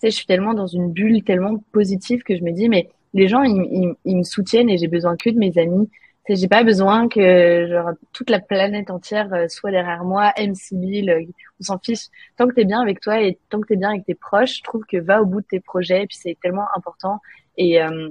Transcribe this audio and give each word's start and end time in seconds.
sais, 0.00 0.10
je 0.10 0.16
suis 0.16 0.26
tellement 0.26 0.54
dans 0.54 0.66
une 0.66 0.92
bulle 0.92 1.22
tellement 1.22 1.58
positive 1.72 2.22
que 2.22 2.36
je 2.36 2.42
me 2.42 2.52
dis, 2.52 2.68
mais 2.68 2.88
les 3.14 3.28
gens, 3.28 3.42
ils, 3.42 3.94
ils, 4.04 4.16
me 4.16 4.22
soutiennent 4.22 4.70
et 4.70 4.78
j'ai 4.78 4.88
besoin 4.88 5.16
que 5.16 5.30
de 5.30 5.38
mes 5.38 5.58
amis. 5.58 5.88
Tu 6.26 6.34
sais, 6.34 6.40
j'ai 6.40 6.48
pas 6.48 6.62
besoin 6.62 7.08
que 7.08 7.66
genre, 7.68 7.90
toute 8.12 8.30
la 8.30 8.40
planète 8.40 8.90
entière 8.90 9.32
euh, 9.32 9.48
soit 9.48 9.70
derrière 9.70 10.04
moi, 10.04 10.32
aime 10.36 10.54
Sibyl, 10.54 11.10
euh, 11.10 11.22
on 11.60 11.64
s'en 11.64 11.78
fiche. 11.78 12.06
Tant 12.36 12.46
que 12.46 12.54
t'es 12.54 12.64
bien 12.64 12.80
avec 12.80 13.00
toi 13.00 13.20
et 13.20 13.38
tant 13.48 13.60
que 13.60 13.66
t'es 13.66 13.76
bien 13.76 13.90
avec 13.90 14.04
tes 14.04 14.14
proches, 14.14 14.58
je 14.58 14.62
trouve 14.62 14.84
que 14.84 14.98
va 14.98 15.22
au 15.22 15.26
bout 15.26 15.40
de 15.40 15.46
tes 15.46 15.60
projets. 15.60 16.04
Et 16.04 16.06
puis 16.06 16.18
c'est 16.20 16.36
tellement 16.42 16.66
important. 16.76 17.20
Et 17.56 17.82
euh, 17.82 18.10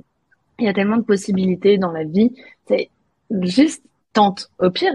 il 0.60 0.66
y 0.66 0.70
a 0.70 0.74
tellement 0.74 0.98
de 0.98 1.04
possibilités 1.04 1.78
dans 1.78 1.92
la 1.92 2.04
vie. 2.04 2.34
C'est 2.68 2.90
juste 3.42 3.84
tente. 4.14 4.50
Au 4.60 4.70
pire, 4.70 4.94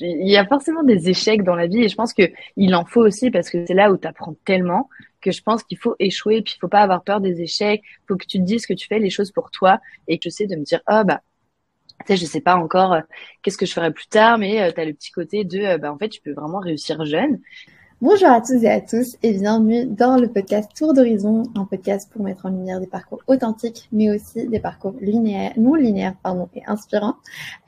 il 0.00 0.28
y 0.28 0.36
a 0.36 0.46
forcément 0.46 0.82
des 0.82 1.08
échecs 1.08 1.42
dans 1.42 1.54
la 1.54 1.66
vie 1.66 1.84
et 1.84 1.88
je 1.88 1.94
pense 1.94 2.12
que 2.12 2.22
il 2.56 2.74
en 2.74 2.84
faut 2.84 3.02
aussi 3.02 3.30
parce 3.30 3.50
que 3.50 3.64
c'est 3.66 3.74
là 3.74 3.90
où 3.92 3.96
tu 3.96 4.06
apprends 4.06 4.34
tellement 4.44 4.88
que 5.20 5.30
je 5.30 5.42
pense 5.42 5.62
qu'il 5.62 5.78
faut 5.78 5.96
échouer 5.98 6.42
puis 6.42 6.54
il 6.56 6.60
faut 6.60 6.68
pas 6.68 6.80
avoir 6.80 7.02
peur 7.02 7.20
des 7.20 7.40
échecs, 7.42 7.82
faut 8.08 8.16
que 8.16 8.26
tu 8.26 8.38
te 8.38 8.44
dises 8.44 8.66
que 8.66 8.74
tu 8.74 8.86
fais 8.86 8.98
les 8.98 9.10
choses 9.10 9.32
pour 9.32 9.50
toi 9.50 9.80
et 10.08 10.18
que 10.18 10.22
tu 10.24 10.30
sais 10.30 10.46
de 10.46 10.56
me 10.56 10.64
dire 10.64 10.80
oh 10.88 11.02
bah 11.04 11.20
tu 12.00 12.06
sais 12.08 12.16
je 12.16 12.24
sais 12.24 12.40
pas 12.40 12.56
encore 12.56 12.92
euh, 12.94 13.00
qu'est-ce 13.42 13.58
que 13.58 13.66
je 13.66 13.72
ferai 13.72 13.92
plus 13.92 14.06
tard 14.06 14.38
mais 14.38 14.62
euh, 14.62 14.72
tu 14.72 14.80
as 14.80 14.84
le 14.84 14.94
petit 14.94 15.10
côté 15.10 15.44
de 15.44 15.60
euh, 15.60 15.78
bah 15.78 15.92
en 15.92 15.98
fait 15.98 16.08
tu 16.08 16.20
peux 16.20 16.32
vraiment 16.32 16.60
réussir 16.60 17.04
jeune 17.04 17.40
Bonjour 18.02 18.30
à 18.30 18.40
tous 18.40 18.64
et 18.64 18.70
à 18.70 18.80
tous 18.80 19.18
et 19.22 19.34
bienvenue 19.34 19.84
dans 19.84 20.16
le 20.16 20.26
podcast 20.26 20.70
Tour 20.74 20.94
d'horizon, 20.94 21.42
un 21.54 21.66
podcast 21.66 22.10
pour 22.10 22.22
mettre 22.22 22.46
en 22.46 22.48
lumière 22.48 22.80
des 22.80 22.86
parcours 22.86 23.20
authentiques, 23.26 23.90
mais 23.92 24.08
aussi 24.08 24.48
des 24.48 24.58
parcours 24.58 24.94
linéaires, 25.02 25.52
non 25.58 25.74
linéaires, 25.74 26.14
pardon, 26.22 26.48
et 26.54 26.62
inspirants. 26.66 27.16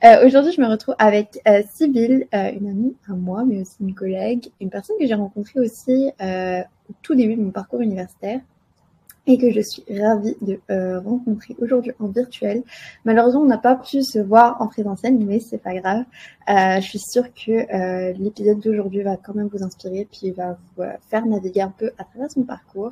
Euh, 0.03 0.25
Aujourd'hui, 0.25 0.51
je 0.51 0.59
me 0.59 0.65
retrouve 0.65 0.95
avec 0.97 1.39
euh, 1.47 1.61
Sybille, 1.71 2.25
euh, 2.33 2.51
une 2.51 2.67
amie 2.67 2.95
à 3.07 3.13
moi, 3.13 3.45
mais 3.45 3.61
aussi 3.61 3.75
une 3.79 3.93
collègue, 3.93 4.49
une 4.59 4.71
personne 4.71 4.95
que 4.99 5.05
j'ai 5.05 5.13
rencontrée 5.13 5.59
aussi 5.59 6.11
euh, 6.19 6.61
au 6.89 6.93
tout 7.03 7.13
début 7.13 7.35
de 7.35 7.41
mon 7.43 7.51
parcours 7.51 7.81
universitaire 7.81 8.39
et 9.25 9.37
que 9.37 9.51
je 9.51 9.61
suis 9.61 9.83
ravie 9.89 10.35
de 10.41 10.59
euh, 10.69 10.99
rencontrer 10.99 11.55
aujourd'hui 11.59 11.93
en 11.99 12.07
virtuel. 12.07 12.63
Malheureusement, 13.05 13.41
on 13.41 13.45
n'a 13.45 13.57
pas 13.57 13.75
pu 13.75 14.03
se 14.03 14.19
voir 14.19 14.61
en 14.61 14.67
présentiel, 14.67 15.17
mais 15.17 15.39
c'est 15.39 15.59
pas 15.59 15.73
grave. 15.75 16.03
Euh, 16.49 16.81
je 16.81 16.87
suis 16.87 16.99
sûre 16.99 17.25
que 17.33 17.51
euh, 17.51 18.13
l'épisode 18.19 18.59
d'aujourd'hui 18.59 19.01
va 19.01 19.15
quand 19.15 19.33
même 19.33 19.47
vous 19.47 19.63
inspirer, 19.63 20.07
puis 20.11 20.31
va 20.31 20.57
vous 20.75 20.83
faire 21.09 21.25
naviguer 21.25 21.61
un 21.61 21.73
peu 21.75 21.91
à 21.97 22.03
travers 22.03 22.31
son 22.31 22.43
parcours. 22.43 22.91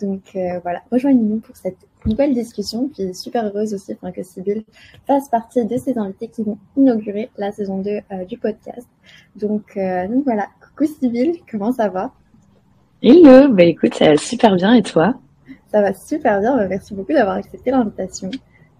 Donc 0.00 0.22
voilà, 0.62 0.80
rejoignez-nous 0.90 1.40
pour 1.40 1.56
cette 1.56 1.76
nouvelle 2.06 2.32
discussion, 2.32 2.88
puis 2.88 3.14
super 3.14 3.44
heureuse 3.44 3.74
aussi 3.74 3.92
enfin, 3.92 4.12
que 4.12 4.22
Sybille 4.22 4.64
fasse 5.06 5.28
partie 5.28 5.62
de 5.62 5.76
ces 5.76 5.98
invités 5.98 6.28
qui 6.28 6.42
vont 6.42 6.56
inaugurer 6.74 7.28
la 7.36 7.52
saison 7.52 7.78
2 7.78 8.24
du 8.26 8.38
podcast. 8.38 8.88
Donc, 9.36 9.76
donc 9.76 10.24
voilà, 10.24 10.46
coucou 10.62 10.90
Sybille, 10.90 11.42
comment 11.50 11.72
ça 11.72 11.88
va? 11.88 12.12
Hello, 13.02 13.52
bah 13.52 13.64
écoute, 13.64 13.94
ça 13.94 14.06
va 14.06 14.16
super 14.16 14.56
bien 14.56 14.72
et 14.72 14.82
toi? 14.82 15.14
Ça 15.70 15.80
va 15.80 15.92
super 15.94 16.40
bien. 16.40 16.56
Bah, 16.56 16.66
merci 16.68 16.94
beaucoup 16.94 17.12
d'avoir 17.12 17.36
accepté 17.36 17.70
l'invitation. 17.70 18.30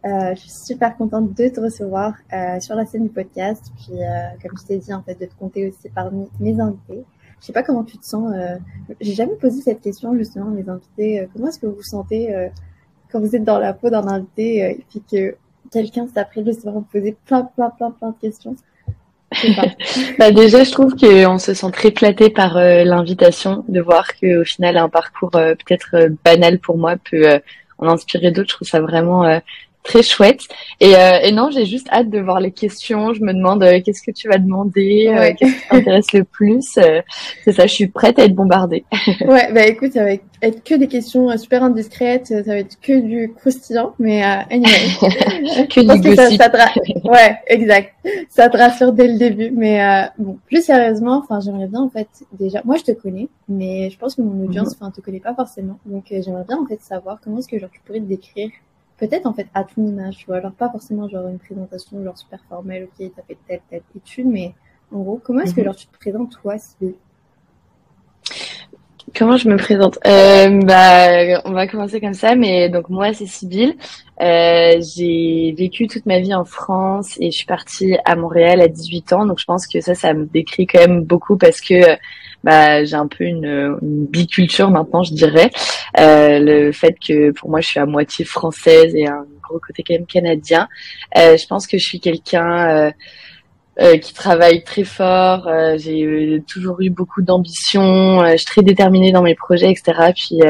Euh, 0.06 0.34
je 0.34 0.40
suis 0.40 0.50
super 0.50 0.96
contente 0.96 1.34
de 1.34 1.48
te 1.48 1.60
recevoir 1.60 2.14
euh, 2.32 2.58
sur 2.60 2.74
la 2.74 2.86
scène 2.86 3.04
du 3.04 3.10
podcast. 3.10 3.70
Puis, 3.76 4.02
euh, 4.02 4.06
comme 4.42 4.56
je 4.58 4.66
t'ai 4.66 4.78
dit, 4.78 4.92
en 4.94 5.02
fait, 5.02 5.20
de 5.20 5.26
te 5.26 5.34
compter 5.38 5.68
aussi 5.68 5.88
parmi 5.94 6.26
mes 6.38 6.58
invités. 6.58 7.04
Je 7.40 7.46
sais 7.46 7.52
pas 7.52 7.62
comment 7.62 7.84
tu 7.84 7.98
te 7.98 8.04
sens. 8.04 8.32
Euh, 8.34 8.56
J'ai 9.00 9.14
jamais 9.14 9.36
posé 9.36 9.60
cette 9.62 9.80
question 9.80 10.16
justement 10.16 10.46
à 10.46 10.50
mes 10.50 10.68
invités. 10.68 11.20
Euh, 11.20 11.26
comment 11.32 11.48
est-ce 11.48 11.58
que 11.58 11.66
vous 11.66 11.76
vous 11.76 11.82
sentez 11.82 12.34
euh, 12.34 12.48
quand 13.10 13.20
vous 13.20 13.34
êtes 13.34 13.44
dans 13.44 13.58
la 13.58 13.72
peau 13.72 13.90
d'un 13.90 14.06
invité 14.08 14.58
et 14.58 14.84
puis 14.88 15.02
que 15.10 15.36
quelqu'un 15.70 16.06
s'apprête 16.06 16.46
justement 16.46 16.72
à 16.72 16.74
vous 16.76 16.82
poser 16.82 17.16
plein, 17.24 17.44
plein, 17.44 17.70
plein, 17.70 17.90
plein 17.90 18.10
de 18.10 18.16
questions 18.16 18.56
bah 20.18 20.32
déjà, 20.32 20.64
je 20.64 20.72
trouve 20.72 20.94
qu'on 20.96 21.38
se 21.38 21.54
sent 21.54 21.70
très 21.72 21.92
flatté 21.92 22.30
par 22.30 22.56
euh, 22.56 22.82
l'invitation, 22.84 23.64
de 23.68 23.80
voir 23.80 24.08
qu'au 24.16 24.44
final, 24.44 24.76
un 24.76 24.88
parcours 24.88 25.34
euh, 25.36 25.54
peut-être 25.54 25.90
euh, 25.94 26.08
banal 26.24 26.58
pour 26.58 26.76
moi 26.76 26.96
peut 27.10 27.40
en 27.78 27.88
inspirer 27.88 28.32
d'autres. 28.32 28.50
Je 28.50 28.56
trouve 28.56 28.68
ça 28.68 28.80
vraiment 28.80 29.40
très 29.82 30.02
chouette. 30.02 30.42
Et, 30.80 30.94
euh, 30.94 31.20
et 31.22 31.32
non, 31.32 31.50
j'ai 31.50 31.64
juste 31.64 31.88
hâte 31.90 32.10
de 32.10 32.20
voir 32.20 32.40
les 32.40 32.52
questions. 32.52 33.14
Je 33.14 33.22
me 33.22 33.32
demande 33.32 33.62
euh, 33.62 33.80
qu'est-ce 33.84 34.02
que 34.02 34.10
tu 34.10 34.28
vas 34.28 34.38
demander, 34.38 35.08
euh, 35.08 35.32
qu'est-ce 35.38 35.54
qui 35.54 35.68
t'intéresse 35.68 36.12
le 36.12 36.24
plus. 36.24 36.78
c'est 37.44 37.52
ça, 37.52 37.66
je 37.66 37.74
suis 37.74 37.86
prête 37.88 38.18
à 38.18 38.24
être 38.24 38.34
bombardée. 38.34 38.84
ouais, 39.20 39.52
bah 39.52 39.66
écoute, 39.66 39.92
ça 39.92 40.04
va 40.04 40.12
être 40.12 40.64
que 40.64 40.74
des 40.74 40.88
questions 40.88 41.36
super 41.36 41.62
indiscrètes, 41.62 42.28
ça 42.28 42.42
va 42.42 42.58
être 42.58 42.80
que 42.80 42.98
du 42.98 43.32
croustillant, 43.32 43.94
mais 43.98 44.22
anyway. 44.22 44.70
que 45.68 45.80
du 45.80 46.14
ça, 46.14 46.30
ça 46.30 46.50
Ouais, 47.04 47.36
exact. 47.46 47.92
Ça 48.28 48.48
te 48.48 48.56
rassure 48.56 48.92
dès 48.92 49.08
le 49.08 49.18
début, 49.18 49.50
mais 49.50 50.08
bon, 50.18 50.38
plus 50.46 50.64
sérieusement, 50.64 51.22
enfin, 51.22 51.40
j'aimerais 51.40 51.68
bien 51.68 51.80
en 51.80 51.90
fait 51.90 52.08
déjà. 52.32 52.62
Moi, 52.64 52.76
je 52.76 52.84
te 52.84 52.92
connais, 52.92 53.28
mais 53.48 53.90
je 53.90 53.98
pense 53.98 54.14
que 54.14 54.22
mon 54.22 54.44
audience, 54.44 54.68
mhm. 54.68 54.76
enfin, 54.80 54.90
te 54.90 55.00
connaît 55.00 55.20
pas 55.20 55.34
forcément, 55.34 55.78
donc 55.84 56.04
j'aimerais 56.10 56.44
bien 56.46 56.58
en 56.58 56.66
fait 56.66 56.80
savoir 56.82 57.18
comment 57.22 57.38
est-ce 57.38 57.48
que 57.48 57.58
genre 57.58 57.70
tu 57.70 57.80
pourrais 57.80 58.00
te 58.00 58.04
décrire 58.04 58.50
peut-être 59.00 59.26
en 59.26 59.32
fait 59.32 59.48
à 59.54 59.64
ton 59.64 59.84
image, 59.86 60.18
tu 60.18 60.26
vois. 60.26 60.36
Alors 60.36 60.52
pas 60.52 60.70
forcément 60.70 61.08
genre 61.08 61.26
une 61.26 61.38
présentation 61.38 62.02
genre 62.04 62.16
super 62.16 62.40
formelle, 62.48 62.84
ok, 62.84 63.10
t'as 63.16 63.22
fait 63.22 63.38
telle 63.48 63.60
telle 63.68 63.82
étude, 63.96 64.26
mais 64.26 64.54
en 64.92 65.00
gros, 65.00 65.20
comment 65.22 65.40
est-ce 65.40 65.54
que 65.54 65.60
mhm. 65.60 65.66
genre 65.66 65.76
tu 65.76 65.86
te 65.86 65.96
présentes 65.96 66.38
toi, 66.40 66.58
Sylvie? 66.58 66.94
Comment 69.16 69.36
je 69.36 69.48
me 69.48 69.56
présente? 69.56 69.98
Euh, 70.06 70.60
Bah, 70.62 71.40
on 71.44 71.52
va 71.52 71.66
commencer 71.66 72.00
comme 72.00 72.14
ça. 72.14 72.34
Mais 72.34 72.68
donc 72.68 72.88
moi, 72.88 73.12
c'est 73.12 73.26
Sybille. 73.26 73.74
Euh, 74.20 74.80
j'ai 74.80 75.54
vécu 75.56 75.86
toute 75.86 76.06
ma 76.06 76.20
vie 76.20 76.34
en 76.34 76.44
France 76.44 77.16
et 77.20 77.30
je 77.30 77.36
suis 77.36 77.46
partie 77.46 77.96
à 78.04 78.14
Montréal 78.16 78.60
à 78.60 78.68
18 78.68 79.12
ans. 79.12 79.26
Donc 79.26 79.38
je 79.38 79.44
pense 79.44 79.66
que 79.66 79.80
ça, 79.80 79.94
ça 79.94 80.12
me 80.12 80.26
décrit 80.26 80.66
quand 80.66 80.80
même 80.80 81.02
beaucoup 81.02 81.36
parce 81.36 81.60
que 81.60 81.96
bah, 82.44 82.84
j'ai 82.84 82.96
un 82.96 83.06
peu 83.06 83.24
une, 83.24 83.78
une, 83.82 84.06
biculture 84.06 84.70
maintenant, 84.70 85.02
je 85.02 85.12
dirais. 85.12 85.50
Euh, 85.98 86.38
le 86.38 86.72
fait 86.72 86.96
que 87.04 87.32
pour 87.32 87.50
moi, 87.50 87.60
je 87.60 87.68
suis 87.68 87.80
à 87.80 87.86
moitié 87.86 88.24
française 88.24 88.94
et 88.94 89.06
un 89.06 89.24
gros 89.42 89.58
côté 89.58 89.82
quand 89.86 89.94
même 89.94 90.06
canadien. 90.06 90.68
Euh, 91.18 91.36
je 91.36 91.46
pense 91.46 91.66
que 91.66 91.78
je 91.78 91.84
suis 91.84 92.00
quelqu'un 92.00 92.92
euh, 93.80 93.84
euh 93.84 93.98
qui 93.98 94.14
travaille 94.14 94.62
très 94.64 94.84
fort. 94.84 95.48
Euh, 95.48 95.76
j'ai 95.78 96.42
toujours 96.46 96.80
eu 96.80 96.90
beaucoup 96.90 97.22
d'ambition. 97.22 98.24
je 98.26 98.36
suis 98.36 98.46
très 98.46 98.62
déterminée 98.62 99.12
dans 99.12 99.22
mes 99.22 99.34
projets, 99.34 99.70
etc. 99.70 100.12
Puis 100.14 100.40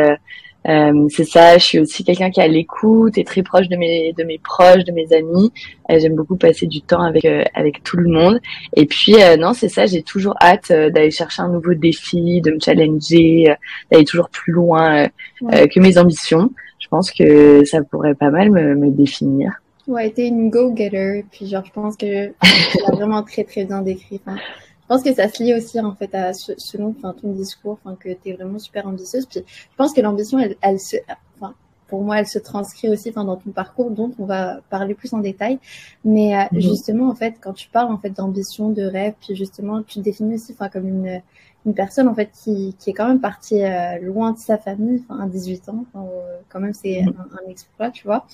euh, 0.68 1.08
c'est 1.08 1.24
ça, 1.24 1.56
je 1.56 1.64
suis 1.64 1.78
aussi 1.78 2.04
quelqu'un 2.04 2.30
qui 2.30 2.40
a 2.40 2.46
l'écoute 2.46 3.16
et 3.16 3.24
très 3.24 3.42
proche 3.42 3.68
de 3.68 3.76
mes 3.76 4.12
de 4.12 4.24
mes 4.24 4.38
proches, 4.38 4.84
de 4.84 4.92
mes 4.92 5.12
amis. 5.12 5.52
Euh, 5.90 5.98
J'aime 5.98 6.14
beaucoup 6.14 6.36
passer 6.36 6.66
du 6.66 6.82
temps 6.82 7.02
avec 7.02 7.24
euh, 7.24 7.44
avec 7.54 7.82
tout 7.82 7.96
le 7.96 8.10
monde. 8.10 8.40
Et 8.76 8.86
puis 8.86 9.14
euh, 9.22 9.36
non, 9.36 9.54
c'est 9.54 9.68
ça, 9.68 9.86
j'ai 9.86 10.02
toujours 10.02 10.34
hâte 10.40 10.70
d'aller 10.70 11.10
chercher 11.10 11.42
un 11.42 11.48
nouveau 11.48 11.74
défi, 11.74 12.40
de 12.42 12.50
me 12.52 12.60
challenger, 12.60 13.54
d'aller 13.90 14.04
toujours 14.04 14.28
plus 14.28 14.52
loin 14.52 15.08
que 15.40 15.80
mes 15.80 15.98
ambitions. 15.98 16.50
Je 16.78 16.88
pense 16.88 17.10
que 17.10 17.64
ça 17.64 17.82
pourrait 17.82 18.14
pas 18.14 18.30
mal 18.30 18.50
me, 18.50 18.74
me 18.74 18.90
définir. 18.90 19.52
Ouais, 19.90 20.08
t'es 20.10 20.28
une 20.28 20.50
go-getter. 20.50 21.24
Puis 21.32 21.48
genre, 21.48 21.64
je 21.64 21.72
pense 21.72 21.96
que 21.96 22.28
tu 22.28 22.78
l'as 22.86 22.94
vraiment 22.94 23.24
très 23.24 23.42
très 23.42 23.64
bien 23.64 23.82
décrit. 23.82 24.20
Enfin, 24.24 24.36
je 24.36 24.86
pense 24.86 25.02
que 25.02 25.12
ça 25.12 25.28
se 25.28 25.42
lie 25.42 25.52
aussi 25.54 25.80
en 25.80 25.94
fait 25.94 26.14
à 26.14 26.32
selon 26.32 26.94
enfin 26.96 27.12
ton 27.12 27.32
discours 27.32 27.78
enfin 27.84 27.96
que 27.96 28.08
tu 28.08 28.30
es 28.30 28.32
vraiment 28.32 28.58
super 28.58 28.88
ambitieuse 28.88 29.24
puis 29.24 29.44
je 29.46 29.76
pense 29.76 29.92
que 29.92 30.00
l'ambition 30.00 30.40
elle, 30.40 30.56
elle 30.62 30.80
se 30.80 30.96
enfin 31.40 31.54
pour 31.90 32.02
moi 32.02 32.20
elle 32.20 32.26
se 32.26 32.38
transcrit 32.38 32.88
aussi 32.88 33.10
dans 33.10 33.36
ton 33.36 33.50
parcours 33.50 33.90
dont 33.90 34.12
on 34.18 34.24
va 34.24 34.60
parler 34.70 34.94
plus 34.94 35.12
en 35.12 35.18
détail 35.18 35.58
mais 36.04 36.34
euh, 36.34 36.44
mhm. 36.52 36.60
justement 36.60 37.10
en 37.10 37.14
fait 37.14 37.34
quand 37.40 37.52
tu 37.52 37.68
parles 37.68 37.92
en 37.92 37.98
fait 37.98 38.10
d'ambition 38.10 38.70
de 38.70 38.82
rêve 38.82 39.14
puis 39.20 39.34
justement 39.36 39.82
tu 39.82 39.98
te 39.98 40.04
définis 40.04 40.36
aussi 40.36 40.54
comme 40.72 40.88
une 40.88 41.20
une 41.66 41.74
personne 41.74 42.08
en 42.08 42.14
fait 42.14 42.30
qui, 42.32 42.74
qui 42.78 42.88
est 42.88 42.92
quand 42.94 43.06
même 43.06 43.20
partie 43.20 43.62
euh, 43.62 43.98
loin 43.98 44.32
de 44.32 44.38
sa 44.38 44.56
famille 44.56 45.04
à 45.10 45.26
18 45.26 45.68
ans 45.68 45.84
euh, 45.96 46.38
quand 46.48 46.60
même 46.60 46.72
c'est 46.72 47.02
mhm. 47.02 47.14
un, 47.18 47.44
un, 47.44 47.50
exploit 47.50 47.90
tu 47.90 48.04
vois 48.04 48.26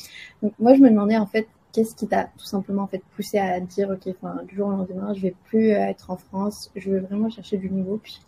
donc 0.43 0.53
moi 0.61 0.75
je 0.75 0.81
me 0.81 0.91
demandais 0.91 1.17
en 1.17 1.27
fait 1.27 1.49
qu'est-ce 1.73 1.94
qui 1.94 2.06
t'a 2.06 2.25
tout 2.38 2.44
simplement 2.44 2.87
fait 2.87 3.03
poussé 3.17 3.38
à 3.38 3.59
dire 3.59 3.91
ok 3.91 4.15
enfin 4.15 4.43
du 4.47 4.55
jour 4.55 4.69
au 4.69 4.73
lendemain 4.73 5.15
je 5.15 5.23
vais 5.23 5.34
plus 5.47 5.71
être 5.71 6.11
en 6.11 6.17
France 6.17 6.71
je 6.77 6.91
veux 6.91 7.00
vraiment 7.00 7.31
chercher 7.31 7.56
du 7.56 7.71
nouveau 7.71 7.99
puis 8.03 8.21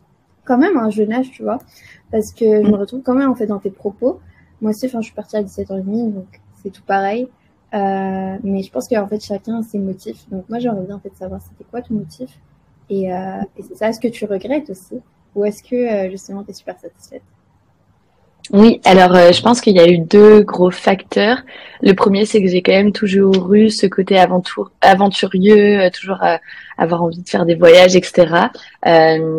quand 0.49 0.59
même 0.59 0.79
un 0.79 0.91
jeune 0.91 1.13
âge 1.13 1.31
tu 1.31 1.43
vois 1.43 1.59
parce 2.11 2.33
que 2.33 2.63
je 2.63 2.69
me 2.69 2.77
mm. 2.77 2.81
retrouve 2.81 3.03
quand 3.03 3.15
même 3.15 3.31
en 3.31 3.35
fait 3.35 3.47
dans 3.47 3.59
tes 3.59 3.71
propos 3.71 4.21
moi 4.61 4.71
aussi 4.73 4.87
enfin 4.87 5.01
je 5.01 5.07
suis 5.07 5.15
partie 5.15 5.37
à 5.37 5.43
17 5.43 5.71
ans 5.71 5.79
et 5.79 5.83
demi 5.83 6.11
donc 6.13 6.41
c'est 6.63 6.71
tout 6.71 6.83
pareil. 6.83 7.29
Euh, 7.75 8.39
mais 8.43 8.63
je 8.63 8.71
pense 8.71 8.89
qu'en 8.89 9.07
fait 9.07 9.21
chacun 9.25 9.61
a 9.61 9.63
ses 9.63 9.79
motifs. 9.79 10.29
Donc 10.31 10.49
moi 10.49 10.59
j'aimerais 10.59 10.87
bien 10.87 10.97
en 10.97 11.01
fait 11.01 11.15
savoir 11.17 11.41
c'était 11.43 11.65
quoi 11.65 11.83
ton 11.83 11.95
motif. 11.95 12.31
Et, 12.91 13.13
euh, 13.13 13.41
et 13.57 13.63
c'est 13.63 13.77
ça 13.77 13.89
est-ce 13.89 14.01
que 14.01 14.09
tu 14.09 14.25
regrettes 14.25 14.71
aussi? 14.71 15.01
Ou 15.35 15.45
est-ce 15.45 15.63
que 15.63 15.77
euh, 15.77 16.11
justement 16.11 16.45
tu 16.45 16.51
es 16.51 16.55
super 16.55 16.79
satisfaite? 16.79 17.23
Oui, 18.51 18.81
alors 18.85 19.15
euh, 19.15 19.31
je 19.31 19.43
pense 19.43 19.61
qu'il 19.61 19.77
y 19.77 19.81
a 19.81 19.87
eu 19.87 19.99
deux 19.99 20.41
gros 20.41 20.71
facteurs. 20.71 21.43
Le 21.83 21.93
premier, 21.93 22.25
c'est 22.25 22.43
que 22.43 22.49
j'ai 22.49 22.63
quand 22.63 22.73
même 22.73 22.93
toujours 22.93 23.53
eu 23.53 23.69
ce 23.69 23.87
côté 23.87 24.19
aventure, 24.19 24.71
aventurieux, 24.81 25.81
euh, 25.81 25.91
toujours 25.91 26.23
euh, 26.23 26.37
avoir 26.79 27.03
envie 27.03 27.23
de 27.23 27.29
faire 27.29 27.45
des 27.45 27.57
voyages, 27.57 27.95
etc. 27.95 28.49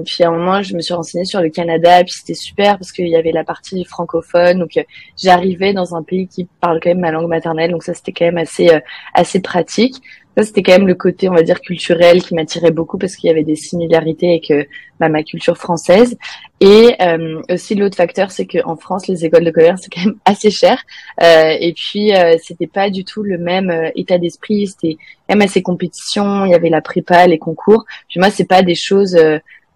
puis 0.05 0.23
à 0.23 0.27
un 0.27 0.31
moment, 0.31 0.61
je 0.61 0.75
me 0.75 0.81
suis 0.81 0.93
renseignée 0.93 1.25
sur 1.25 1.41
le 1.41 1.49
Canada, 1.49 2.03
puis 2.03 2.13
c'était 2.13 2.35
super 2.35 2.77
parce 2.77 2.91
qu'il 2.91 3.07
y 3.07 3.15
avait 3.15 3.31
la 3.31 3.43
partie 3.43 3.83
francophone, 3.83 4.59
donc 4.59 4.79
j'arrivais 5.17 5.73
dans 5.73 5.95
un 5.95 6.03
pays 6.03 6.27
qui 6.27 6.47
parle 6.61 6.79
quand 6.79 6.89
même 6.89 6.99
ma 6.99 7.11
langue 7.11 7.29
maternelle, 7.29 7.71
donc 7.71 7.83
ça 7.83 7.93
c'était 7.95 8.11
quand 8.11 8.25
même 8.25 8.37
assez 8.37 8.69
assez 9.15 9.41
pratique. 9.41 10.01
Ça 10.39 10.45
c'était 10.45 10.63
quand 10.63 10.71
même 10.71 10.87
le 10.87 10.95
côté 10.95 11.27
on 11.27 11.33
va 11.33 11.43
dire 11.43 11.59
culturel 11.59 12.23
qui 12.23 12.33
m'attirait 12.33 12.71
beaucoup 12.71 12.97
parce 12.97 13.15
qu'il 13.15 13.27
y 13.27 13.31
avait 13.31 13.43
des 13.43 13.55
similarités 13.55 14.29
avec 14.29 14.51
euh, 14.51 14.63
bah, 14.99 15.09
ma 15.09 15.23
culture 15.23 15.57
française. 15.57 16.17
Et 16.61 16.95
euh, 17.01 17.41
aussi 17.49 17.75
l'autre 17.75 17.97
facteur 17.97 18.31
c'est 18.31 18.45
qu'en 18.45 18.77
France 18.77 19.07
les 19.07 19.25
écoles 19.25 19.43
de 19.43 19.51
commerce 19.51 19.81
c'est 19.83 19.93
quand 19.93 20.05
même 20.05 20.15
assez 20.25 20.49
cher. 20.49 20.81
Euh, 21.21 21.55
et 21.59 21.73
puis 21.73 22.11
c'était 22.41 22.67
pas 22.67 22.89
du 22.89 23.03
tout 23.03 23.23
le 23.23 23.37
même 23.37 23.91
état 23.95 24.17
d'esprit. 24.17 24.67
C'était 24.67 24.97
même 25.27 25.41
assez 25.41 25.61
compétition. 25.61 26.45
Il 26.45 26.51
y 26.51 26.55
avait 26.55 26.69
la 26.69 26.81
prépa 26.81 27.27
les 27.27 27.39
concours. 27.39 27.85
Puis 28.07 28.19
moi 28.19 28.29
c'est 28.29 28.47
pas 28.47 28.61
des 28.61 28.75
choses 28.75 29.17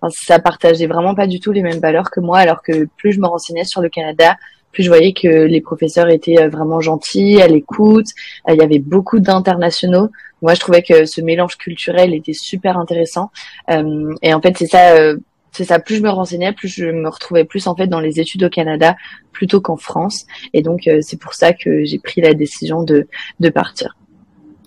ça 0.09 0.39
partageait 0.39 0.87
vraiment 0.87 1.15
pas 1.15 1.27
du 1.27 1.39
tout 1.39 1.51
les 1.51 1.61
mêmes 1.61 1.79
valeurs 1.79 2.11
que 2.11 2.19
moi 2.19 2.39
alors 2.39 2.61
que 2.61 2.85
plus 2.97 3.13
je 3.13 3.21
me 3.21 3.27
renseignais 3.27 3.63
sur 3.63 3.81
le 3.81 3.89
Canada 3.89 4.35
plus 4.73 4.83
je 4.83 4.89
voyais 4.89 5.13
que 5.13 5.27
les 5.27 5.61
professeurs 5.61 6.09
étaient 6.09 6.41
euh, 6.41 6.49
vraiment 6.49 6.81
gentils, 6.81 7.41
à 7.41 7.47
l'écoute. 7.47 8.07
Euh, 8.49 8.53
il 8.53 8.59
y 8.59 8.63
avait 8.63 8.79
beaucoup 8.79 9.19
d'internationaux. 9.19 10.09
Moi, 10.41 10.55
je 10.55 10.59
trouvais 10.59 10.81
que 10.81 11.05
ce 11.05 11.21
mélange 11.21 11.55
culturel 11.57 12.13
était 12.13 12.33
super 12.33 12.77
intéressant. 12.77 13.31
Euh, 13.69 14.13
et 14.21 14.33
en 14.33 14.41
fait, 14.41 14.57
c'est 14.57 14.65
ça, 14.65 15.13
c'est 15.51 15.63
ça. 15.63 15.79
Plus 15.79 15.97
je 15.97 16.01
me 16.01 16.09
renseignais, 16.09 16.51
plus 16.51 16.67
je 16.67 16.85
me 16.85 17.07
retrouvais 17.07 17.45
plus 17.45 17.67
en 17.67 17.75
fait 17.75 17.87
dans 17.87 18.01
les 18.01 18.19
études 18.19 18.43
au 18.43 18.49
Canada 18.49 18.97
plutôt 19.31 19.61
qu'en 19.61 19.77
France. 19.77 20.25
Et 20.51 20.61
donc, 20.61 20.89
c'est 21.01 21.17
pour 21.17 21.33
ça 21.33 21.53
que 21.53 21.85
j'ai 21.85 21.99
pris 21.99 22.19
la 22.19 22.33
décision 22.33 22.83
de 22.83 23.07
de 23.39 23.49
partir. 23.49 23.95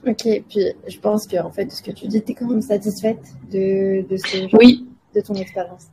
Ok, 0.06 0.22
puis 0.48 0.72
je 0.88 0.98
pense 0.98 1.26
que 1.26 1.36
en 1.36 1.50
fait, 1.50 1.70
ce 1.70 1.82
que 1.82 1.90
tu 1.90 2.06
dis, 2.06 2.22
tu 2.22 2.32
es 2.32 2.34
quand 2.34 2.48
même 2.48 2.62
satisfaite 2.62 3.20
de 3.52 4.08
de 4.08 4.16
ce 4.16 4.56
oui. 4.56 4.86
de 5.14 5.20
ton 5.20 5.34
expérience. 5.34 5.88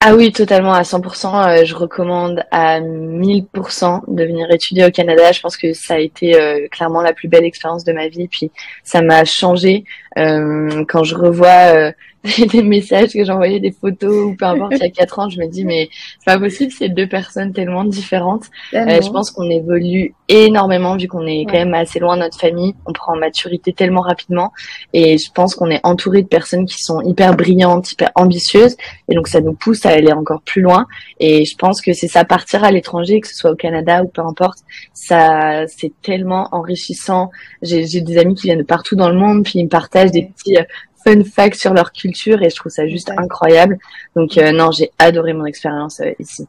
Ah 0.00 0.14
oui, 0.14 0.32
totalement 0.32 0.72
à 0.72 0.82
100%. 0.82 1.60
Euh, 1.60 1.64
je 1.64 1.74
recommande 1.74 2.42
à 2.50 2.80
1000% 2.80 4.02
de 4.08 4.24
venir 4.24 4.50
étudier 4.50 4.84
au 4.84 4.90
Canada. 4.90 5.30
Je 5.30 5.40
pense 5.40 5.56
que 5.56 5.72
ça 5.72 5.94
a 5.94 5.98
été 5.98 6.34
euh, 6.34 6.66
clairement 6.68 7.00
la 7.00 7.12
plus 7.12 7.28
belle 7.28 7.44
expérience 7.44 7.84
de 7.84 7.92
ma 7.92 8.08
vie. 8.08 8.26
Puis 8.26 8.50
ça 8.82 9.02
m'a 9.02 9.24
changé 9.24 9.84
euh, 10.18 10.84
quand 10.88 11.04
je 11.04 11.14
revois 11.14 11.92
des 12.52 12.62
messages 12.62 13.12
que 13.12 13.24
j'envoyais, 13.24 13.60
des 13.60 13.70
photos 13.70 14.26
ou 14.26 14.36
peu 14.36 14.44
importe, 14.44 14.72
il 14.72 14.80
y 14.80 14.84
a 14.84 14.90
quatre 14.90 15.18
ans, 15.18 15.28
je 15.28 15.38
me 15.38 15.46
dis 15.46 15.64
mais 15.64 15.88
c'est 16.18 16.24
pas 16.24 16.38
possible, 16.38 16.72
c'est 16.76 16.88
deux 16.88 17.06
personnes 17.06 17.52
tellement 17.52 17.84
différentes. 17.84 18.44
Euh, 18.74 19.00
je 19.00 19.10
pense 19.10 19.30
qu'on 19.30 19.48
évolue 19.48 20.14
énormément 20.28 20.96
vu 20.96 21.06
qu'on 21.06 21.26
est 21.26 21.44
quand 21.44 21.58
même 21.58 21.74
assez 21.74 22.00
loin 22.00 22.16
de 22.16 22.22
notre 22.22 22.38
famille, 22.38 22.74
on 22.86 22.92
prend 22.92 23.16
maturité 23.16 23.72
tellement 23.72 24.00
rapidement. 24.00 24.52
Et 24.92 25.16
je 25.16 25.30
pense 25.32 25.54
qu'on 25.54 25.70
est 25.70 25.80
entouré 25.84 26.22
de 26.22 26.28
personnes 26.28 26.66
qui 26.66 26.82
sont 26.82 27.00
hyper 27.02 27.36
brillantes, 27.36 27.92
hyper 27.92 28.10
ambitieuses. 28.14 28.76
Et 29.08 29.14
donc 29.14 29.28
ça 29.28 29.40
nous 29.40 29.54
pousse 29.54 29.86
à 29.86 29.90
aller 29.90 30.12
encore 30.12 30.42
plus 30.42 30.60
loin. 30.60 30.86
Et 31.20 31.44
je 31.44 31.56
pense 31.56 31.80
que 31.80 31.92
c'est 31.92 32.08
ça 32.08 32.24
partir 32.24 32.64
à 32.64 32.72
l'étranger, 32.72 33.20
que 33.20 33.28
ce 33.28 33.36
soit 33.36 33.52
au 33.52 33.56
Canada 33.56 34.02
ou 34.02 34.08
peu 34.08 34.22
importe, 34.22 34.58
ça 34.92 35.66
c'est 35.68 35.92
tellement 36.02 36.48
enrichissant. 36.52 37.30
J'ai 37.62 38.00
des 38.00 38.18
amis 38.18 38.34
qui 38.34 38.48
viennent 38.48 38.58
de 38.58 38.64
partout 38.64 38.96
dans 38.96 39.08
le 39.08 39.16
monde 39.16 39.44
puis 39.44 39.60
ils 39.60 39.64
me 39.64 39.68
partagent 39.68 40.07
des 40.10 40.26
petits 40.26 40.56
fun 41.04 41.24
facts 41.24 41.56
sur 41.56 41.74
leur 41.74 41.92
culture 41.92 42.42
et 42.42 42.50
je 42.50 42.56
trouve 42.56 42.72
ça 42.72 42.86
juste 42.86 43.10
incroyable. 43.16 43.78
Donc 44.16 44.36
euh, 44.38 44.52
non, 44.52 44.70
j'ai 44.70 44.90
adoré 44.98 45.32
mon 45.32 45.46
expérience 45.46 46.00
euh, 46.00 46.12
ici. 46.18 46.46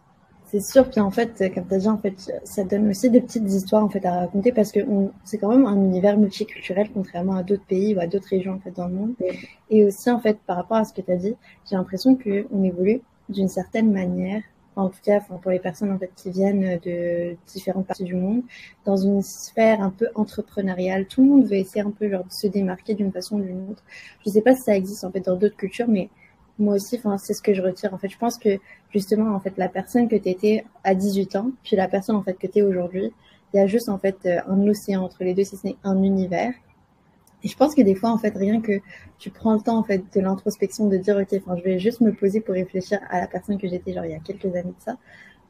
C'est 0.52 0.62
sûr, 0.62 0.90
puis 0.90 1.00
en 1.00 1.12
fait, 1.12 1.52
comme 1.54 1.68
tu 1.68 1.76
as 1.76 1.78
dit, 1.78 1.88
en 1.88 2.00
fait, 2.00 2.34
ça 2.44 2.64
donne 2.64 2.90
aussi 2.90 3.12
des 3.12 3.22
petites 3.22 3.48
histoires 3.48 3.84
en 3.84 3.90
fait 3.90 4.04
à 4.04 4.22
raconter 4.22 4.52
parce 4.52 4.72
que 4.72 4.80
c'est 5.24 5.38
quand 5.38 5.50
même 5.50 5.68
un 5.68 5.76
univers 5.76 6.18
multiculturel 6.18 6.90
contrairement 6.92 7.36
à 7.36 7.44
d'autres 7.44 7.66
pays 7.66 7.94
ou 7.94 8.00
à 8.00 8.08
d'autres 8.08 8.30
régions 8.30 8.54
en 8.54 8.60
fait 8.60 8.72
dans 8.72 8.88
le 8.88 8.96
monde. 8.96 9.14
Et 9.70 9.86
aussi 9.86 10.10
en 10.10 10.20
fait, 10.20 10.40
par 10.48 10.56
rapport 10.56 10.78
à 10.78 10.86
ce 10.86 10.94
que 10.94 11.02
tu 11.02 11.12
as 11.12 11.18
dit, 11.18 11.36
j'ai 11.70 11.76
l'impression 11.76 12.16
qu'on 12.16 12.64
évolue 12.64 13.02
d'une 13.30 13.48
certaine 13.48 13.92
manière 13.92 14.42
en 14.80 14.90
tout 14.90 15.00
cas 15.04 15.20
pour 15.20 15.52
les 15.52 15.60
personnes 15.60 15.92
en 15.92 15.98
fait 15.98 16.12
qui 16.16 16.32
viennent 16.32 16.80
de 16.84 17.36
différentes 17.48 17.88
parties 17.88 18.04
du 18.04 18.16
monde, 18.16 18.42
dans 18.86 18.98
une 18.98 19.22
sphère 19.22 19.82
un 19.82 19.90
peu 19.90 20.08
entrepreneuriale. 20.16 21.08
Tout 21.08 21.22
le 21.22 21.28
monde 21.28 21.46
veut 21.46 21.56
essayer 21.56 21.82
un 21.82 21.92
peu 21.92 22.10
genre, 22.10 22.24
de 22.24 22.32
se 22.32 22.48
démarquer 22.48 22.94
d'une 22.96 23.12
façon 23.12 23.38
ou 23.38 23.42
d'une 23.42 23.70
autre. 23.70 23.84
Je 24.26 24.32
sais 24.32 24.42
pas 24.42 24.56
si 24.56 24.62
ça 24.64 24.76
existe 24.76 25.04
en 25.04 25.12
fait 25.12 25.22
dans 25.22 25.36
d'autres 25.36 25.58
cultures, 25.58 25.88
mais 25.88 26.10
moi 26.58 26.76
aussi, 26.76 27.00
c'est 27.18 27.34
ce 27.34 27.42
que 27.42 27.54
je 27.54 27.62
retire. 27.62 27.94
En 27.94 27.98
fait, 27.98 28.10
je 28.10 28.18
pense 28.18 28.38
que 28.38 28.60
justement 28.92 29.36
en 29.36 29.40
fait 29.40 29.54
la 29.58 29.70
personne 29.70 30.08
que 30.08 30.16
tu 30.16 30.30
étais 30.30 30.66
à 30.84 30.96
18 30.96 31.36
ans, 31.36 31.52
puis 31.64 31.76
la 31.76 31.88
personne 31.88 32.16
en 32.16 32.24
fait 32.24 32.34
que 32.34 32.48
tu 32.48 32.60
es 32.60 32.62
aujourd'hui, 32.62 33.12
il 33.54 33.58
y 33.58 33.60
a 33.60 33.68
juste 33.68 33.90
en 33.90 33.98
fait 33.98 34.28
un 34.48 34.68
océan 34.68 35.04
entre 35.04 35.24
les 35.24 35.34
deux, 35.34 35.44
si 35.44 35.58
ce 35.58 35.68
n'est 35.68 35.78
un 35.84 36.02
univers. 36.04 36.54
Et 37.44 37.48
je 37.48 37.56
pense 37.56 37.74
que 37.74 37.82
des 37.82 37.96
fois, 37.96 38.10
en 38.12 38.18
fait, 38.18 38.36
rien 38.36 38.62
que 38.62 38.82
tu 39.18 39.30
prends 39.30 39.54
le 39.54 39.62
temps, 39.62 39.78
en 39.78 39.84
fait, 39.84 40.04
de 40.14 40.20
l'introspection, 40.20 40.88
de 40.88 40.98
dire, 40.98 41.18
OK, 41.18 41.40
enfin, 41.42 41.56
je 41.58 41.64
vais 41.64 41.80
juste 41.80 42.02
me 42.02 42.14
poser 42.14 42.42
pour 42.42 42.54
réfléchir 42.54 43.00
à 43.10 43.22
la 43.22 43.28
personne 43.28 43.58
que 43.58 43.68
j'étais, 43.68 43.94
genre, 43.94 44.06
il 44.06 44.12
y 44.12 44.16
a 44.16 44.20
quelques 44.20 44.54
années 44.56 44.64
de 44.78 44.84
ça. 44.84 44.98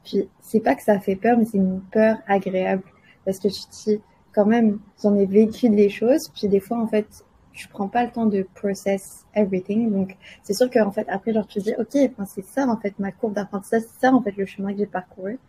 Puis, 0.03 0.29
c'est 0.41 0.59
pas 0.59 0.75
que 0.75 0.83
ça 0.83 0.99
fait 0.99 1.15
peur, 1.15 1.37
mais 1.37 1.45
c'est 1.45 1.57
une 1.57 1.81
peur 1.91 2.17
agréable. 2.27 2.83
Parce 3.25 3.39
que 3.39 3.47
tu 3.47 3.61
te 3.61 3.89
dis, 3.89 4.01
quand 4.33 4.45
même, 4.45 4.79
j'en 5.01 5.15
ai 5.15 5.25
vécu 5.25 5.69
des 5.69 5.89
choses. 5.89 6.29
Puis, 6.29 6.47
des 6.47 6.59
fois, 6.59 6.79
en 6.79 6.87
fait, 6.87 7.25
je 7.53 7.67
prends 7.67 7.87
pas 7.87 8.05
le 8.05 8.11
temps 8.11 8.25
de 8.25 8.47
process 8.55 9.25
everything. 9.33 9.91
Donc, 9.91 10.15
c'est 10.43 10.53
sûr 10.53 10.69
qu'en 10.69 10.91
fait, 10.91 11.07
après, 11.09 11.33
genre, 11.33 11.47
tu 11.47 11.59
te 11.59 11.63
dis, 11.63 11.73
OK, 11.77 11.95
enfin, 12.11 12.25
c'est 12.25 12.45
ça, 12.45 12.67
en 12.67 12.77
fait, 12.77 12.97
ma 12.99 13.11
courbe 13.11 13.33
d'apprentissage, 13.33 13.81
c'est 13.81 14.01
ça, 14.01 14.13
en 14.13 14.21
fait, 14.21 14.35
le 14.37 14.45
chemin 14.45 14.71
que 14.71 14.79
j'ai 14.79 14.85
parcouru. 14.85 15.39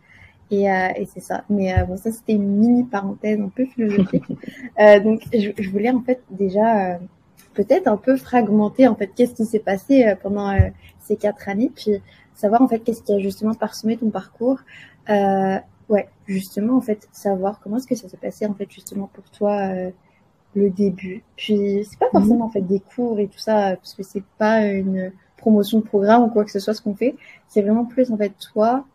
Et, 0.51 0.69
euh, 0.69 0.89
et 0.97 1.05
c'est 1.05 1.21
ça. 1.21 1.45
Mais 1.49 1.73
euh, 1.73 1.85
bon, 1.85 1.95
ça, 1.95 2.11
c'était 2.11 2.33
une 2.33 2.57
mini 2.57 2.83
parenthèse 2.83 3.39
un 3.39 3.47
peu 3.47 3.65
philosophique. 3.65 4.25
euh, 4.79 4.99
donc, 4.99 5.21
je, 5.33 5.51
je, 5.57 5.69
voulais 5.69 5.89
en 5.89 6.01
fait 6.01 6.21
déjà 6.29 6.93
euh, 6.93 6.97
peut-être 7.53 7.87
un 7.87 7.95
peu 7.95 8.17
fragmenter 8.17 8.85
en 8.87 8.95
fait 8.95 9.07
qu'est-ce 9.15 9.33
qui 9.33 9.45
s'est 9.45 9.59
passé 9.59 10.05
euh, 10.05 10.15
pendant 10.21 10.53
ces 10.99 11.15
quatre 11.15 11.47
années, 11.47 11.71
puis 11.73 11.93
savoir 12.35 12.61
en 12.61 12.67
fait 12.67 12.79
qu'est-ce 12.79 13.01
qui 13.01 13.13
a 13.13 13.19
justement 13.19 13.53
parsemé 13.53 13.95
ton 13.95 14.09
parcours. 14.09 14.59
ouais, 15.07 16.09
justement 16.27 16.77
en 16.77 16.81
fait 16.81 17.07
savoir 17.13 17.59
comment 17.61 17.77
est-ce 17.77 17.87
que 17.87 17.95
ça 17.95 18.09
s'est 18.09 18.17
passé 18.17 18.45
en 18.45 18.53
fait 18.53 18.69
justement 18.69 19.09
pour 19.13 19.23
toi 19.31 19.71
le 20.53 20.69
début. 20.69 21.23
Puis 21.37 21.87
c'est 21.89 21.99
pas 21.99 22.09
forcément 22.11 22.45
en 22.45 22.49
fait 22.49 22.61
des 22.61 22.79
cours 22.79 23.19
et 23.19 23.27
tout 23.27 23.39
ça 23.39 23.75
parce 23.75 23.93
que 23.93 24.03
c'est 24.03 24.23
pas 24.37 24.65
une 24.65 25.11
promotion 25.37 25.79
de 25.79 25.83
programme 25.83 26.23
ou 26.23 26.27
quoi 26.27 26.45
que 26.45 26.51
ce 26.51 26.59
soit 26.59 26.73
ce 26.73 26.81
qu'on 26.81 26.95
fait. 26.95 27.15
C'est 27.47 27.61
vraiment 27.61 27.85
plus 27.85 28.11
en 28.11 28.17
fait 28.17 28.33
toi 28.53 28.85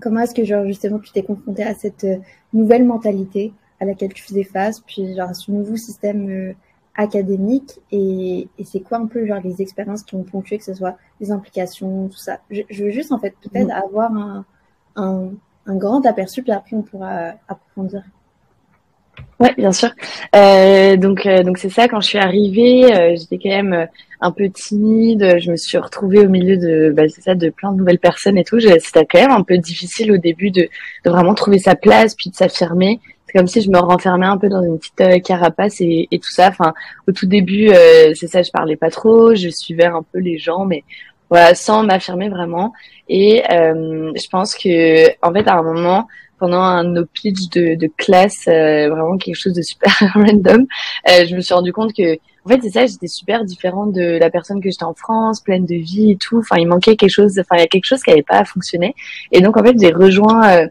Comment 0.00 0.20
est-ce 0.20 0.34
que 0.34 0.44
genre 0.44 0.66
justement 0.66 0.98
tu 0.98 1.12
t'es 1.12 1.22
confronté 1.22 1.62
à 1.62 1.74
cette 1.74 2.04
euh, 2.04 2.18
nouvelle 2.52 2.84
mentalité 2.84 3.52
à 3.80 3.84
laquelle 3.84 4.12
tu 4.12 4.22
faisais 4.22 4.44
face, 4.44 4.80
puis 4.80 5.14
genre 5.14 5.30
à 5.30 5.34
ce 5.34 5.50
nouveau 5.50 5.76
système 5.76 6.28
euh, 6.28 6.52
académique 6.96 7.78
et, 7.92 8.48
et 8.58 8.64
c'est 8.64 8.80
quoi 8.80 8.98
un 8.98 9.06
peu 9.06 9.24
genre 9.24 9.40
les 9.42 9.62
expériences 9.62 10.02
qui 10.02 10.16
ont 10.16 10.24
ponctué, 10.24 10.58
que 10.58 10.64
ce 10.64 10.74
soit 10.74 10.96
les 11.20 11.30
implications, 11.30 12.08
tout 12.08 12.18
ça? 12.18 12.40
Je, 12.50 12.62
je 12.68 12.84
veux 12.84 12.90
juste 12.90 13.12
en 13.12 13.18
fait 13.18 13.34
peut-être 13.40 13.68
mm. 13.68 13.70
avoir 13.70 14.12
un, 14.12 14.44
un, 14.96 15.30
un, 15.66 15.76
grand 15.76 16.04
aperçu, 16.06 16.42
puis 16.42 16.52
après 16.52 16.76
on 16.76 16.82
pourra 16.82 17.34
approfondir. 17.46 18.02
Ouais, 19.40 19.54
bien 19.56 19.70
sûr. 19.70 19.90
Euh, 20.34 20.96
donc, 20.96 21.24
euh, 21.24 21.44
donc 21.44 21.58
c'est 21.58 21.68
ça. 21.68 21.86
Quand 21.86 22.00
je 22.00 22.08
suis 22.08 22.18
arrivée, 22.18 22.84
euh, 22.92 23.14
j'étais 23.16 23.38
quand 23.38 23.54
même 23.54 23.72
euh, 23.72 23.86
un 24.20 24.32
peu 24.32 24.48
timide. 24.50 25.38
Je 25.38 25.52
me 25.52 25.56
suis 25.56 25.78
retrouvée 25.78 26.26
au 26.26 26.28
milieu 26.28 26.56
de, 26.56 26.92
bah, 26.94 27.04
c'est 27.08 27.22
ça, 27.22 27.34
de 27.36 27.48
plein 27.50 27.70
de 27.70 27.78
nouvelles 27.78 28.00
personnes 28.00 28.36
et 28.36 28.44
tout. 28.44 28.58
C'était 28.58 29.06
quand 29.06 29.20
même 29.20 29.30
un 29.30 29.44
peu 29.44 29.56
difficile 29.58 30.10
au 30.10 30.16
début 30.16 30.50
de, 30.50 30.68
de 31.04 31.10
vraiment 31.10 31.34
trouver 31.34 31.58
sa 31.60 31.76
place, 31.76 32.16
puis 32.16 32.30
de 32.30 32.34
s'affirmer. 32.34 32.98
C'est 33.26 33.38
comme 33.38 33.46
si 33.46 33.60
je 33.60 33.70
me 33.70 33.78
renfermais 33.78 34.26
un 34.26 34.38
peu 34.38 34.48
dans 34.48 34.62
une 34.62 34.78
petite 34.78 35.22
carapace 35.22 35.80
et, 35.80 36.08
et, 36.10 36.18
tout 36.18 36.30
ça. 36.30 36.48
Enfin, 36.48 36.74
au 37.06 37.12
tout 37.12 37.26
début, 37.26 37.70
c'est 38.14 38.26
ça, 38.26 38.42
je 38.42 38.50
parlais 38.50 38.76
pas 38.76 38.90
trop, 38.90 39.34
je 39.34 39.50
suivais 39.50 39.84
un 39.84 40.02
peu 40.02 40.18
les 40.18 40.38
gens, 40.38 40.64
mais 40.64 40.82
voilà, 41.28 41.54
sans 41.54 41.84
m'affirmer 41.84 42.30
vraiment. 42.30 42.72
Et 43.10 43.42
je 43.50 44.28
pense 44.30 44.54
que, 44.54 45.10
en 45.20 45.30
fait, 45.34 45.46
à 45.46 45.56
un 45.58 45.62
moment 45.62 46.08
pendant 46.38 46.60
un 46.60 46.84
no 46.84 47.04
pitch 47.04 47.48
de, 47.50 47.74
de 47.74 47.90
classe, 47.96 48.46
euh, 48.48 48.88
vraiment 48.88 49.16
quelque 49.16 49.36
chose 49.36 49.52
de 49.52 49.62
super 49.62 49.92
random, 50.14 50.66
euh, 51.08 51.26
je 51.26 51.34
me 51.34 51.40
suis 51.40 51.54
rendu 51.54 51.72
compte 51.72 51.92
que, 51.92 52.14
en 52.44 52.48
fait, 52.48 52.60
c'est 52.62 52.70
ça, 52.70 52.86
j'étais 52.86 53.08
super 53.08 53.44
différente 53.44 53.92
de 53.92 54.18
la 54.18 54.30
personne 54.30 54.60
que 54.60 54.70
j'étais 54.70 54.84
en 54.84 54.94
France, 54.94 55.40
pleine 55.40 55.66
de 55.66 55.74
vie 55.74 56.12
et 56.12 56.16
tout. 56.16 56.38
Enfin, 56.38 56.56
il 56.56 56.66
manquait 56.66 56.96
quelque 56.96 57.10
chose, 57.10 57.38
enfin, 57.38 57.56
il 57.56 57.60
y 57.60 57.64
a 57.64 57.66
quelque 57.66 57.84
chose 57.84 58.02
qui 58.02 58.10
n'avait 58.10 58.22
pas 58.22 58.44
fonctionné. 58.44 58.94
Et 59.32 59.40
donc, 59.40 59.56
en 59.58 59.62
fait, 59.62 59.74
j'ai 59.78 59.92
rejoint 59.92 60.48
euh, 60.50 60.66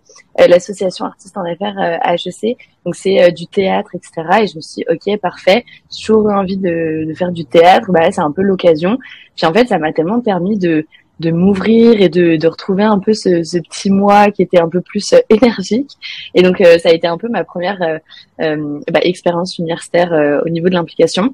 l'association 0.48 1.06
Artistes 1.06 1.38
en 1.38 1.46
Affaires 1.46 1.78
à 1.78 2.16
HEC. 2.16 2.58
Donc, 2.84 2.96
c'est 2.96 3.32
du 3.32 3.46
théâtre, 3.46 3.92
etc. 3.94 4.42
Et 4.42 4.48
je 4.48 4.56
me 4.56 4.62
suis 4.62 4.82
dit, 4.82 4.86
ok, 4.90 5.20
parfait. 5.20 5.66
J'ai 5.92 6.06
toujours 6.08 6.32
envie 6.32 6.58
de, 6.58 7.06
de 7.08 7.14
faire 7.14 7.32
du 7.32 7.46
théâtre. 7.46 7.92
Bah, 7.92 8.12
c'est 8.12 8.22
un 8.22 8.32
peu 8.32 8.42
l'occasion. 8.42 8.98
Puis, 9.36 9.46
en 9.46 9.54
fait, 9.54 9.68
ça 9.68 9.78
m'a 9.78 9.94
tellement 9.94 10.20
permis 10.20 10.58
de 10.58 10.88
de 11.20 11.32
m'ouvrir 11.32 12.02
et 12.02 12.10
de, 12.10 12.36
de 12.36 12.48
retrouver 12.48 12.84
un 12.84 13.00
peu 13.00 13.14
ce, 13.14 13.44
ce, 13.44 13.58
petit 13.58 13.90
moi 13.90 14.32
qui 14.32 14.42
était 14.42 14.60
un 14.60 14.70
peu 14.70 14.82
plus 14.82 15.14
euh, 15.14 15.20
énergique. 15.30 15.92
Et 16.36 16.42
donc, 16.42 16.62
euh, 16.62 16.78
ça 16.78 16.90
a 16.90 16.92
été 16.92 17.08
un 17.08 17.18
peu 17.18 17.28
ma 17.28 17.44
première 17.44 18.00
euh, 18.42 18.80
bah, 18.92 19.00
expérience 19.02 19.58
universitaire 19.58 20.42
au 20.46 20.50
niveau 20.50 20.70
de 20.70 20.74
l'implication. 20.74 21.34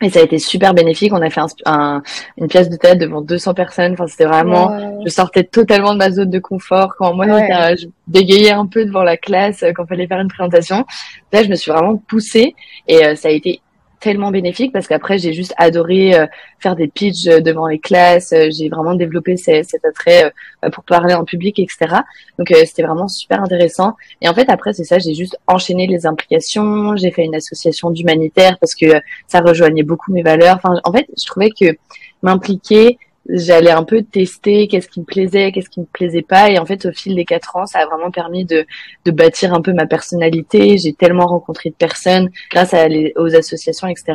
Et 0.00 0.10
ça 0.10 0.20
a 0.20 0.22
été 0.22 0.38
super 0.38 0.74
bénéfique. 0.74 1.12
On 1.12 1.22
a 1.22 1.28
fait 1.28 1.40
un, 1.66 2.02
une 2.36 2.46
pièce 2.46 2.70
de 2.70 2.76
théâtre 2.76 3.00
devant 3.00 3.20
200 3.20 3.54
personnes. 3.54 3.94
Enfin, 3.94 4.06
c'était 4.06 4.26
vraiment, 4.26 5.02
je 5.04 5.10
sortais 5.10 5.42
totalement 5.42 5.92
de 5.92 5.98
ma 5.98 6.12
zone 6.12 6.30
de 6.30 6.38
confort. 6.38 6.94
Quand 6.96 7.14
moi, 7.14 7.26
je 7.26 7.86
bégayais 8.06 8.52
un 8.52 8.66
peu 8.66 8.84
devant 8.84 9.02
la 9.02 9.16
classe 9.16 9.64
quand 9.74 9.82
il 9.82 9.88
fallait 9.88 10.06
faire 10.06 10.20
une 10.20 10.28
présentation. 10.28 10.86
Là, 11.32 11.42
je 11.42 11.48
me 11.48 11.56
suis 11.56 11.72
vraiment 11.72 11.96
poussée 11.96 12.54
et 12.86 13.16
ça 13.16 13.26
a 13.26 13.32
été 13.32 13.60
tellement 14.00 14.30
bénéfique 14.30 14.72
parce 14.72 14.86
qu'après 14.86 15.18
j'ai 15.18 15.32
juste 15.32 15.54
adoré 15.56 16.14
euh, 16.14 16.26
faire 16.58 16.76
des 16.76 16.88
pitchs 16.88 17.26
euh, 17.26 17.40
devant 17.40 17.66
les 17.66 17.78
classes. 17.78 18.32
Euh, 18.32 18.48
j'ai 18.50 18.68
vraiment 18.68 18.94
développé 18.94 19.36
cet 19.36 19.84
attrait 19.84 20.32
bah, 20.62 20.70
pour 20.70 20.84
parler 20.84 21.14
en 21.14 21.24
public, 21.24 21.58
etc. 21.58 21.96
Donc 22.38 22.48
c'était 22.48 22.82
vraiment 22.82 23.08
super 23.08 23.42
intéressant. 23.42 23.96
Et 24.20 24.28
en 24.28 24.34
fait 24.34 24.48
après 24.48 24.72
c'est 24.72 24.84
ça, 24.84 24.98
j'ai 24.98 25.14
juste 25.14 25.38
enchaîné 25.46 25.86
les 25.86 26.06
implications. 26.06 26.96
J'ai 26.96 27.10
fait 27.10 27.24
une 27.24 27.34
association 27.34 27.90
d'humanitaire 27.90 28.58
parce 28.60 28.74
que 28.74 28.86
ça 29.26 29.40
rejoignait 29.40 29.82
beaucoup 29.82 30.12
mes 30.12 30.22
valeurs. 30.22 30.56
Enfin 30.56 30.80
en 30.84 30.92
fait 30.92 31.06
je 31.16 31.26
trouvais 31.26 31.50
que 31.50 31.76
m'impliquer 32.22 32.98
j'allais 33.28 33.70
un 33.70 33.84
peu 33.84 34.02
tester 34.02 34.68
qu'est-ce 34.68 34.88
qui 34.88 35.00
me 35.00 35.04
plaisait, 35.04 35.52
qu'est-ce 35.52 35.68
qui 35.68 35.80
me 35.80 35.86
plaisait 35.86 36.22
pas. 36.22 36.50
Et 36.50 36.58
en 36.58 36.66
fait, 36.66 36.86
au 36.86 36.92
fil 36.92 37.14
des 37.14 37.24
quatre 37.24 37.56
ans, 37.56 37.66
ça 37.66 37.80
a 37.80 37.86
vraiment 37.86 38.10
permis 38.10 38.44
de, 38.44 38.66
de 39.04 39.10
bâtir 39.10 39.52
un 39.54 39.60
peu 39.60 39.72
ma 39.72 39.86
personnalité. 39.86 40.78
J'ai 40.78 40.92
tellement 40.92 41.26
rencontré 41.26 41.70
de 41.70 41.74
personnes 41.74 42.30
grâce 42.50 42.74
à 42.74 42.86
aux 43.16 43.34
associations, 43.36 43.88
etc. 43.88 44.14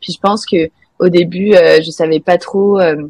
Puis 0.00 0.12
je 0.12 0.20
pense 0.20 0.44
que 0.44 0.70
au 0.98 1.08
début, 1.08 1.54
euh, 1.54 1.80
je 1.82 1.90
savais 1.90 2.20
pas 2.20 2.38
trop. 2.38 2.78
Euh, 2.78 3.08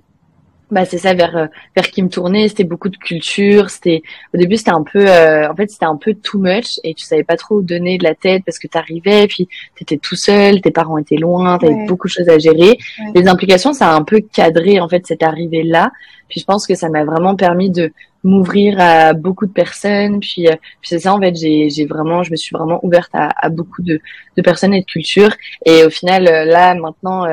bah 0.70 0.84
c'est 0.84 0.98
ça 0.98 1.14
vers 1.14 1.36
euh, 1.36 1.46
vers 1.74 1.90
qui 1.90 2.02
me 2.02 2.08
tournait 2.08 2.48
c'était 2.48 2.64
beaucoup 2.64 2.88
de 2.88 2.96
culture. 2.96 3.70
C'était 3.70 4.02
au 4.34 4.38
début 4.38 4.56
c'était 4.56 4.70
un 4.70 4.82
peu 4.82 5.06
euh, 5.08 5.50
en 5.50 5.54
fait 5.54 5.70
c'était 5.70 5.86
un 5.86 5.96
peu 5.96 6.14
too 6.14 6.38
much 6.38 6.78
et 6.84 6.94
tu 6.94 7.04
savais 7.04 7.24
pas 7.24 7.36
trop 7.36 7.56
où 7.56 7.62
donner 7.62 7.98
de 7.98 8.04
la 8.04 8.14
tête 8.14 8.42
parce 8.44 8.58
que 8.58 8.68
t'arrivais 8.68 9.26
puis 9.26 9.48
t'étais 9.76 9.96
tout 9.96 10.16
seul 10.16 10.60
tes 10.60 10.70
parents 10.70 10.98
étaient 10.98 11.16
loin 11.16 11.58
t'avais 11.58 11.86
beaucoup 11.86 12.08
de 12.08 12.12
choses 12.12 12.28
à 12.28 12.38
gérer. 12.38 12.78
Les 13.14 13.28
implications 13.28 13.72
ça 13.72 13.90
a 13.90 13.94
un 13.94 14.02
peu 14.02 14.20
cadré 14.20 14.80
en 14.80 14.88
fait 14.88 15.06
cette 15.06 15.22
arrivée 15.22 15.62
là 15.62 15.90
puis 16.28 16.40
je 16.40 16.44
pense 16.44 16.66
que 16.66 16.74
ça 16.74 16.88
m'a 16.88 17.04
vraiment 17.04 17.34
permis 17.34 17.70
de 17.70 17.92
m'ouvrir 18.22 18.78
à 18.78 19.14
beaucoup 19.14 19.46
de 19.46 19.52
personnes. 19.52 20.20
Puis, 20.20 20.46
euh, 20.46 20.52
puis 20.52 20.90
c'est 20.90 21.00
ça 21.00 21.14
en 21.14 21.18
fait 21.20 21.34
j'ai 21.34 21.70
j'ai 21.70 21.86
vraiment 21.86 22.22
je 22.22 22.30
me 22.30 22.36
suis 22.36 22.54
vraiment 22.54 22.78
ouverte 22.84 23.10
à, 23.14 23.30
à 23.34 23.48
beaucoup 23.48 23.82
de 23.82 24.00
de 24.36 24.42
personnes 24.42 24.72
et 24.74 24.80
de 24.80 24.86
cultures. 24.86 25.34
Et 25.66 25.84
au 25.84 25.90
final 25.90 26.24
là 26.24 26.74
maintenant 26.74 27.26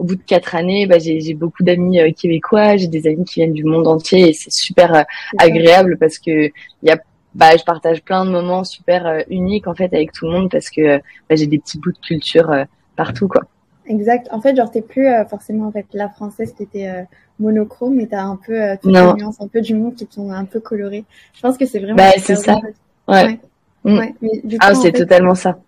au 0.00 0.04
bout 0.04 0.16
de 0.16 0.22
quatre 0.22 0.54
années, 0.54 0.86
bah, 0.86 0.98
j'ai 0.98 1.34
beaucoup 1.34 1.62
d'amis 1.62 2.00
euh, 2.00 2.10
québécois, 2.10 2.78
j'ai 2.78 2.86
des 2.86 3.06
amis 3.06 3.24
qui 3.26 3.34
viennent 3.34 3.52
du 3.52 3.64
monde 3.64 3.86
entier 3.86 4.30
et 4.30 4.32
c'est 4.32 4.50
super 4.50 4.94
euh, 4.94 5.02
agréable 5.38 5.98
parce 5.98 6.18
que 6.18 6.50
y 6.82 6.90
a 6.90 6.98
bah, 7.34 7.54
je 7.56 7.62
partage 7.62 8.02
plein 8.02 8.24
de 8.24 8.30
moments 8.30 8.64
super 8.64 9.06
euh, 9.06 9.20
uniques 9.28 9.68
en 9.68 9.74
fait 9.74 9.92
avec 9.92 10.12
tout 10.12 10.24
le 10.24 10.32
monde 10.32 10.50
parce 10.50 10.70
que 10.70 10.96
bah, 10.96 11.36
j'ai 11.36 11.46
des 11.46 11.58
petits 11.58 11.78
bouts 11.78 11.92
de 11.92 11.98
culture 11.98 12.50
partout 12.96 13.28
quoi. 13.28 13.42
Exact. 13.86 14.28
En 14.30 14.40
fait, 14.40 14.56
genre 14.56 14.70
t'es 14.70 14.82
plus 14.82 15.08
forcément 15.28 15.66
en 15.66 15.72
fait 15.72 15.86
la 15.92 16.08
française 16.08 16.54
qui 16.56 16.62
était 16.62 16.88
monochrome, 17.38 17.96
mais 17.96 18.06
t'as 18.06 18.22
un 18.22 18.36
peu 18.36 18.76
toutes 18.80 18.92
les 18.92 19.12
nuances, 19.14 19.40
un 19.40 19.48
peu 19.48 19.60
du 19.60 19.74
monde 19.74 19.96
qui 19.96 20.08
sont 20.08 20.30
un 20.30 20.44
peu 20.44 20.60
colorées. 20.60 21.04
Je 21.34 21.40
pense 21.40 21.58
que 21.58 21.66
c'est 21.66 21.80
vraiment. 21.80 21.96
Bah 21.96 22.12
c'est 22.18 22.36
ça. 22.36 22.58
Ouais. 23.08 23.40
ouais. 23.84 24.14
Mm. 24.22 24.56
ah 24.60 24.74
c'est 24.74 24.92
totalement 24.92 25.34
ça. 25.34 25.58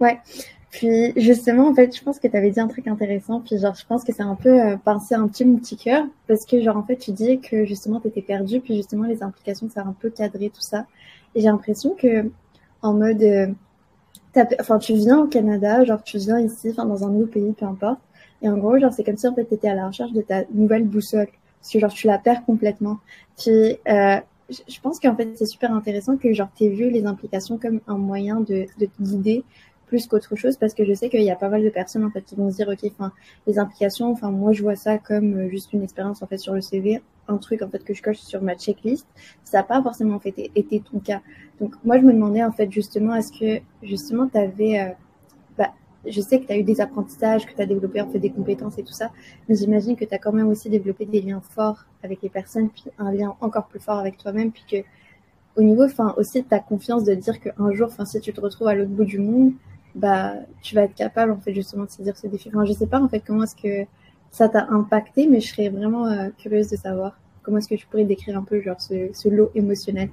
Ouais. 0.00 0.18
Puis 0.76 1.14
justement, 1.16 1.68
en 1.68 1.74
fait, 1.74 1.96
je 1.96 2.02
pense 2.02 2.18
que 2.18 2.28
tu 2.28 2.36
avais 2.36 2.50
dit 2.50 2.60
un 2.60 2.68
truc 2.68 2.86
intéressant. 2.86 3.40
Puis 3.40 3.56
genre, 3.56 3.74
je 3.74 3.86
pense 3.86 4.04
que 4.04 4.12
c'est 4.12 4.22
un 4.22 4.34
peu 4.34 4.60
euh, 4.60 4.76
un 4.84 5.28
petit 5.28 5.46
petit 5.46 5.76
cœur. 5.76 6.04
Parce 6.28 6.44
que 6.44 6.60
genre, 6.60 6.76
en 6.76 6.82
fait, 6.82 6.96
tu 6.96 7.12
dis 7.12 7.40
que 7.40 7.64
justement, 7.64 7.98
tu 7.98 8.08
étais 8.08 8.20
perdu. 8.20 8.60
Puis 8.60 8.76
justement, 8.76 9.04
les 9.04 9.22
implications, 9.22 9.70
ça 9.70 9.80
a 9.80 9.84
un 9.84 9.94
peu 9.98 10.10
cadré 10.10 10.50
tout 10.50 10.60
ça. 10.60 10.84
Et 11.34 11.40
j'ai 11.40 11.46
l'impression 11.46 11.94
que 11.94 12.30
en 12.82 12.92
mode... 12.92 13.22
Euh, 13.22 13.46
tu 14.82 14.92
viens 14.92 15.20
au 15.20 15.26
Canada, 15.28 15.82
genre 15.84 16.02
tu 16.02 16.18
viens 16.18 16.38
ici, 16.38 16.68
enfin 16.70 16.84
dans 16.84 17.06
un 17.06 17.08
nouveau 17.08 17.24
pays, 17.24 17.54
peu 17.58 17.64
importe. 17.64 18.00
Et 18.42 18.48
en 18.50 18.58
gros, 18.58 18.78
genre, 18.78 18.92
c'est 18.92 19.02
comme 19.02 19.16
si 19.16 19.26
en 19.26 19.34
fait, 19.34 19.48
à 19.64 19.74
la 19.74 19.86
recherche 19.86 20.12
de 20.12 20.20
ta 20.20 20.42
nouvelle 20.52 20.84
boussole. 20.84 21.28
Parce 21.62 21.72
que 21.72 21.78
genre, 21.78 21.92
tu 21.92 22.06
la 22.06 22.18
perds 22.18 22.44
complètement. 22.44 22.98
Puis... 23.38 23.78
Euh, 23.88 24.20
je 24.48 24.80
pense 24.80 25.00
qu'en 25.00 25.16
fait, 25.16 25.28
c'est 25.34 25.46
super 25.46 25.74
intéressant 25.74 26.16
que 26.16 26.32
genre 26.32 26.46
t'aies 26.56 26.68
vu 26.68 26.88
les 26.88 27.04
implications 27.04 27.58
comme 27.58 27.80
un 27.88 27.98
moyen 27.98 28.38
de, 28.38 28.66
de 28.78 28.86
te 28.86 29.02
guider 29.02 29.42
plus 29.86 30.06
qu'autre 30.06 30.36
chose 30.36 30.56
parce 30.56 30.74
que 30.74 30.84
je 30.84 30.92
sais 30.94 31.08
qu'il 31.08 31.22
y 31.22 31.30
a 31.30 31.36
pas 31.36 31.48
mal 31.48 31.62
de 31.62 31.70
personnes 31.70 32.04
en 32.04 32.10
fait 32.10 32.22
qui 32.22 32.34
vont 32.34 32.50
se 32.50 32.56
dire 32.56 32.68
ok 32.68 32.90
enfin 32.92 33.12
les 33.46 33.58
implications 33.58 34.10
enfin 34.10 34.30
moi 34.30 34.52
je 34.52 34.62
vois 34.62 34.76
ça 34.76 34.98
comme 34.98 35.34
euh, 35.34 35.48
juste 35.48 35.72
une 35.72 35.82
expérience 35.82 36.22
en 36.22 36.26
fait 36.26 36.38
sur 36.38 36.54
le 36.54 36.60
CV 36.60 37.00
un 37.28 37.38
truc 37.38 37.62
en 37.62 37.68
fait 37.68 37.84
que 37.84 37.94
je 37.94 38.02
coche 38.02 38.18
sur 38.18 38.42
ma 38.42 38.54
checklist. 38.54 39.06
Ça 39.44 39.58
n'a 39.58 39.64
pas 39.64 39.82
forcément 39.82 40.18
fait 40.18 40.50
été 40.54 40.80
ton 40.80 40.98
cas. 40.98 41.20
Donc 41.60 41.74
moi 41.84 41.98
je 41.98 42.04
me 42.04 42.12
demandais 42.12 42.44
en 42.44 42.52
fait 42.52 42.70
justement 42.70 43.14
est-ce 43.14 43.32
que 43.32 43.62
justement 43.82 44.28
tu 44.28 44.38
avais 44.38 44.80
euh, 44.80 44.92
bah, 45.58 45.72
je 46.06 46.20
sais 46.20 46.40
que 46.40 46.46
tu 46.46 46.52
as 46.52 46.58
eu 46.58 46.62
des 46.62 46.80
apprentissages, 46.80 47.46
que 47.46 47.54
tu 47.54 47.60
as 47.60 47.66
développé 47.66 48.00
en 48.00 48.08
fait 48.08 48.18
des 48.18 48.30
compétences 48.30 48.78
et 48.78 48.82
tout 48.82 48.92
ça, 48.92 49.10
mais 49.48 49.56
j'imagine 49.56 49.96
que 49.96 50.04
tu 50.04 50.14
as 50.14 50.18
quand 50.18 50.32
même 50.32 50.48
aussi 50.48 50.70
développé 50.70 51.06
des 51.06 51.20
liens 51.20 51.40
forts 51.40 51.84
avec 52.02 52.22
les 52.22 52.28
personnes, 52.28 52.68
puis 52.68 52.84
un 52.98 53.12
lien 53.12 53.34
encore 53.40 53.66
plus 53.66 53.80
fort 53.80 53.98
avec 53.98 54.16
toi-même, 54.18 54.52
puis 54.52 54.64
que 54.70 54.76
au 55.56 55.62
niveau, 55.62 55.84
enfin 55.84 56.14
aussi 56.18 56.42
de 56.42 56.46
ta 56.46 56.58
confiance 56.58 57.04
de 57.04 57.14
dire 57.14 57.40
qu'un 57.40 57.72
jour, 57.72 57.88
enfin 57.90 58.04
si 58.04 58.20
tu 58.20 58.32
te 58.32 58.40
retrouves 58.40 58.68
à 58.68 58.74
l'autre 58.74 58.90
bout 58.90 59.04
du 59.04 59.18
monde, 59.18 59.52
bah, 59.96 60.34
tu 60.62 60.74
vas 60.74 60.82
être 60.82 60.94
capable, 60.94 61.32
en 61.32 61.38
fait, 61.38 61.54
justement, 61.54 61.84
de 61.84 61.90
saisir 61.90 62.16
ce 62.16 62.26
défi. 62.26 62.50
Enfin, 62.50 62.64
je 62.64 62.72
sais 62.72 62.86
pas, 62.86 63.00
en 63.00 63.08
fait, 63.08 63.22
comment 63.26 63.42
est-ce 63.42 63.56
que 63.56 63.88
ça 64.30 64.48
t'a 64.48 64.66
impacté, 64.70 65.26
mais 65.26 65.40
je 65.40 65.48
serais 65.48 65.70
vraiment 65.70 66.06
euh, 66.06 66.28
curieuse 66.38 66.68
de 66.68 66.76
savoir 66.76 67.18
comment 67.42 67.58
est-ce 67.58 67.68
que 67.68 67.74
tu 67.74 67.86
pourrais 67.86 68.04
décrire 68.04 68.36
un 68.36 68.42
peu, 68.42 68.60
genre, 68.60 68.76
ce, 68.78 69.28
lot 69.28 69.50
émotionnel. 69.54 70.10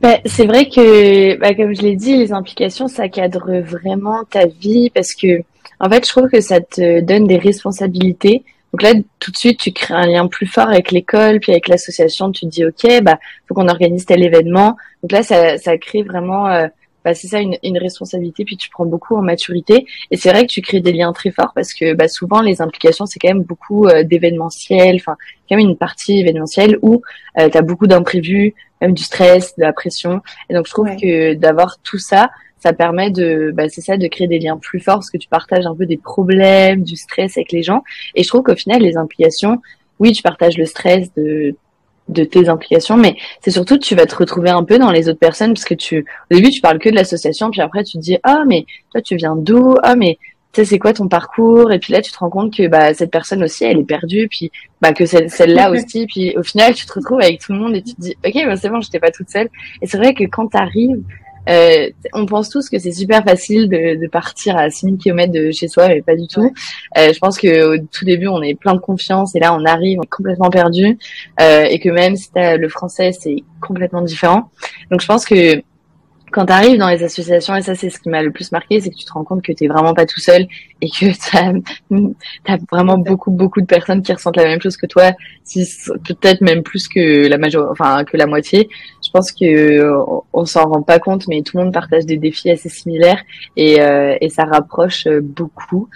Bah, 0.00 0.18
c'est 0.24 0.46
vrai 0.46 0.68
que, 0.68 1.36
bah, 1.38 1.54
comme 1.54 1.74
je 1.74 1.82
l'ai 1.82 1.96
dit, 1.96 2.16
les 2.16 2.32
implications, 2.32 2.86
ça 2.86 3.08
cadre 3.08 3.60
vraiment 3.60 4.22
ta 4.24 4.46
vie 4.46 4.90
parce 4.90 5.12
que, 5.14 5.42
en 5.80 5.90
fait, 5.90 6.06
je 6.06 6.10
trouve 6.10 6.28
que 6.28 6.40
ça 6.40 6.60
te 6.60 7.00
donne 7.00 7.26
des 7.26 7.38
responsabilités. 7.38 8.44
Donc 8.72 8.82
là, 8.82 8.92
tout 9.18 9.32
de 9.32 9.36
suite, 9.36 9.58
tu 9.58 9.72
crées 9.72 9.94
un 9.94 10.06
lien 10.06 10.26
plus 10.28 10.46
fort 10.46 10.68
avec 10.68 10.92
l'école, 10.92 11.40
puis 11.40 11.50
avec 11.50 11.66
l'association. 11.66 12.30
Tu 12.30 12.46
te 12.46 12.50
dis, 12.50 12.64
ok, 12.64 13.02
bah, 13.02 13.18
faut 13.48 13.54
qu'on 13.54 13.68
organise 13.68 14.06
tel 14.06 14.22
événement. 14.22 14.76
Donc 15.02 15.10
là, 15.10 15.24
ça, 15.24 15.58
ça 15.58 15.76
crée 15.78 16.02
vraiment 16.02 16.46
euh, 16.48 16.68
bah, 17.04 17.14
c'est 17.14 17.28
ça 17.28 17.40
une, 17.40 17.56
une, 17.62 17.78
responsabilité 17.78 18.44
puis 18.44 18.56
tu 18.56 18.68
prends 18.70 18.86
beaucoup 18.86 19.16
en 19.16 19.22
maturité. 19.22 19.86
Et 20.10 20.16
c'est 20.16 20.30
vrai 20.30 20.46
que 20.46 20.52
tu 20.52 20.60
crées 20.60 20.80
des 20.80 20.92
liens 20.92 21.12
très 21.12 21.30
forts 21.30 21.52
parce 21.54 21.72
que 21.72 21.94
bah, 21.94 22.08
souvent 22.08 22.42
les 22.42 22.60
implications 22.60 23.06
c'est 23.06 23.18
quand 23.18 23.28
même 23.28 23.42
beaucoup 23.42 23.86
euh, 23.86 24.02
d'événementiel. 24.02 24.96
Enfin 24.96 25.16
quand 25.48 25.56
même 25.56 25.66
une 25.66 25.76
partie 25.76 26.18
événementielle 26.18 26.78
où 26.82 27.02
euh, 27.38 27.48
tu 27.48 27.56
as 27.56 27.62
beaucoup 27.62 27.86
d'imprévus 27.86 28.54
même 28.80 28.92
du 28.92 29.02
stress 29.02 29.56
de 29.56 29.62
la 29.62 29.72
pression. 29.72 30.20
Et 30.50 30.54
donc 30.54 30.66
je 30.66 30.72
trouve 30.72 30.88
que 30.96 31.34
d'avoir 31.34 31.78
tout 31.82 31.98
ça 31.98 32.30
ça 32.60 32.72
permet 32.72 33.10
de 33.10 33.52
bah, 33.54 33.68
c'est 33.68 33.80
ça 33.80 33.96
de 33.96 34.06
créer 34.08 34.26
des 34.26 34.40
liens 34.40 34.56
plus 34.56 34.80
forts 34.80 34.96
parce 34.96 35.10
que 35.10 35.18
tu 35.18 35.28
partages 35.28 35.66
un 35.66 35.74
peu 35.74 35.86
des 35.86 35.96
problèmes 35.96 36.82
du 36.82 36.96
stress 36.96 37.36
avec 37.36 37.52
les 37.52 37.62
gens. 37.62 37.84
Et 38.14 38.22
je 38.22 38.28
trouve 38.28 38.42
qu'au 38.42 38.56
final 38.56 38.82
les 38.82 38.96
implications 38.96 39.60
oui 39.98 40.12
tu 40.12 40.22
partages 40.22 40.58
le 40.58 40.66
stress 40.66 41.12
de 41.14 41.54
de 42.08 42.24
tes 42.24 42.48
implications, 42.48 42.96
mais 42.96 43.16
c'est 43.42 43.50
surtout 43.50 43.78
tu 43.78 43.94
vas 43.94 44.06
te 44.06 44.16
retrouver 44.16 44.50
un 44.50 44.64
peu 44.64 44.78
dans 44.78 44.90
les 44.90 45.08
autres 45.08 45.18
personnes 45.18 45.54
parce 45.54 45.64
que 45.64 45.74
tu, 45.74 46.06
au 46.30 46.34
début, 46.34 46.50
tu 46.50 46.60
parles 46.60 46.78
que 46.78 46.88
de 46.88 46.94
l'association, 46.94 47.50
puis 47.50 47.60
après, 47.60 47.84
tu 47.84 47.98
te 47.98 48.02
dis, 48.02 48.18
ah, 48.22 48.44
mais 48.46 48.66
toi, 48.92 49.00
tu 49.02 49.16
viens 49.16 49.36
d'où? 49.36 49.74
Ah, 49.82 49.96
mais 49.96 50.18
tu 50.52 50.60
sais, 50.60 50.64
c'est 50.64 50.78
quoi 50.78 50.94
ton 50.94 51.08
parcours? 51.08 51.72
Et 51.72 51.78
puis 51.78 51.92
là, 51.92 52.00
tu 52.00 52.10
te 52.10 52.18
rends 52.18 52.30
compte 52.30 52.54
que, 52.56 52.66
bah, 52.66 52.94
cette 52.94 53.10
personne 53.10 53.42
aussi, 53.42 53.64
elle 53.64 53.78
est 53.78 53.84
perdue, 53.84 54.28
puis, 54.28 54.50
bah, 54.80 54.92
que 54.92 55.04
celle, 55.06 55.30
celle-là 55.30 55.70
aussi, 55.72 56.06
puis 56.06 56.36
au 56.36 56.42
final, 56.42 56.74
tu 56.74 56.86
te 56.86 56.92
retrouves 56.92 57.20
avec 57.20 57.40
tout 57.40 57.52
le 57.52 57.58
monde 57.58 57.76
et 57.76 57.82
tu 57.82 57.94
te 57.94 58.00
dis, 58.00 58.16
ok, 58.24 58.34
bah, 58.46 58.56
c'est 58.56 58.70
bon, 58.70 58.80
j'étais 58.80 59.00
pas 59.00 59.10
toute 59.10 59.28
seule. 59.28 59.48
Et 59.82 59.86
c'est 59.86 59.98
vrai 59.98 60.14
que 60.14 60.24
quand 60.24 60.48
t'arrives, 60.48 61.02
euh, 61.48 61.90
on 62.12 62.26
pense 62.26 62.50
tous 62.50 62.68
que 62.68 62.78
c'est 62.78 62.92
super 62.92 63.24
facile 63.24 63.68
de, 63.68 64.00
de, 64.00 64.08
partir 64.08 64.56
à 64.56 64.70
6000 64.70 64.98
km 64.98 65.32
de 65.32 65.50
chez 65.50 65.68
soi, 65.68 65.88
mais 65.88 66.02
pas 66.02 66.16
du 66.16 66.26
tout. 66.26 66.52
Euh, 66.96 67.12
je 67.12 67.18
pense 67.18 67.38
que 67.38 67.76
au 67.76 67.78
tout 67.90 68.04
début, 68.04 68.28
on 68.28 68.42
est 68.42 68.54
plein 68.54 68.74
de 68.74 68.80
confiance 68.80 69.34
et 69.34 69.40
là, 69.40 69.54
on 69.54 69.64
arrive, 69.64 69.98
on 69.98 70.02
est 70.02 70.06
complètement 70.06 70.50
perdu 70.50 70.98
euh, 71.40 71.62
et 71.64 71.78
que 71.78 71.88
même 71.88 72.16
si 72.16 72.28
as 72.36 72.56
le 72.56 72.68
français, 72.68 73.12
c'est 73.12 73.42
complètement 73.60 74.02
différent. 74.02 74.50
Donc, 74.90 75.00
je 75.00 75.06
pense 75.06 75.24
que 75.24 75.62
quand 76.30 76.46
tu 76.46 76.52
arrives 76.52 76.78
dans 76.78 76.88
les 76.88 77.02
associations, 77.02 77.56
et 77.56 77.62
ça 77.62 77.74
c'est 77.74 77.90
ce 77.90 77.98
qui 77.98 78.08
m'a 78.08 78.22
le 78.22 78.30
plus 78.30 78.52
marqué, 78.52 78.80
c'est 78.80 78.90
que 78.90 78.96
tu 78.96 79.04
te 79.04 79.12
rends 79.12 79.24
compte 79.24 79.42
que 79.42 79.52
tu 79.52 79.64
n'es 79.64 79.68
vraiment 79.68 79.94
pas 79.94 80.06
tout 80.06 80.20
seul 80.20 80.46
et 80.80 80.88
que 80.88 81.06
tu 81.90 82.52
as, 82.52 82.58
vraiment 82.70 82.98
beaucoup 82.98 83.30
beaucoup 83.30 83.60
de 83.60 83.66
personnes 83.66 84.02
qui 84.02 84.12
ressentent 84.12 84.36
la 84.36 84.44
même 84.44 84.60
chose 84.60 84.76
que 84.76 84.86
toi, 84.86 85.12
si, 85.44 85.66
peut-être 86.06 86.40
même 86.40 86.62
plus 86.62 86.88
que 86.88 87.26
la 87.26 87.38
major, 87.38 87.68
enfin 87.70 88.04
que 88.04 88.16
la 88.16 88.26
moitié. 88.26 88.68
Je 89.08 89.12
pense 89.12 89.32
que 89.32 89.90
on 90.34 90.44
s'en 90.44 90.68
rend 90.68 90.82
pas 90.82 90.98
compte, 90.98 91.28
mais 91.28 91.40
tout 91.40 91.56
le 91.56 91.64
monde 91.64 91.72
partage 91.72 92.04
des 92.04 92.18
défis 92.18 92.50
assez 92.50 92.68
similaires 92.68 93.22
et, 93.56 93.80
euh, 93.80 94.18
et 94.20 94.28
ça 94.28 94.44
rapproche 94.44 95.08
beaucoup. 95.08 95.88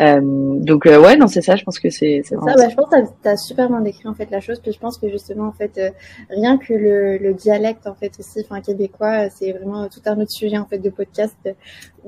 Euh, 0.00 0.20
donc 0.22 0.86
euh, 0.86 1.00
ouais, 1.00 1.16
non, 1.16 1.26
c'est 1.26 1.42
ça. 1.42 1.56
Je 1.56 1.64
pense 1.64 1.78
que 1.78 1.90
c'est 1.90 2.22
ça. 2.24 2.36
Bah, 2.36 2.68
je 2.68 2.74
pense 2.74 2.88
que 2.88 2.96
tu 3.22 3.28
as 3.28 3.36
super 3.36 3.68
bien 3.68 3.80
décrit 3.80 4.08
en 4.08 4.14
fait 4.14 4.30
la 4.30 4.40
chose. 4.40 4.58
Puis 4.60 4.72
je 4.72 4.78
pense 4.78 4.98
que 4.98 5.08
justement 5.08 5.48
en 5.48 5.52
fait 5.52 5.76
euh, 5.78 5.90
rien 6.30 6.56
que 6.58 6.72
le, 6.72 7.18
le, 7.18 7.34
dialecte 7.34 7.86
en 7.86 7.94
fait 7.94 8.12
aussi, 8.18 8.44
enfin 8.44 8.60
québécois, 8.60 9.28
c'est 9.30 9.52
vraiment 9.52 9.88
tout 9.88 10.00
un 10.06 10.18
autre 10.20 10.30
sujet 10.30 10.58
en 10.58 10.66
fait 10.66 10.78
de 10.78 10.90
podcast 10.90 11.36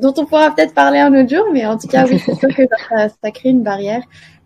dont 0.00 0.14
on 0.16 0.24
pourra 0.24 0.54
peut-être 0.54 0.74
parler 0.74 0.98
un 0.98 1.12
autre 1.14 1.34
jour. 1.34 1.46
Mais 1.52 1.66
en 1.66 1.76
tout 1.76 1.88
cas, 1.88 2.06
oui, 2.06 2.18
c'est 2.18 2.34
sûr 2.34 2.48
que 2.48 2.62
ça, 2.88 3.08
ça, 3.08 3.30
crée 3.30 3.50
une 3.50 3.62
barrière. 3.62 4.02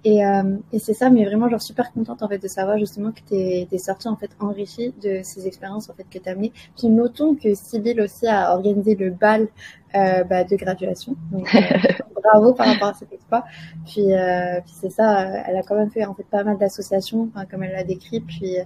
Et, 0.07 0.25
euh, 0.25 0.57
et 0.73 0.79
c'est 0.79 0.95
ça, 0.95 1.11
mais 1.11 1.25
vraiment 1.25 1.49
genre 1.49 1.61
super 1.61 1.93
contente 1.93 2.23
en 2.23 2.29
fait 2.29 2.39
de 2.39 2.47
savoir 2.47 2.79
justement 2.79 3.11
que 3.11 3.19
tu 3.27 3.35
es, 3.35 3.79
sortie 3.79 4.07
en 4.07 4.15
fait 4.15 4.31
enrichie 4.39 4.95
de 5.03 5.19
ces 5.25 5.49
expériences 5.49 5.91
en 5.91 5.95
fait 5.95 6.07
que 6.09 6.21
tu 6.21 6.29
as 6.29 6.33
amenées. 6.33 6.53
Puis 6.79 6.87
notons 6.87 7.35
que 7.35 7.55
Sybille 7.55 8.01
aussi 8.01 8.29
a 8.29 8.55
organisé 8.55 8.95
le 8.95 9.11
bal 9.11 9.49
euh, 9.97 10.25
bah, 10.25 10.45
de 10.45 10.57
graduation. 10.57 11.17
Donc, 11.33 11.55
euh, 11.55 11.61
bravo 12.23 12.53
par 12.53 12.67
rapport 12.67 12.89
à 12.89 12.95
cet 12.95 13.13
exploit. 13.13 13.45
Puis, 13.87 14.13
euh, 14.13 14.61
puis 14.61 14.75
c'est 14.81 14.91
ça, 14.91 15.23
elle 15.47 15.57
a 15.57 15.63
quand 15.63 15.77
même 15.77 15.91
fait 15.91 16.05
en 16.05 16.15
fait 16.15 16.25
pas 16.25 16.45
mal 16.45 16.59
d'associations, 16.59 17.31
comme 17.51 17.63
elle 17.63 17.73
l'a 17.73 17.85
décrit. 17.85 18.21
Puis 18.21 18.57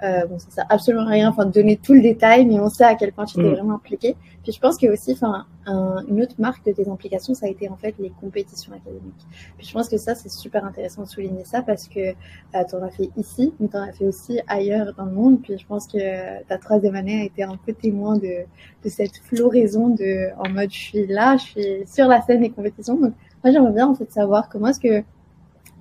bon, 0.00 0.38
ça 0.38 0.50
sert 0.50 0.66
absolument 0.68 1.06
rien, 1.06 1.28
enfin 1.28 1.44
de 1.44 1.52
donner 1.52 1.76
tout 1.76 1.94
le 1.94 2.00
détail, 2.00 2.46
mais 2.46 2.58
on 2.58 2.68
sait 2.68 2.84
à 2.84 2.94
quel 2.94 3.12
point 3.12 3.26
tu 3.26 3.36
t'es 3.36 3.42
mm. 3.42 3.54
vraiment 3.54 3.74
impliqué. 3.74 4.16
Puis 4.42 4.52
je 4.52 4.58
pense 4.60 4.78
que 4.78 4.86
aussi, 4.86 5.12
enfin, 5.12 5.46
une 5.66 6.22
autre 6.22 6.34
marque 6.38 6.64
de 6.64 6.72
tes 6.72 6.88
implications, 6.88 7.34
ça 7.34 7.46
a 7.46 7.48
été 7.48 7.68
en 7.68 7.76
fait 7.76 7.94
les 7.98 8.10
compétitions 8.20 8.72
académiques. 8.72 9.26
Puis 9.58 9.66
je 9.66 9.72
pense 9.72 9.88
que 9.88 9.98
ça, 9.98 10.14
c'est 10.14 10.30
super 10.30 10.64
intéressant 10.64 11.02
de 11.02 11.08
souligner 11.08 11.44
ça 11.44 11.62
parce 11.62 11.88
que 11.88 12.00
euh, 12.00 12.64
tu 12.68 12.74
en 12.74 12.82
as 12.82 12.90
fait 12.90 13.10
ici, 13.16 13.52
mais 13.60 13.68
tu 13.68 13.76
en 13.76 13.82
as 13.82 13.92
fait 13.92 14.06
aussi 14.06 14.40
ailleurs 14.46 14.94
dans 14.94 15.04
le 15.04 15.12
monde. 15.12 15.42
Puis 15.42 15.58
je 15.58 15.66
pense 15.66 15.86
que 15.86 16.42
ta 16.44 16.58
troisième 16.58 16.94
année 16.94 17.20
a 17.20 17.24
été 17.24 17.42
un 17.42 17.56
peu 17.56 17.72
témoin 17.72 18.16
de, 18.16 18.44
de 18.84 18.88
cette 18.88 19.18
floraison 19.18 19.88
de 19.88 20.30
en 20.38 20.48
mode 20.50 20.70
suis 20.80 21.06
là, 21.06 21.36
je 21.36 21.42
suis 21.42 21.86
sur 21.86 22.06
la 22.06 22.22
scène 22.22 22.40
des 22.40 22.50
compétitions. 22.50 22.98
Moi, 22.98 23.12
j'aimerais 23.44 23.72
bien 23.72 23.88
en 23.88 23.94
fait 23.94 24.10
savoir 24.10 24.48
comment 24.48 24.68
est-ce 24.68 24.80
que 24.80 25.04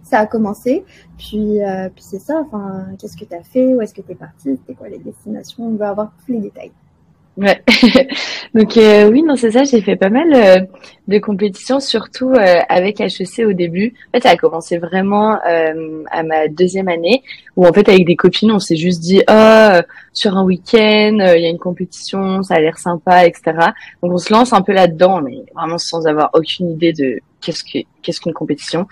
ça 0.04 0.20
a 0.20 0.26
commencé. 0.26 0.84
Puis, 1.18 1.64
euh, 1.64 1.90
c'est 1.98 2.20
ça, 2.20 2.42
enfin, 2.46 2.88
qu'est-ce 2.98 3.18
que 3.18 3.26
tu 3.26 3.36
as 3.36 3.44
fait, 3.44 3.74
où 3.74 3.82
est-ce 3.82 3.94
que 3.94 4.02
tu 4.02 4.12
es 4.12 4.16
parti, 4.16 4.58
c'était 4.58 4.74
quoi 4.74 4.90
les 4.90 5.00
destinations, 5.00 5.66
on 5.66 5.76
veut 5.76 5.86
avoir 5.86 6.12
tous 6.26 6.32
les 6.32 6.40
détails. 6.40 6.72
Ouais. 7.40 7.64
Donc 8.54 8.76
euh, 8.76 9.10
oui, 9.10 9.24
non, 9.24 9.38
c'est 9.38 9.52
ça. 9.52 9.64
J'ai 9.64 9.82
fait 9.82 9.96
pas 9.96 10.10
mal 10.10 10.34
euh, 10.34 10.60
de 11.08 11.20
compétitions, 11.20 11.80
surtout 11.80 12.32
euh, 12.32 12.60
avec 12.68 13.00
HEC 13.00 13.48
au 13.48 13.54
début. 13.54 13.94
En 14.10 14.18
fait, 14.18 14.24
ça 14.24 14.32
a 14.32 14.36
commencé 14.36 14.78
vraiment 14.78 15.38
à 15.42 16.24
ma 16.24 16.50
deuxième 16.50 16.90
année, 16.90 17.24
où 17.56 17.66
en 17.66 17.72
fait 17.72 17.88
avec 17.88 18.06
des 18.06 18.18
copines, 18.18 18.52
on 18.52 18.60
s'est 18.60 18.76
juste 18.76 19.00
dit, 19.00 19.22
oh, 19.30 19.80
sur 20.12 20.36
un 20.36 20.44
week-end, 20.44 21.18
il 21.36 21.42
y 21.42 21.46
a 21.46 21.50
une 21.50 21.60
compétition, 21.60 22.44
ça 22.44 22.56
a 22.56 22.60
l'air 22.60 22.78
sympa, 22.78 23.26
etc. 23.26 23.54
Donc 24.04 24.12
on 24.12 24.18
se 24.18 24.34
lance 24.34 24.52
un 24.52 24.62
peu 24.62 24.74
là-dedans, 24.74 25.22
mais 25.22 25.38
vraiment 25.56 25.78
sans 25.78 26.08
avoir 26.08 26.32
aucune 26.34 26.72
idée 26.72 26.92
de 26.92 27.22
qu'est-ce 27.42 27.64
que 27.64 27.80
qu'est-ce 28.02 28.22
qu'une 28.22 28.34
compétition? 28.34 28.88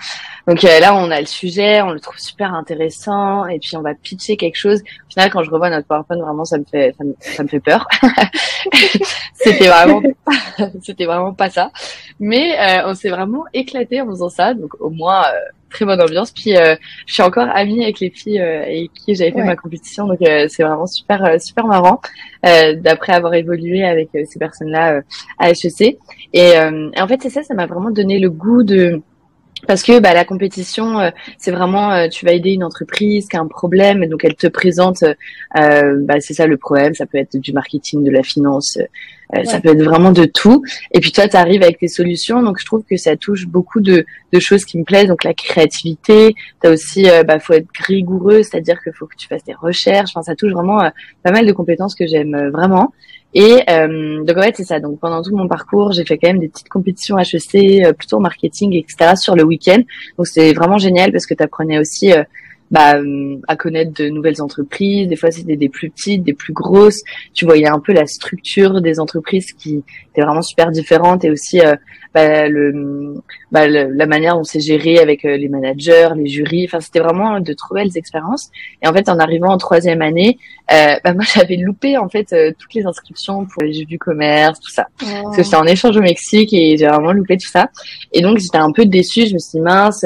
Donc 0.47 0.63
euh, 0.63 0.79
là, 0.79 0.95
on 0.95 1.09
a 1.11 1.19
le 1.19 1.25
sujet, 1.25 1.81
on 1.81 1.91
le 1.91 1.99
trouve 1.99 2.17
super 2.17 2.53
intéressant, 2.53 3.45
et 3.45 3.59
puis 3.59 3.75
on 3.77 3.81
va 3.81 3.93
pitcher 3.95 4.37
quelque 4.37 4.57
chose. 4.57 4.81
Au 4.81 5.11
final, 5.11 5.31
quand 5.31 5.43
je 5.43 5.49
revois 5.49 5.69
notre 5.69 5.87
PowerPoint, 5.87 6.17
vraiment, 6.17 6.45
ça 6.45 6.57
me 6.57 6.65
fait 6.65 6.95
ça 7.19 7.43
me, 7.43 7.47
fait 7.47 7.59
peur. 7.59 7.87
c'était 9.33 9.67
vraiment 9.67 10.01
c'était 10.83 11.05
vraiment 11.05 11.33
pas 11.33 11.49
ça. 11.49 11.71
Mais 12.19 12.57
euh, 12.59 12.89
on 12.89 12.95
s'est 12.95 13.09
vraiment 13.09 13.45
éclaté 13.53 14.01
en 14.01 14.07
faisant 14.07 14.29
ça. 14.29 14.53
Donc 14.53 14.73
au 14.79 14.89
moins 14.89 15.23
euh, 15.23 15.39
très 15.69 15.85
bonne 15.85 16.01
ambiance. 16.01 16.31
Puis 16.31 16.53
je 16.53 17.13
suis 17.13 17.23
encore 17.23 17.47
amie 17.49 17.83
avec 17.83 17.99
les 17.99 18.09
filles 18.09 18.39
avec 18.39 18.93
qui 18.93 19.15
j'avais 19.15 19.31
fait 19.31 19.43
ma 19.43 19.55
compétition, 19.55 20.07
donc 20.07 20.19
c'est 20.21 20.63
vraiment 20.63 20.87
super 20.87 21.39
super 21.41 21.65
marrant 21.65 22.01
d'après 22.43 23.13
avoir 23.13 23.33
évolué 23.33 23.83
avec 23.83 24.09
ces 24.13 24.39
personnes-là 24.39 25.01
à 25.39 25.49
HEC. 25.51 25.97
Et, 26.33 26.51
et 26.51 27.01
en 27.01 27.07
fait, 27.07 27.21
c'est 27.21 27.29
ça, 27.29 27.43
ça 27.43 27.53
m'a 27.53 27.65
vraiment 27.65 27.91
donné 27.91 28.19
le 28.19 28.29
goût 28.29 28.63
de 28.63 29.01
parce 29.65 29.81
que 29.83 29.99
bah, 29.99 30.13
la 30.13 30.25
compétition, 30.25 30.99
euh, 30.99 31.09
c'est 31.37 31.51
vraiment, 31.51 31.91
euh, 31.91 32.07
tu 32.09 32.25
vas 32.25 32.33
aider 32.33 32.51
une 32.51 32.63
entreprise 32.63 33.27
qui 33.27 33.37
a 33.37 33.41
un 33.41 33.47
problème, 33.47 34.03
et 34.03 34.07
donc 34.07 34.23
elle 34.23 34.35
te 34.35 34.47
présente, 34.47 35.03
euh, 35.03 35.95
bah, 36.01 36.19
c'est 36.19 36.33
ça 36.33 36.45
le 36.45 36.57
problème, 36.57 36.93
ça 36.93 37.05
peut 37.05 37.17
être 37.17 37.37
du 37.37 37.53
marketing, 37.53 38.03
de 38.03 38.11
la 38.11 38.23
finance, 38.23 38.77
ça 39.43 39.59
peut 39.59 39.69
être 39.69 39.83
vraiment 39.83 40.11
de 40.11 40.25
tout. 40.25 40.63
Et 40.91 40.99
puis 40.99 41.11
toi, 41.11 41.27
tu 41.27 41.35
arrives 41.35 41.61
avec 41.61 41.79
tes 41.79 41.87
solutions, 41.87 42.41
donc 42.41 42.59
je 42.59 42.65
trouve 42.65 42.83
que 42.83 42.97
ça 42.97 43.15
touche 43.17 43.47
beaucoup 43.47 43.81
de, 43.81 44.05
de 44.31 44.39
choses 44.39 44.65
qui 44.65 44.77
me 44.77 44.83
plaisent, 44.83 45.07
donc 45.07 45.23
la 45.23 45.33
créativité, 45.33 46.33
tu 46.61 46.67
as 46.67 46.71
aussi, 46.71 47.05
bah, 47.27 47.39
faut 47.39 47.53
être 47.53 47.67
rigoureux, 47.85 48.43
c'est-à-dire 48.43 48.81
qu'il 48.81 48.93
faut 48.93 49.05
que 49.05 49.15
tu 49.17 49.27
fasses 49.27 49.43
des 49.43 49.53
recherches, 49.53 50.11
enfin, 50.13 50.23
ça 50.23 50.35
touche 50.35 50.53
vraiment 50.53 50.79
pas 51.23 51.31
mal 51.31 51.45
de 51.45 51.51
compétences 51.51 51.95
que 51.95 52.07
j'aime 52.07 52.49
vraiment. 52.49 52.93
Et 53.33 53.61
euh, 53.69 54.23
donc 54.23 54.37
en 54.37 54.41
fait 54.41 54.55
c'est 54.55 54.63
ça. 54.63 54.79
Donc 54.79 54.99
pendant 54.99 55.21
tout 55.21 55.35
mon 55.35 55.47
parcours, 55.47 55.91
j'ai 55.91 56.05
fait 56.05 56.17
quand 56.17 56.27
même 56.27 56.39
des 56.39 56.47
petites 56.47 56.69
compétitions 56.69 57.17
HEC, 57.19 57.85
euh, 57.85 57.93
plutôt 57.93 58.17
en 58.17 58.21
marketing, 58.21 58.73
etc. 58.73 59.15
sur 59.15 59.35
le 59.35 59.43
week-end. 59.43 59.81
Donc 60.17 60.27
c'est 60.27 60.53
vraiment 60.53 60.77
génial 60.77 61.11
parce 61.11 61.25
que 61.25 61.33
tu 61.33 61.43
apprenais 61.43 61.77
aussi 61.77 62.13
euh, 62.13 62.23
bah, 62.71 62.97
euh, 62.97 63.37
à 63.47 63.55
connaître 63.55 63.93
de 63.93 64.09
nouvelles 64.09 64.41
entreprises. 64.41 65.07
Des 65.07 65.15
fois, 65.15 65.31
c'était 65.31 65.55
des 65.55 65.69
plus 65.69 65.89
petites, 65.89 66.23
des 66.23 66.33
plus 66.33 66.53
grosses. 66.53 67.01
Tu 67.33 67.45
voyais 67.45 67.67
un 67.67 67.79
peu 67.79 67.93
la 67.93 68.07
structure 68.07 68.81
des 68.81 68.99
entreprises 68.99 69.53
qui 69.53 69.83
était 70.11 70.21
vraiment 70.21 70.41
super 70.41 70.71
différente 70.71 71.23
et 71.23 71.31
aussi 71.31 71.61
euh, 71.61 71.75
bah, 72.13 72.47
le, 72.49 73.15
bah, 73.51 73.67
la 73.67 74.05
manière 74.05 74.35
dont 74.35 74.43
c'est 74.43 74.59
géré 74.59 74.99
avec 74.99 75.23
euh, 75.23 75.37
les 75.37 75.47
managers, 75.47 76.09
les 76.15 76.27
jurys. 76.27 76.65
Enfin, 76.65 76.81
c'était 76.81 76.99
vraiment 76.99 77.39
de 77.39 77.53
trop 77.53 77.75
belles 77.75 77.95
expériences. 77.95 78.49
Et 78.81 78.87
en 78.87 78.93
fait, 78.93 79.07
en 79.07 79.19
arrivant 79.19 79.51
en 79.51 79.57
troisième 79.57 80.01
année, 80.01 80.37
bah, 80.69 81.13
moi, 81.13 81.23
j'avais 81.35 81.55
loupé 81.57 81.97
en 81.97 82.09
fait 82.09 82.35
toutes 82.59 82.73
les 82.73 82.85
inscriptions 82.85 83.45
pour 83.45 83.63
les 83.63 83.73
jeux 83.73 83.85
du 83.85 83.97
commerce, 83.97 84.59
tout 84.59 84.71
ça. 84.71 84.87
Parce 84.99 85.37
que 85.37 85.43
j'étais 85.43 85.55
en 85.55 85.65
échange 85.65 85.95
au 85.95 86.01
Mexique 86.01 86.51
et 86.53 86.75
j'ai 86.77 86.87
vraiment 86.87 87.13
loupé 87.13 87.37
tout 87.37 87.49
ça. 87.49 87.69
Et 88.11 88.21
donc, 88.21 88.39
j'étais 88.39 88.57
un 88.57 88.71
peu 88.71 88.85
déçue. 88.85 89.27
Je 89.27 89.33
me 89.35 89.39
suis 89.39 89.59
dit, 89.59 89.61
mince 89.61 90.03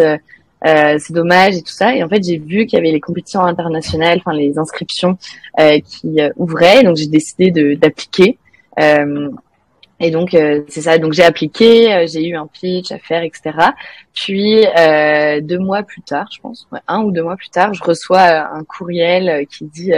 euh, 0.65 0.98
c'est 1.00 1.13
dommage 1.13 1.56
et 1.56 1.62
tout 1.62 1.72
ça. 1.72 1.96
Et 1.96 2.03
en 2.03 2.10
fait, 2.10 2.24
j'ai 2.24 2.38
vu 2.38 2.65
qu'il 2.65 2.77
y 2.77 2.82
avait 2.82 2.91
les 2.91 3.00
compétitions 3.00 3.41
internationales, 3.41 4.20
enfin 4.20 4.34
les 4.34 4.58
inscriptions 4.60 5.18
euh, 5.60 5.80
qui 5.80 6.22
euh, 6.22 6.30
ouvraient. 6.38 6.84
Donc 6.84 6.98
j'ai 6.98 7.08
décidé 7.08 7.51
de 7.51 7.74
d'appliquer. 7.74 8.38
et 10.00 10.12
donc 10.12 10.32
c'est 10.32 10.82
ça. 10.82 10.98
Donc 10.98 11.13
j'ai 11.13 11.24
appliqué, 11.24 12.06
j'ai 12.08 12.27
eu 12.27 12.36
un 12.36 12.47
pitch 12.47 12.91
à 12.91 13.00
faire, 13.00 13.24
etc. 13.24 13.52
Puis 14.13 14.65
deux 15.41 15.60
mois 15.60 15.84
plus 15.84 16.02
tard, 16.02 16.28
je 16.34 16.39
pense, 16.41 16.67
un 16.88 17.02
ou 17.04 17.12
deux 17.12 17.24
mois 17.24 17.36
plus 17.36 17.50
tard, 17.50 17.74
je 17.74 17.84
reçois 17.84 18.47
un 18.54 18.63
courriel 18.63 19.45
qui 19.47 19.65
dit 19.65 19.91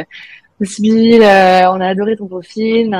Sibyl, 0.61 1.21
on 1.21 1.81
a 1.81 1.87
adoré 1.87 2.15
ton 2.17 2.27
profil, 2.27 2.93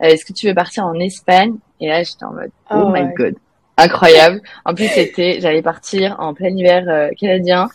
est-ce 0.00 0.24
que 0.24 0.32
tu 0.32 0.46
veux 0.46 0.54
partir 0.54 0.86
en 0.86 0.94
Espagne? 0.94 1.54
Et 1.80 1.88
là, 1.88 2.02
j'étais 2.02 2.24
en 2.24 2.32
mode, 2.32 2.50
oh, 2.70 2.82
oh 2.84 2.90
my 2.90 3.12
god, 3.16 3.34
incroyable. 3.80 4.40
En 4.64 4.74
plus, 4.74 4.88
c'était, 4.88 5.38
j'allais 5.40 5.62
partir 5.62 6.16
en 6.18 6.34
plein 6.34 6.48
hiver 6.48 6.84
euh, 6.88 7.08
canadien. 7.18 7.68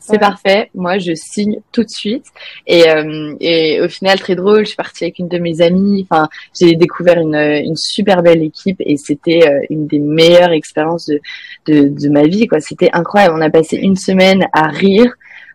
c'est 0.00 0.18
parfait. 0.18 0.70
Moi, 0.74 0.98
je 0.98 1.14
signe 1.14 1.58
tout 1.72 1.82
de 1.82 1.90
suite. 1.90 2.26
Et, 2.66 2.88
euh, 2.88 3.34
et 3.40 3.80
au 3.80 3.88
final, 3.88 4.18
très 4.18 4.34
drôle. 4.34 4.60
Je 4.60 4.68
suis 4.68 4.76
partie 4.76 5.04
avec 5.04 5.18
une 5.18 5.28
de 5.28 5.38
mes 5.38 5.60
amies. 5.60 6.06
Enfin, 6.08 6.28
j'ai 6.58 6.74
découvert 6.76 7.18
une, 7.18 7.34
une 7.34 7.76
super 7.76 8.22
belle 8.22 8.42
équipe 8.42 8.80
et 8.80 8.96
c'était 8.96 9.48
euh, 9.48 9.60
une 9.70 9.86
des 9.86 9.98
meilleures 9.98 10.52
expériences 10.52 11.06
de, 11.06 11.20
de, 11.66 11.88
de 11.88 12.08
ma 12.08 12.26
vie. 12.26 12.46
Quoi, 12.46 12.60
c'était 12.60 12.90
incroyable. 12.92 13.34
On 13.36 13.40
a 13.40 13.50
passé 13.50 13.76
une 13.76 13.96
semaine 13.96 14.46
à 14.52 14.68
rire. 14.68 15.12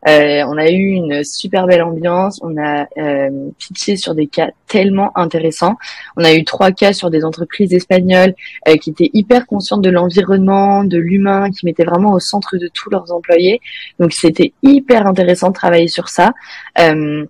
Euh, 0.08 0.44
on 0.48 0.58
a 0.58 0.70
eu 0.70 0.90
une 0.90 1.24
super 1.24 1.66
belle 1.66 1.84
ambiance. 1.84 2.40
On 2.44 2.58
a 2.58 2.88
euh, 2.98 3.50
pitché 3.58 3.96
sur 3.96 4.16
des 4.16 4.28
cas 4.28 4.50
tellement 4.68 5.18
intéressants. 5.18 5.76
On 6.16 6.24
a 6.24 6.34
eu 6.34 6.44
trois 6.44 6.72
cas 6.72 6.94
sur 6.94 7.10
des 7.10 7.24
entreprises 7.24 7.74
espagnoles 7.74 8.34
euh, 8.68 8.76
qui 8.78 8.92
étaient 8.92 9.10
hyper 9.14 9.46
conscientes 9.48 9.82
de 9.82 9.90
l'environnement, 9.90 10.84
de 10.84 10.98
l'humain, 10.98 11.50
qui 11.52 11.66
mettaient 11.66 11.86
vraiment 11.86 12.14
au 12.14 12.20
centre 12.20 12.58
de 12.58 12.70
tous 12.74 12.90
leurs 12.90 13.12
employés. 13.12 13.60
Donc 14.00 14.14
c'était 14.14 14.54
hyper 14.64 15.08
intéressant 15.08 15.50
de 15.50 15.54
travailler 15.54 15.88
sur 15.88 16.10
ça. 16.10 16.34
Euh, 16.80 17.26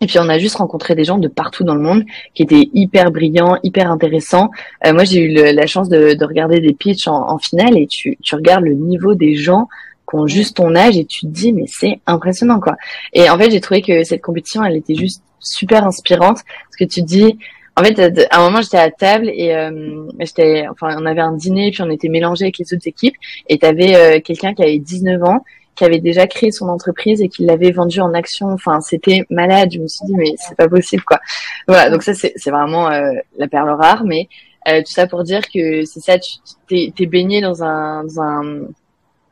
et 0.00 0.06
puis 0.06 0.18
on 0.18 0.28
a 0.28 0.38
juste 0.38 0.56
rencontré 0.56 0.94
des 0.94 1.04
gens 1.04 1.16
de 1.16 1.28
partout 1.28 1.64
dans 1.64 1.74
le 1.74 1.80
monde 1.80 2.04
qui 2.34 2.42
étaient 2.42 2.68
hyper 2.74 3.10
brillants, 3.10 3.56
hyper 3.62 3.90
intéressants. 3.90 4.50
Euh, 4.86 4.92
moi 4.92 5.04
j'ai 5.04 5.22
eu 5.22 5.32
la 5.32 5.66
chance 5.66 5.88
de, 5.88 6.12
de, 6.12 6.24
regarder 6.24 6.60
des 6.60 6.74
pitchs 6.74 7.08
en, 7.08 7.30
en 7.30 7.38
finale 7.38 7.78
et 7.78 7.86
tu, 7.86 8.18
tu 8.22 8.34
regardes 8.34 8.64
le 8.64 8.74
niveau 8.74 9.14
des 9.14 9.36
gens 9.36 9.68
qui 10.08 10.16
ont 10.16 10.26
juste 10.26 10.56
ton 10.56 10.74
âge 10.74 10.96
et 10.96 11.04
tu 11.04 11.20
te 11.20 11.26
dis 11.26 11.52
mais 11.52 11.64
c'est 11.66 12.00
impressionnant 12.06 12.60
quoi. 12.60 12.76
Et 13.12 13.28
en 13.30 13.38
fait 13.38 13.50
j'ai 13.50 13.60
trouvé 13.60 13.82
que 13.82 14.04
cette 14.04 14.22
compétition 14.22 14.64
elle 14.64 14.76
était 14.76 14.94
juste 14.94 15.22
super 15.40 15.86
inspirante 15.86 16.38
parce 16.44 16.76
que 16.78 16.84
tu 16.84 17.02
te 17.02 17.06
dis 17.06 17.38
en 17.76 17.84
fait 17.84 17.98
à 18.30 18.38
un 18.38 18.44
moment 18.44 18.62
j'étais 18.62 18.78
à 18.78 18.90
table 18.90 19.28
et 19.32 19.54
euh, 19.54 20.06
j'étais 20.20 20.66
enfin 20.70 20.96
on 21.00 21.06
avait 21.06 21.20
un 21.20 21.32
dîner 21.32 21.70
puis 21.70 21.82
on 21.82 21.90
était 21.90 22.08
mélangés 22.08 22.44
avec 22.44 22.58
les 22.58 22.72
autres 22.74 22.86
équipes 22.86 23.16
et 23.48 23.58
tu 23.58 23.66
avais 23.66 23.94
euh, 23.94 24.20
quelqu'un 24.20 24.54
qui 24.54 24.62
avait 24.62 24.78
19 24.78 25.22
ans 25.24 25.42
qui 25.76 25.84
avait 25.84 26.00
déjà 26.00 26.26
créé 26.26 26.50
son 26.50 26.68
entreprise 26.68 27.20
et 27.20 27.28
qui 27.28 27.44
l'avait 27.44 27.70
vendue 27.70 28.00
en 28.00 28.14
action. 28.14 28.48
Enfin, 28.48 28.80
c'était 28.80 29.24
malade. 29.28 29.70
Je 29.72 29.78
me 29.78 29.86
suis 29.86 30.06
dit, 30.06 30.14
mais 30.14 30.34
c'est 30.38 30.56
pas 30.56 30.68
possible, 30.68 31.02
quoi. 31.04 31.20
Voilà. 31.68 31.90
Donc 31.90 32.02
ça, 32.02 32.14
c'est 32.14 32.50
vraiment 32.50 32.90
euh, 32.90 33.12
la 33.36 33.46
perle 33.46 33.68
rare. 33.70 34.02
Mais 34.04 34.28
euh, 34.68 34.80
tout 34.80 34.90
ça 34.90 35.06
pour 35.06 35.22
dire 35.22 35.42
que 35.48 35.84
c'est 35.84 36.00
ça, 36.00 36.18
tu 36.18 36.38
t'es 36.68 36.92
es 36.98 37.06
baigné 37.06 37.40
dans 37.40 37.62
un, 37.62 38.04
dans 38.04 38.20
un 38.20 38.44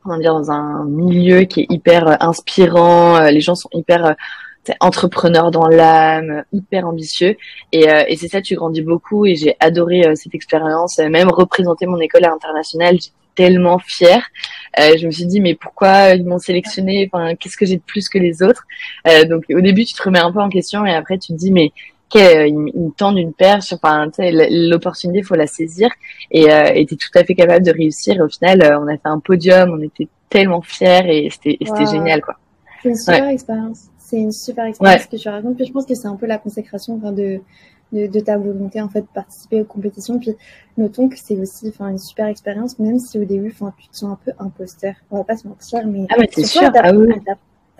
comment 0.04 0.18
dire, 0.18 0.34
dans 0.34 0.50
un 0.50 0.84
milieu 0.84 1.42
qui 1.44 1.62
est 1.62 1.66
hyper 1.70 2.06
euh, 2.06 2.14
inspirant. 2.20 3.16
Euh, 3.16 3.30
les 3.30 3.40
gens 3.40 3.54
sont 3.54 3.70
hyper 3.72 4.06
euh, 4.06 4.12
entrepreneurs 4.80 5.50
dans 5.50 5.66
l'âme, 5.66 6.44
hyper 6.52 6.86
ambitieux. 6.86 7.36
Et, 7.72 7.86
et 8.08 8.16
c'est 8.16 8.28
ça, 8.28 8.40
tu 8.40 8.54
grandis 8.54 8.82
beaucoup. 8.82 9.26
Et 9.26 9.34
j'ai 9.36 9.56
adoré 9.60 10.16
cette 10.16 10.34
expérience. 10.34 10.98
Même 10.98 11.28
représenter 11.28 11.84
mon 11.84 11.98
école 12.00 12.24
à 12.24 12.30
l'international, 12.30 12.96
tellement 13.34 13.78
fière. 13.78 14.26
je 14.78 15.04
me 15.04 15.10
suis 15.10 15.26
dit, 15.26 15.42
mais 15.42 15.54
pourquoi 15.54 16.14
ils 16.14 16.24
m'ont 16.24 16.38
sélectionné 16.38 17.10
Enfin, 17.12 17.34
qu'est-ce 17.34 17.58
que 17.58 17.66
j'ai 17.66 17.76
de 17.76 17.82
plus 17.82 18.08
que 18.08 18.16
les 18.16 18.42
autres? 18.42 18.64
Donc, 19.28 19.44
au 19.50 19.60
début, 19.60 19.84
tu 19.84 19.92
te 19.92 20.02
remets 20.02 20.20
un 20.20 20.32
peu 20.32 20.40
en 20.40 20.48
question, 20.48 20.86
et 20.86 20.94
après, 20.94 21.18
tu 21.18 21.34
te 21.34 21.36
dis, 21.36 21.52
mais 21.52 21.70
euh, 22.16 22.46
il, 22.46 22.56
me 22.56 22.90
tendent 22.90 23.18
une 23.18 23.32
perche. 23.32 23.72
Enfin, 23.72 24.10
l'opportunité, 24.18 25.22
faut 25.22 25.34
la 25.34 25.46
saisir 25.46 25.90
et 26.30 26.52
euh, 26.52 26.66
était 26.74 26.96
tout 26.96 27.10
à 27.14 27.24
fait 27.24 27.34
capable 27.34 27.64
de 27.64 27.72
réussir. 27.72 28.16
Et 28.16 28.20
au 28.20 28.28
final, 28.28 28.62
euh, 28.62 28.78
on 28.78 28.86
a 28.88 28.96
fait 28.96 29.08
un 29.08 29.20
podium, 29.20 29.70
on 29.70 29.82
était 29.82 30.08
tellement 30.28 30.62
fiers 30.62 31.26
et 31.26 31.30
c'était 31.30 31.58
génial, 31.86 32.22
quoi. 32.22 32.36
C'est 32.82 32.90
une 32.90 32.96
super 32.96 33.28
expérience. 33.28 33.84
C'est 33.98 34.18
une 34.18 34.32
super 34.32 34.66
expérience 34.66 35.06
que 35.06 35.16
tu 35.16 35.28
racontes. 35.28 35.56
Puis 35.56 35.66
je 35.66 35.72
pense 35.72 35.86
que 35.86 35.94
c'est 35.94 36.06
un 36.06 36.16
peu 36.16 36.26
la 36.26 36.38
consécration 36.38 36.96
enfin, 36.96 37.12
de, 37.12 37.40
de, 37.92 38.20
ta 38.20 38.36
volonté 38.36 38.80
en 38.80 38.88
fait 38.88 39.00
de 39.00 39.08
participer 39.14 39.62
aux 39.62 39.64
compétitions. 39.64 40.18
Puis 40.18 40.36
notons 40.76 41.08
que 41.08 41.16
c'est 41.18 41.38
aussi 41.38 41.68
enfin 41.68 41.88
une 41.88 41.98
super 41.98 42.26
expérience, 42.26 42.78
même 42.78 42.98
si 42.98 43.18
au 43.18 43.24
début, 43.24 43.50
enfin 43.52 43.72
tu 43.78 43.88
te 43.88 43.96
sens 43.96 44.12
un 44.12 44.18
peu 44.24 44.32
imposteur. 44.38 44.94
On 45.10 45.18
va 45.18 45.24
pas 45.24 45.36
se 45.36 45.48
mentir, 45.48 45.86
mais 45.86 46.06
ah, 46.10 46.16
mais 46.18 46.28
c'est 46.30 46.44
sûr. 46.44 46.70
Ah, 46.74 46.92
oui 46.92 47.08
ta 47.24 47.36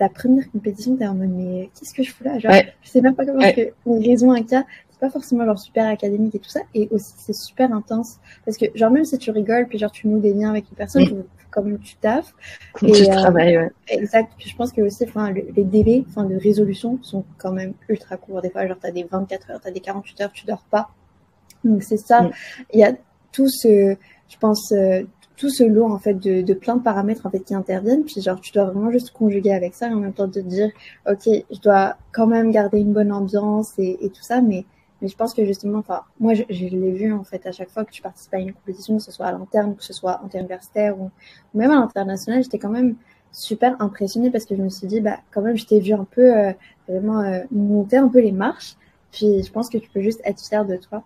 première 0.09 0.49
compétition, 0.51 0.95
t'es 0.95 1.07
en 1.07 1.15
mode, 1.15 1.29
mais 1.29 1.69
qu'est-ce 1.77 1.93
que 1.93 2.03
je 2.03 2.11
fous 2.11 2.23
là? 2.23 2.37
Genre, 2.39 2.51
je 2.81 2.89
sais 2.89 3.01
même 3.01 3.15
pas 3.15 3.25
comment 3.25 3.39
ouais. 3.39 3.53
que 3.53 3.89
une 3.89 4.05
raison, 4.05 4.31
un 4.31 4.43
cas, 4.43 4.63
c'est 4.91 4.99
pas 4.99 5.09
forcément 5.09 5.45
genre 5.45 5.59
super 5.59 5.87
académique 5.87 6.35
et 6.35 6.39
tout 6.39 6.49
ça. 6.49 6.61
Et 6.73 6.87
aussi, 6.91 7.13
c'est 7.17 7.35
super 7.35 7.73
intense. 7.73 8.19
Parce 8.45 8.57
que, 8.57 8.65
genre, 8.75 8.91
même 8.91 9.05
si 9.05 9.17
tu 9.17 9.31
rigoles, 9.31 9.67
puis 9.67 9.77
genre, 9.77 9.91
tu 9.91 10.07
noues 10.07 10.19
des 10.19 10.33
liens 10.33 10.49
avec 10.49 10.69
une 10.69 10.75
personne, 10.75 11.03
mm. 11.03 11.23
comme 11.49 11.79
tu 11.79 11.95
taffes. 11.97 12.33
Et, 12.81 12.91
tu 12.91 13.05
travailles, 13.05 13.57
ouais. 13.57 13.71
Exact. 13.87 14.31
Puis 14.37 14.49
je 14.49 14.55
pense 14.55 14.71
que 14.71 14.81
aussi, 14.81 15.03
enfin, 15.03 15.31
les 15.31 15.63
délais, 15.63 16.03
enfin, 16.09 16.23
de 16.23 16.35
résolution 16.35 16.99
sont 17.01 17.25
quand 17.37 17.51
même 17.51 17.73
ultra 17.89 18.17
courts. 18.17 18.41
Des 18.41 18.49
fois, 18.49 18.67
genre, 18.67 18.77
t'as 18.81 18.91
des 18.91 19.03
24 19.03 19.51
heures, 19.51 19.61
t'as 19.61 19.71
des 19.71 19.81
48 19.81 20.21
heures, 20.21 20.31
tu 20.31 20.45
dors 20.45 20.63
pas. 20.69 20.89
Donc, 21.63 21.83
c'est 21.83 21.97
ça. 21.97 22.21
Mm. 22.21 22.31
Il 22.73 22.79
y 22.79 22.83
a 22.83 22.93
tout 23.31 23.49
ce, 23.49 23.95
je 24.29 24.37
pense, 24.37 24.71
euh, 24.71 25.03
tout 25.37 25.49
ce 25.49 25.63
lot 25.63 25.85
en 25.85 25.99
fait 25.99 26.15
de, 26.15 26.41
de, 26.41 26.53
plein 26.53 26.77
de 26.77 26.81
paramètres 26.81 27.25
en 27.25 27.29
fait 27.29 27.41
qui 27.41 27.53
interviennent. 27.53 28.03
Puis 28.03 28.21
genre 28.21 28.39
tu 28.39 28.51
dois 28.51 28.65
vraiment 28.65 28.91
juste 28.91 29.11
conjuguer 29.11 29.53
avec 29.53 29.73
ça 29.73 29.87
et 29.89 29.93
en 29.93 29.99
même 29.99 30.13
temps 30.13 30.29
te 30.29 30.39
dire 30.39 30.71
ok 31.09 31.23
je 31.25 31.59
dois 31.59 31.97
quand 32.11 32.27
même 32.27 32.51
garder 32.51 32.79
une 32.79 32.93
bonne 32.93 33.11
ambiance 33.11 33.73
et, 33.77 33.97
et 34.01 34.09
tout 34.09 34.23
ça. 34.23 34.41
Mais 34.41 34.65
mais 35.01 35.09
je 35.09 35.15
pense 35.15 35.33
que 35.33 35.45
justement 35.45 35.79
enfin 35.79 36.03
moi 36.19 36.33
je, 36.33 36.43
je 36.49 36.65
l'ai 36.65 36.91
vu 36.91 37.13
en 37.13 37.23
fait 37.23 37.45
à 37.45 37.51
chaque 37.51 37.69
fois 37.69 37.83
que 37.85 37.91
tu 37.91 38.01
participes 38.01 38.33
à 38.33 38.39
une 38.39 38.53
compétition 38.53 38.97
que 38.97 39.03
ce 39.03 39.11
soit 39.11 39.25
à 39.25 39.31
l'interne 39.33 39.75
que 39.75 39.83
ce 39.83 39.93
soit 39.93 40.21
interuniversitaire 40.23 40.97
ou, 40.99 41.11
ou 41.53 41.57
même 41.57 41.71
à 41.71 41.75
l'international 41.75 42.41
j'étais 42.43 42.59
quand 42.59 42.69
même 42.69 42.95
super 43.35 43.75
impressionnée 43.81 44.31
parce 44.31 44.45
que 44.45 44.55
je 44.55 44.61
me 44.61 44.69
suis 44.69 44.87
dit 44.87 45.01
bah 45.01 45.19
quand 45.31 45.41
même 45.41 45.57
je 45.57 45.65
t'ai 45.65 45.79
vu 45.79 45.93
un 45.93 46.05
peu 46.05 46.35
euh, 46.37 46.53
vraiment 46.87 47.19
euh, 47.19 47.43
monter 47.51 47.97
un 47.97 48.07
peu 48.07 48.19
les 48.19 48.31
marches. 48.31 48.75
Puis 49.11 49.43
je 49.43 49.51
pense 49.51 49.69
que 49.69 49.77
tu 49.77 49.89
peux 49.89 50.01
juste 50.01 50.21
être 50.25 50.41
fier 50.41 50.65
de 50.65 50.75
toi 50.77 51.03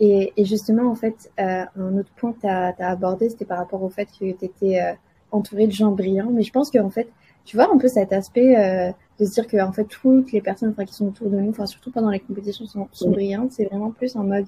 et, 0.00 0.32
et, 0.38 0.46
justement, 0.46 0.90
en 0.90 0.94
fait, 0.94 1.30
euh, 1.38 1.64
un 1.76 1.98
autre 1.98 2.10
point 2.16 2.32
que 2.32 2.40
tu 2.40 2.46
as, 2.46 2.74
abordé, 2.78 3.28
c'était 3.28 3.44
par 3.44 3.58
rapport 3.58 3.82
au 3.82 3.90
fait 3.90 4.06
que 4.06 4.32
tu 4.32 4.44
étais 4.44 4.80
euh, 4.80 4.94
entouré 5.30 5.66
de 5.66 5.72
gens 5.72 5.92
brillants. 5.92 6.30
Mais 6.30 6.42
je 6.42 6.50
pense 6.50 6.70
qu'en 6.70 6.88
fait, 6.88 7.08
tu 7.44 7.56
vois 7.56 7.70
un 7.72 7.76
peu 7.76 7.86
cet 7.86 8.12
aspect 8.14 8.56
euh, 8.56 8.92
de 9.18 9.24
se 9.26 9.32
dire 9.32 9.46
que 9.46 9.60
en 9.62 9.72
fait, 9.72 9.84
toutes 9.84 10.32
les 10.32 10.40
personnes 10.40 10.74
qui 10.74 10.94
sont 10.94 11.08
autour 11.08 11.28
de 11.28 11.38
nous, 11.38 11.50
enfin 11.50 11.66
surtout 11.66 11.90
pendant 11.90 12.08
les 12.08 12.20
compétitions, 12.20 12.64
sont, 12.64 12.88
sont 12.92 13.10
brillantes. 13.10 13.52
C'est 13.52 13.66
vraiment 13.66 13.90
plus 13.90 14.16
en 14.16 14.24
mode, 14.24 14.46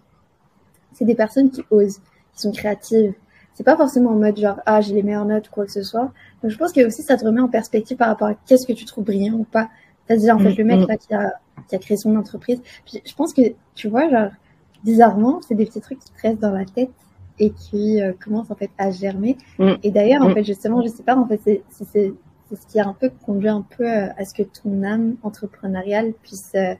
c'est 0.95 1.05
des 1.05 1.15
personnes 1.15 1.51
qui 1.51 1.63
osent, 1.71 2.01
qui 2.33 2.41
sont 2.41 2.53
créatives. 2.53 3.13
C'est 3.55 3.65
pas 3.65 3.77
forcément 3.77 4.13
en 4.13 4.17
mode 4.17 4.39
genre 4.39 4.61
ah 4.65 4.81
j'ai 4.81 4.95
les 4.95 5.03
meilleures 5.03 5.27
notes 5.27 5.49
ou 5.49 5.53
quoi 5.53 5.67
que 5.67 5.73
ce 5.73 5.83
soit. 5.83 6.13
Donc 6.43 6.51
je 6.51 6.57
pense 6.57 6.73
que 6.73 6.87
aussi 6.87 7.03
ça 7.03 7.19
te 7.19 7.27
remet 7.27 7.43
en 7.43 7.49
perspective 7.49 7.99
par 7.99 8.09
rapport 8.09 8.29
à 8.29 8.35
qu'est-ce 8.47 8.67
que 8.67 8.73
tu 8.73 8.87
trouves 8.87 9.05
brillant 9.05 9.35
ou 9.35 9.45
pas. 9.45 9.69
C'est-à-dire 10.07 10.35
en 10.35 10.39
fait 10.39 10.55
le 10.55 10.65
mec 10.65 10.81
mm. 10.81 10.87
là 10.87 10.97
qui 10.97 11.13
a 11.13 11.33
qui 11.69 11.75
a 11.75 11.79
créé 11.79 11.99
son 11.99 12.17
entreprise. 12.17 12.63
Puis 12.87 13.03
je 13.05 13.15
pense 13.15 13.35
que 13.35 13.43
tu 13.75 13.89
vois 13.89 14.09
genre 14.09 14.31
bizarrement, 14.85 15.41
c'est 15.47 15.55
des 15.55 15.67
petits 15.67 15.81
trucs 15.81 15.99
qui 15.99 16.11
te 16.11 16.23
restent 16.23 16.41
dans 16.41 16.53
la 16.53 16.65
tête 16.65 16.91
et 17.39 17.51
qui 17.51 18.01
euh, 18.01 18.13
commencent 18.13 18.51
en 18.51 18.55
fait 18.55 18.71
à 18.79 18.91
germer. 18.91 19.37
Mm. 19.59 19.73
Et 19.83 19.91
d'ailleurs, 19.91 20.23
en 20.23 20.31
mm. 20.31 20.35
fait, 20.35 20.45
justement, 20.45 20.83
je 20.83 20.89
sais 20.89 21.03
pas, 21.03 21.17
en 21.17 21.27
fait, 21.27 21.41
c'est 21.45 21.63
c'est 21.71 22.13
ce 22.55 22.67
qui 22.67 22.79
a 22.79 22.87
un 22.87 22.93
peu 22.93 23.11
conduit 23.25 23.49
un 23.49 23.65
peu 23.77 23.85
euh, 23.85 24.09
à 24.17 24.25
ce 24.25 24.35
que 24.35 24.43
ton 24.43 24.83
âme 24.83 25.17
entrepreneuriale 25.23 26.13
puisse 26.23 26.53
euh, 26.55 26.75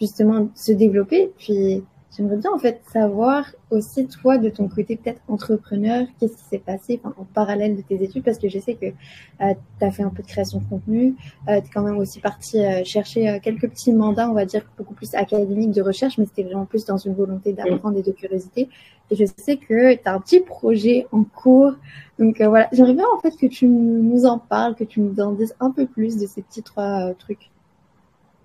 justement 0.00 0.48
se 0.54 0.72
développer. 0.72 1.32
Puis 1.38 1.84
J'aimerais 2.14 2.36
bien 2.36 2.50
en 2.52 2.58
fait 2.58 2.80
savoir 2.92 3.44
aussi 3.70 4.06
toi 4.06 4.38
de 4.38 4.48
ton 4.48 4.68
côté 4.68 4.96
peut-être 4.96 5.20
entrepreneur, 5.28 6.06
qu'est-ce 6.18 6.36
qui 6.36 6.44
s'est 6.44 6.58
passé 6.58 7.00
en 7.04 7.24
parallèle 7.24 7.76
de 7.76 7.82
tes 7.82 8.02
études? 8.02 8.22
Parce 8.22 8.38
que 8.38 8.48
je 8.48 8.58
sais 8.58 8.74
que 8.74 8.86
euh, 8.86 9.54
tu 9.78 9.84
as 9.84 9.90
fait 9.90 10.02
un 10.02 10.08
peu 10.08 10.22
de 10.22 10.26
création 10.28 10.60
de 10.60 10.64
contenu, 10.64 11.14
euh, 11.48 11.60
tu 11.60 11.66
es 11.66 11.70
quand 11.74 11.82
même 11.82 11.98
aussi 11.98 12.20
parti 12.20 12.64
euh, 12.64 12.84
chercher 12.84 13.28
euh, 13.28 13.38
quelques 13.42 13.68
petits 13.68 13.92
mandats, 13.92 14.30
on 14.30 14.34
va 14.34 14.46
dire 14.46 14.64
beaucoup 14.78 14.94
plus 14.94 15.14
académiques 15.14 15.72
de 15.72 15.82
recherche, 15.82 16.16
mais 16.16 16.24
c'était 16.24 16.44
vraiment 16.44 16.64
plus 16.64 16.86
dans 16.86 16.96
une 16.96 17.14
volonté 17.14 17.52
d'apprendre 17.52 17.98
et 17.98 18.02
de 18.02 18.12
curiosité. 18.12 18.68
Et 19.10 19.16
je 19.16 19.24
sais 19.36 19.56
que 19.56 19.94
tu 19.94 20.00
as 20.04 20.14
un 20.14 20.20
petit 20.20 20.40
projet 20.40 21.06
en 21.12 21.24
cours. 21.24 21.74
Donc 22.18 22.40
voilà, 22.40 22.68
j'aimerais 22.72 22.94
bien 22.94 23.06
en 23.14 23.20
fait 23.20 23.36
que 23.36 23.46
tu 23.46 23.66
nous 23.66 24.24
en 24.24 24.38
parles, 24.38 24.74
que 24.74 24.84
tu 24.84 25.00
nous 25.00 25.20
en 25.20 25.32
dises 25.32 25.54
un 25.60 25.70
peu 25.70 25.86
plus 25.86 26.16
de 26.16 26.26
ces 26.26 26.40
petits 26.42 26.62
trois 26.62 27.12
trucs. 27.14 27.50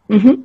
Mm-hmm. 0.10 0.40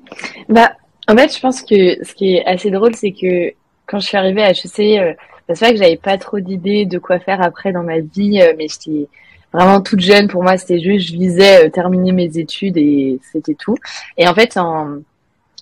Bah 0.49 0.77
en 1.09 1.17
fait, 1.17 1.35
je 1.35 1.41
pense 1.41 1.63
que 1.63 2.05
ce 2.05 2.15
qui 2.15 2.37
est 2.37 2.45
assez 2.47 2.71
drôle, 2.71 2.95
c'est 2.95 3.13
que 3.13 3.53
quand 3.87 4.01
je 4.01 4.07
suis 4.07 4.17
arrivée 4.17 4.43
à 4.43 4.51
HEC, 4.51 4.99
euh, 4.99 5.15
c'est 5.49 5.65
vrai 5.65 5.73
que 5.73 5.79
j'avais 5.79 5.97
pas 5.97 6.19
trop 6.19 6.41
d'idées 6.41 6.87
de 6.87 6.99
quoi 6.99 7.21
faire 7.21 7.41
après 7.41 7.73
dans 7.73 7.85
ma 7.85 8.01
vie, 8.01 8.41
euh, 8.43 8.53
mais 8.59 8.67
j'étais 8.69 9.09
vraiment 9.53 9.81
toute 9.81 10.01
jeune. 10.01 10.27
Pour 10.29 10.43
moi, 10.43 10.59
c'était 10.59 10.81
juste, 10.81 11.09
je 11.09 11.13
visais 11.13 11.67
euh, 11.67 11.71
terminer 11.71 12.13
mes 12.13 12.39
études 12.39 12.77
et 12.77 13.21
c'était 13.33 13.55
tout. 13.55 13.77
Et 14.17 14.27
en 14.27 14.35
fait, 14.35 14.57
en, 14.57 14.99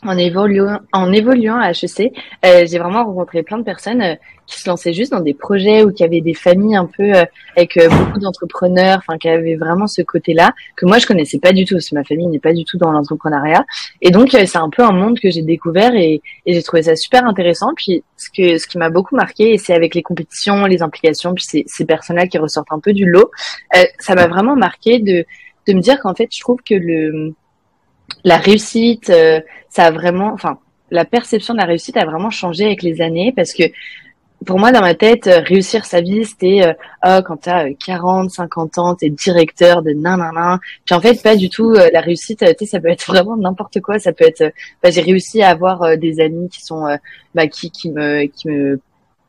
en 0.05 0.19
évoluant, 0.19 0.81
en 0.93 1.13
évoluant 1.13 1.59
à 1.59 1.71
HEC, 1.71 2.13
euh, 2.45 2.67
j'ai 2.67 2.79
vraiment 2.79 3.05
rencontré 3.05 3.43
plein 3.43 3.59
de 3.59 3.63
personnes 3.63 4.03
euh, 4.03 4.15
qui 4.47 4.61
se 4.61 4.69
lançaient 4.69 4.93
juste 4.93 5.13
dans 5.13 5.21
des 5.21 5.35
projets 5.35 5.83
ou 5.83 5.93
qui 5.93 6.05
avaient 6.05 6.21
des 6.21 6.35
familles 6.35 6.77
un 6.77 6.87
peu 6.87 7.15
euh, 7.15 7.25
avec 7.57 7.79
beaucoup 7.89 8.21
d'entrepreneurs, 8.21 8.99
enfin 8.99 9.17
qui 9.17 9.29
avaient 9.29 9.57
vraiment 9.57 9.87
ce 9.87 10.03
côté-là 10.03 10.53
que 10.77 10.85
moi 10.85 10.99
je 10.99 11.07
connaissais 11.07 11.39
pas 11.39 11.53
du 11.53 11.65
tout 11.65 11.75
parce 11.75 11.89
que 11.89 11.95
ma 11.95 12.05
famille 12.05 12.27
n'est 12.27 12.39
pas 12.39 12.53
du 12.53 12.65
tout 12.65 12.77
dans 12.77 12.93
l'entrepreneuriat. 12.93 13.65
Et 14.03 14.11
donc 14.11 14.31
c'est 14.31 14.57
un 14.57 14.71
peu 14.71 14.83
un 14.83 14.93
monde 14.93 15.19
que 15.19 15.31
j'ai 15.31 15.43
découvert 15.43 15.95
et, 15.95 16.21
et 16.47 16.55
j'ai 16.55 16.63
trouvé 16.63 16.83
ça 16.83 16.97
super 16.97 17.25
intéressant. 17.27 17.73
Puis 17.75 18.05
ce 18.17 18.29
que 18.29 18.59
ce 18.59 18.67
qui 18.67 18.77
m'a 18.77 18.91
beaucoup 18.91 19.17
marqué, 19.17 19.57
c'est 19.57 19.75
avec 19.75 19.95
les 19.95 20.03
compétitions, 20.03 20.67
les 20.67 20.83
implications, 20.83 21.35
puis 21.35 21.45
ces, 21.45 21.65
ces 21.67 21.87
personnes-là 21.87 22.27
qui 22.27 22.39
ressortent 22.39 22.73
un 22.73 22.81
peu 22.81 22.93
du 22.93 23.07
lot, 23.07 23.31
ça 23.99 24.15
m'a 24.15 24.27
vraiment 24.27 24.57
marqué 24.57 24.99
de 24.99 25.25
de 25.67 25.73
me 25.73 25.81
dire 25.81 25.99
qu'en 26.01 26.15
fait 26.15 26.29
je 26.31 26.41
trouve 26.41 26.59
que 26.63 26.75
le 26.75 27.35
la 28.25 28.39
réussite, 28.39 29.11
euh, 29.11 29.41
ça 29.69 29.85
a 29.85 29.91
vraiment, 29.91 30.33
enfin, 30.33 30.59
la 30.91 31.05
perception 31.05 31.55
de 31.55 31.59
la 31.59 31.67
réussite 31.67 31.97
a 31.97 32.05
vraiment 32.05 32.31
changé 32.31 32.65
avec 32.65 32.83
les 32.83 33.01
années 33.01 33.33
parce 33.35 33.53
que 33.53 33.65
pour 34.47 34.59
moi, 34.59 34.73
dans 34.73 34.83
ma 34.83 34.95
tête, 34.95 35.27
euh, 35.27 35.41
réussir 35.41 35.87
sa 35.87 36.03
vie, 36.03 36.25
c'était 36.25 36.63
euh, 36.63 36.73
oh, 37.07 37.23
quand 37.25 37.39
tu 37.39 37.49
as 37.49 37.73
40, 37.73 38.31
50 38.31 38.79
ans, 38.79 38.95
tu 38.95 39.07
es 39.07 39.11
directeur 39.11 39.83
de 39.83 39.93
nanana. 39.93 40.61
Puis 40.85 40.95
en 40.95 41.01
fait, 41.01 41.23
pas 41.23 41.37
du 41.37 41.49
tout. 41.49 41.73
la 41.73 42.01
réussite, 42.01 42.41
tu 42.41 42.47
sais, 42.59 42.67
ça 42.67 42.81
peut 42.81 42.89
être 42.89 43.07
vraiment 43.07 43.37
n'importe 43.37 43.81
quoi. 43.81 43.99
Ça 43.99 44.13
peut 44.13 44.25
être, 44.25 44.53
bah, 44.83 44.91
j'ai 44.91 45.01
réussi 45.01 45.43
à 45.43 45.51
avoir 45.51 45.97
des 45.97 46.21
amis 46.21 46.49
qui 46.51 46.63
sont, 46.63 46.85
bah, 47.35 47.47
qui, 47.47 47.71
qui 47.71 47.91
me, 47.91 48.25
qui 48.27 48.49
me 48.49 48.81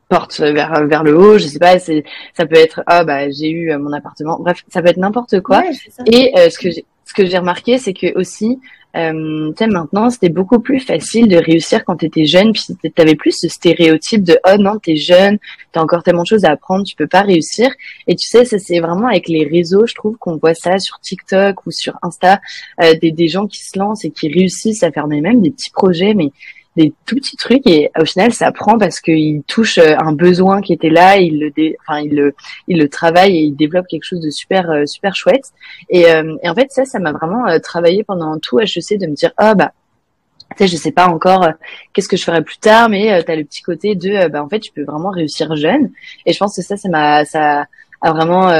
portent 0.08 0.40
vers 0.40 0.86
vers 0.86 1.02
le 1.02 1.18
haut. 1.18 1.38
Je 1.38 1.46
sais 1.46 1.58
pas. 1.58 1.78
C'est, 1.78 2.04
ça 2.36 2.44
peut 2.44 2.56
être, 2.56 2.82
oh, 2.90 3.04
bah, 3.06 3.30
j'ai 3.30 3.48
eu 3.48 3.74
mon 3.78 3.92
appartement. 3.92 4.38
Bref, 4.38 4.64
ça 4.68 4.82
peut 4.82 4.88
être 4.88 4.98
n'importe 4.98 5.40
quoi. 5.40 5.62
Et 6.06 6.50
ce 6.50 6.58
que 6.58 6.70
j'ai, 6.70 6.84
que 7.16 7.26
j'ai 7.26 7.38
remarqué, 7.38 7.78
c'est 7.78 7.94
que 7.94 8.16
aussi 8.18 8.58
euh, 8.96 9.52
maintenant, 9.60 10.08
c'était 10.08 10.30
beaucoup 10.30 10.58
plus 10.58 10.80
facile 10.80 11.28
de 11.28 11.36
réussir 11.36 11.84
quand 11.84 11.96
tu 11.96 12.06
étais 12.06 12.24
jeune, 12.24 12.52
puis 12.52 12.62
tu 12.82 13.02
avais 13.02 13.14
plus 13.14 13.32
ce 13.32 13.48
stéréotype 13.48 14.22
de 14.22 14.38
oh 14.46 14.56
non, 14.58 14.78
t'es 14.78 14.96
jeune, 14.96 15.38
t'as 15.72 15.82
encore 15.82 16.02
tellement 16.02 16.22
de 16.22 16.28
choses 16.28 16.46
à 16.46 16.52
apprendre, 16.52 16.84
tu 16.84 16.96
peux 16.96 17.06
pas 17.06 17.20
réussir. 17.20 17.70
Et 18.06 18.16
tu 18.16 18.26
sais, 18.26 18.46
ça 18.46 18.58
c'est 18.58 18.80
vraiment 18.80 19.08
avec 19.08 19.28
les 19.28 19.44
réseaux, 19.44 19.86
je 19.86 19.94
trouve 19.94 20.16
qu'on 20.16 20.36
voit 20.36 20.54
ça 20.54 20.78
sur 20.78 20.98
TikTok 21.00 21.66
ou 21.66 21.70
sur 21.70 21.98
Insta, 22.02 22.40
euh, 22.82 22.94
des, 23.00 23.10
des 23.10 23.28
gens 23.28 23.46
qui 23.46 23.62
se 23.62 23.78
lancent 23.78 24.04
et 24.04 24.10
qui 24.10 24.32
réussissent 24.32 24.82
à 24.82 24.90
faire 24.90 25.06
même 25.08 25.42
des 25.42 25.50
petits 25.50 25.70
projets, 25.70 26.14
mais 26.14 26.30
des 26.76 26.92
tout 27.06 27.16
petits 27.16 27.36
trucs 27.36 27.66
et 27.66 27.90
au 27.98 28.04
final 28.04 28.32
ça 28.32 28.52
prend 28.52 28.78
parce 28.78 29.00
qu'il 29.00 29.42
touche 29.44 29.78
euh, 29.78 29.96
un 29.98 30.12
besoin 30.12 30.60
qui 30.60 30.72
était 30.72 30.90
là, 30.90 31.16
il 31.16 31.40
le 31.40 31.52
enfin 31.80 32.00
il 32.00 32.14
le 32.14 32.34
il 32.68 32.78
le 32.78 32.88
travaille 32.88 33.36
et 33.36 33.40
il 33.40 33.56
développe 33.56 33.86
quelque 33.86 34.04
chose 34.04 34.20
de 34.20 34.30
super 34.30 34.70
euh, 34.70 34.86
super 34.86 35.14
chouette. 35.16 35.52
Et, 35.88 36.10
euh, 36.10 36.36
et 36.42 36.48
en 36.48 36.54
fait 36.54 36.70
ça 36.70 36.84
ça 36.84 36.98
m'a 36.98 37.12
vraiment 37.12 37.44
travaillé 37.60 38.04
pendant 38.04 38.38
tout 38.38 38.60
HEC 38.60 38.98
de 38.98 39.06
me 39.06 39.14
dire 39.14 39.32
ah 39.36 39.54
bah 39.54 39.72
tu 40.50 40.58
sais 40.58 40.68
je 40.68 40.76
sais 40.76 40.92
pas 40.92 41.08
encore 41.08 41.48
qu'est-ce 41.92 42.08
que 42.08 42.16
je 42.16 42.24
ferai 42.24 42.42
plus 42.42 42.58
tard 42.58 42.88
mais 42.88 43.24
tu 43.24 43.30
as 43.32 43.36
le 43.36 43.44
petit 43.44 43.62
côté 43.62 43.94
de 43.94 44.28
bah 44.28 44.42
en 44.42 44.48
fait 44.48 44.60
tu 44.60 44.72
peux 44.72 44.84
vraiment 44.84 45.10
réussir 45.10 45.56
jeune. 45.56 45.90
Et 46.26 46.32
je 46.32 46.38
pense 46.38 46.54
que 46.56 46.62
ça 46.62 46.76
ça 46.76 46.88
m'a 46.88 47.24
ça 47.24 47.66
a 48.02 48.12
vraiment 48.12 48.50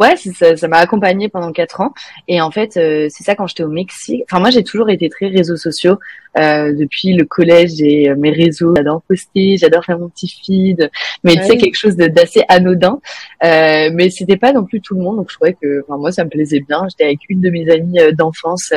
Ouais, 0.00 0.14
ça, 0.16 0.56
ça 0.56 0.68
m'a 0.68 0.78
accompagné 0.78 1.28
pendant 1.28 1.50
quatre 1.50 1.80
ans. 1.80 1.92
Et 2.28 2.40
en 2.40 2.52
fait, 2.52 2.76
euh, 2.76 3.08
c'est 3.10 3.24
ça 3.24 3.34
quand 3.34 3.48
j'étais 3.48 3.64
au 3.64 3.68
Mexique. 3.68 4.22
Enfin, 4.30 4.38
moi, 4.40 4.50
j'ai 4.50 4.62
toujours 4.62 4.90
été 4.90 5.08
très 5.08 5.26
réseaux 5.26 5.56
sociaux. 5.56 5.98
Euh, 6.38 6.72
depuis 6.72 7.14
le 7.14 7.24
collège, 7.24 7.72
j'ai 7.78 8.08
euh, 8.08 8.14
mes 8.16 8.30
réseaux. 8.30 8.74
J'adore 8.76 9.02
poster, 9.02 9.56
j'adore 9.56 9.84
faire 9.84 9.98
mon 9.98 10.08
petit 10.08 10.28
feed. 10.28 10.88
Mais 11.24 11.34
tu 11.34 11.42
sais, 11.44 11.56
quelque 11.56 11.76
chose 11.76 11.96
d'assez 11.96 12.44
anodin. 12.48 13.00
Euh, 13.42 13.90
mais 13.92 14.10
c'était 14.10 14.36
pas 14.36 14.52
non 14.52 14.64
plus 14.64 14.80
tout 14.80 14.94
le 14.94 15.02
monde. 15.02 15.16
Donc, 15.16 15.30
je 15.30 15.34
trouvais 15.34 15.56
que, 15.60 15.82
enfin, 15.82 15.98
moi, 15.98 16.12
ça 16.12 16.24
me 16.24 16.30
plaisait 16.30 16.60
bien. 16.60 16.86
J'étais 16.88 17.04
avec 17.04 17.18
une 17.28 17.40
de 17.40 17.50
mes 17.50 17.68
amies 17.68 17.98
euh, 17.98 18.12
d'enfance. 18.12 18.72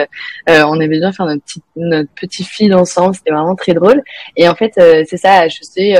on 0.47 0.79
aimait 0.79 0.99
bien 0.99 1.11
faire 1.11 1.27
notre 1.27 1.43
petit, 1.43 1.61
notre 1.75 2.09
petit 2.15 2.43
feed 2.43 2.73
ensemble. 2.73 3.13
C'était 3.13 3.31
vraiment 3.31 3.55
très 3.55 3.73
drôle. 3.73 4.01
Et 4.37 4.49
en 4.49 4.55
fait, 4.55 4.73
c'est 4.75 5.17
ça. 5.17 5.47
Je 5.47 5.59
sais, 5.61 5.95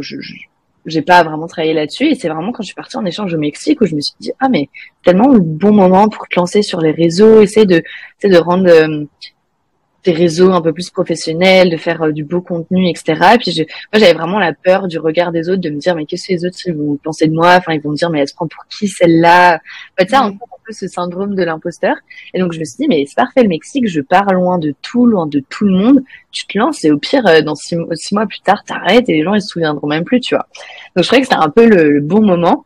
je, 0.00 0.20
je 0.20 0.32
j'ai 0.86 1.02
pas 1.02 1.22
vraiment 1.22 1.46
travaillé 1.46 1.74
là-dessus 1.74 2.06
et 2.06 2.14
c'est 2.14 2.28
vraiment 2.28 2.52
quand 2.52 2.62
je 2.62 2.68
suis 2.68 2.74
partie 2.74 2.96
en 2.96 3.04
échange 3.04 3.34
au 3.34 3.38
Mexique 3.38 3.80
où 3.80 3.86
je 3.86 3.94
me 3.94 4.00
suis 4.00 4.14
dit 4.20 4.32
ah 4.40 4.48
mais 4.48 4.68
tellement 5.04 5.28
le 5.28 5.40
bon 5.40 5.72
moment 5.72 6.08
pour 6.08 6.28
te 6.28 6.38
lancer 6.38 6.62
sur 6.62 6.80
les 6.80 6.92
réseaux, 6.92 7.40
essayer 7.40 7.66
de 7.66 7.82
essayer 8.18 8.34
de 8.34 8.40
rendre 8.40 8.68
euh, 8.68 9.04
tes 10.02 10.12
réseaux 10.12 10.52
un 10.52 10.60
peu 10.60 10.72
plus 10.72 10.90
professionnels, 10.90 11.70
de 11.70 11.76
faire 11.76 12.02
euh, 12.02 12.12
du 12.12 12.24
beau 12.24 12.40
contenu, 12.40 12.88
etc. 12.88 13.34
Et 13.34 13.38
puis 13.38 13.52
je, 13.52 13.62
moi 13.92 14.00
j'avais 14.00 14.14
vraiment 14.14 14.38
la 14.38 14.52
peur 14.52 14.86
du 14.88 14.98
regard 14.98 15.32
des 15.32 15.48
autres, 15.48 15.60
de 15.60 15.70
me 15.70 15.78
dire 15.78 15.94
mais 15.94 16.06
qu'est-ce 16.06 16.28
que 16.28 16.32
les 16.32 16.46
autres 16.46 16.58
ils 16.66 16.74
vont 16.74 16.96
penser 16.96 17.26
de 17.26 17.34
moi, 17.34 17.56
enfin 17.56 17.72
ils 17.72 17.80
vont 17.80 17.90
me 17.90 17.96
dire 17.96 18.10
mais 18.10 18.20
elle 18.20 18.28
se 18.28 18.34
prend 18.34 18.46
pour 18.46 18.64
qui 18.66 18.88
celle-là? 18.88 19.56
En 19.56 20.02
fait 20.02 20.10
ça 20.10 20.22
un 20.22 20.32
ce 20.72 20.88
syndrome 20.88 21.34
de 21.34 21.42
l'imposteur. 21.42 21.96
Et 22.34 22.40
donc 22.40 22.52
je 22.52 22.60
me 22.60 22.64
suis 22.64 22.76
dit 22.78 22.88
mais 22.88 23.04
c'est 23.06 23.16
parfait 23.16 23.42
le 23.42 23.48
Mexique, 23.48 23.88
je 23.88 24.00
pars 24.00 24.32
loin 24.32 24.58
de 24.58 24.74
tout, 24.82 25.06
loin 25.06 25.26
de 25.26 25.42
tout 25.48 25.64
le 25.64 25.72
monde. 25.72 26.02
Tu 26.32 26.46
te 26.46 26.58
lances 26.58 26.84
et 26.84 26.90
au 26.90 26.98
pire 26.98 27.26
euh, 27.26 27.42
dans 27.42 27.54
six, 27.54 27.76
mois 28.12 28.26
plus 28.26 28.40
tard 28.40 28.62
t'arrêtes 28.64 29.08
et 29.08 29.14
les 29.14 29.22
gens 29.22 29.34
ils 29.34 29.42
se 29.42 29.48
souviendront 29.48 29.86
même 29.86 30.04
plus, 30.04 30.20
tu 30.20 30.34
vois. 30.34 30.46
Donc 30.94 31.04
je 31.04 31.08
trouvais 31.08 31.22
que 31.22 31.28
c'était 31.28 31.40
un 31.40 31.50
peu 31.50 31.66
le, 31.66 32.00
bon 32.00 32.22
moment. 32.22 32.64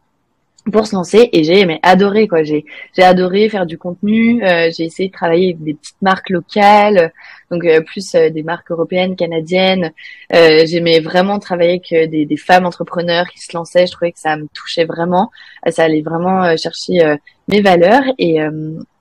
Pour 0.70 0.86
se 0.86 0.94
lancer 0.94 1.28
et 1.32 1.42
j'ai 1.42 1.66
mais 1.66 1.80
adoré 1.82 2.28
quoi. 2.28 2.44
J'ai 2.44 2.64
j'ai 2.96 3.02
adoré 3.02 3.48
faire 3.48 3.66
du 3.66 3.78
contenu 3.78 4.44
euh, 4.44 4.70
j'ai 4.76 4.84
essayé 4.84 5.08
de 5.08 5.12
travailler 5.14 5.46
avec 5.46 5.62
des 5.62 5.74
petites 5.74 6.00
marques 6.00 6.30
locales 6.30 7.12
donc 7.50 7.64
euh, 7.64 7.80
plus 7.80 8.14
euh, 8.14 8.30
des 8.30 8.42
marques 8.44 8.70
européennes 8.70 9.16
canadiennes. 9.16 9.92
J'aimais 10.30 11.00
vraiment 11.00 11.38
travailler 11.38 11.82
avec 11.90 12.10
des, 12.10 12.24
des, 12.24 12.36
femmes 12.36 12.64
entrepreneurs 12.64 13.28
qui 13.28 13.38
se 13.40 13.54
lançaient. 13.54 13.86
Je 13.86 13.92
trouvais 13.92 14.12
que 14.12 14.18
ça 14.18 14.36
me 14.36 14.46
touchait 14.54 14.84
vraiment. 14.84 15.30
Ça 15.68 15.84
allait 15.84 16.00
vraiment 16.00 16.56
chercher 16.56 17.16
mes 17.48 17.60
valeurs 17.60 18.04
et, 18.18 18.38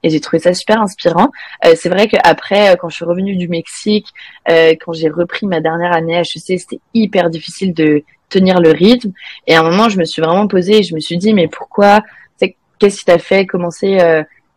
et 0.03 0.09
j'ai 0.09 0.19
trouvé 0.19 0.39
ça 0.39 0.53
super 0.53 0.81
inspirant. 0.81 1.29
C'est 1.75 1.87
vrai 1.87 2.07
qu'après 2.09 2.75
quand 2.79 2.89
je 2.89 2.95
suis 2.95 3.05
revenue 3.05 3.37
du 3.37 3.47
Mexique 3.47 4.07
quand 4.45 4.91
j'ai 4.91 5.09
repris 5.09 5.47
ma 5.47 5.61
dernière 5.61 5.93
année 5.93 6.17
à 6.17 6.21
HEC 6.21 6.59
c'était 6.59 6.81
hyper 6.93 7.29
difficile 7.29 7.73
de 7.73 8.03
tenir 8.31 8.59
le 8.59 8.71
rythme. 8.71 9.11
Et 9.47 9.55
à 9.55 9.59
un 9.59 9.63
moment, 9.63 9.89
je 9.89 9.99
me 9.99 10.05
suis 10.05 10.21
vraiment 10.21 10.47
posée 10.47 10.79
et 10.79 10.83
je 10.83 10.95
me 10.95 10.99
suis 10.99 11.17
dit, 11.17 11.33
mais 11.33 11.47
pourquoi 11.47 12.01
Qu'est-ce 12.79 12.97
qui 12.97 13.05
t'a 13.05 13.19
fait 13.19 13.45
commencer 13.45 13.99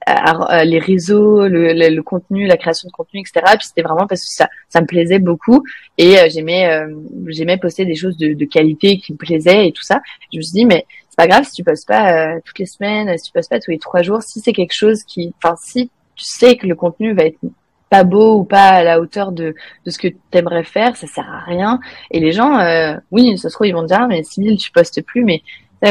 euh, 0.09 0.65
les 0.65 0.79
réseaux, 0.79 1.47
le, 1.47 1.73
le, 1.73 2.03
contenu, 2.03 2.47
la 2.47 2.57
création 2.57 2.89
de 2.89 2.93
contenu, 2.93 3.21
etc. 3.21 3.55
Puis 3.59 3.67
c'était 3.69 3.83
vraiment 3.83 4.07
parce 4.07 4.23
que 4.23 4.29
ça, 4.29 4.49
ça 4.69 4.81
me 4.81 4.87
plaisait 4.87 5.19
beaucoup 5.19 5.63
et 5.97 6.19
euh, 6.19 6.29
j'aimais, 6.31 6.71
euh, 6.71 6.95
j'aimais 7.29 7.57
poster 7.57 7.85
des 7.85 7.95
choses 7.95 8.17
de, 8.17 8.35
de, 8.35 8.45
qualité 8.45 8.99
qui 8.99 9.13
me 9.13 9.19
plaisaient 9.19 9.69
et 9.69 9.73
tout 9.73 9.83
ça. 9.83 10.01
Je 10.33 10.39
me 10.39 10.43
suis 10.43 10.53
dit, 10.53 10.65
mais 10.67 10.87
c'est 11.09 11.17
pas 11.17 11.27
grave 11.27 11.45
si 11.45 11.53
tu 11.53 11.65
postes 11.65 11.89
pas 11.89 12.39
toutes 12.45 12.59
les 12.59 12.67
semaines, 12.67 13.17
si 13.17 13.25
tu 13.27 13.33
postes 13.33 13.51
pas 13.51 13.61
tous 13.61 13.71
les 13.71 13.79
trois 13.79 14.03
jours, 14.03 14.23
si 14.23 14.41
c'est 14.41 14.53
quelque 14.53 14.75
chose 14.75 15.05
qui, 15.05 15.33
enfin, 15.43 15.55
si 15.63 15.91
tu 16.17 16.25
sais 16.25 16.57
que 16.57 16.67
le 16.67 16.75
contenu 16.75 17.15
va 17.15 17.25
être 17.25 17.39
pas 17.91 18.05
beau 18.05 18.39
ou 18.39 18.45
pas 18.45 18.69
à 18.69 18.83
la 18.83 19.01
hauteur 19.01 19.33
de, 19.33 19.55
de 19.85 19.91
ce 19.91 19.99
que 19.99 20.09
tu 20.09 20.17
aimerais 20.33 20.65
faire, 20.65 20.97
ça 20.97 21.07
sert 21.07 21.29
à 21.31 21.41
rien. 21.41 21.81
Et 22.11 22.21
les 22.21 22.33
gens, 22.33 22.59
euh, 22.59 22.97
oui, 23.11 23.37
ça 23.39 23.49
se 23.49 23.55
trouve, 23.55 23.67
ils 23.67 23.75
vont 23.75 23.83
dire, 23.83 23.99
ah, 24.01 24.07
mais 24.07 24.23
Sybille, 24.23 24.57
tu 24.57 24.71
postes 24.71 25.03
plus, 25.03 25.25
mais 25.25 25.43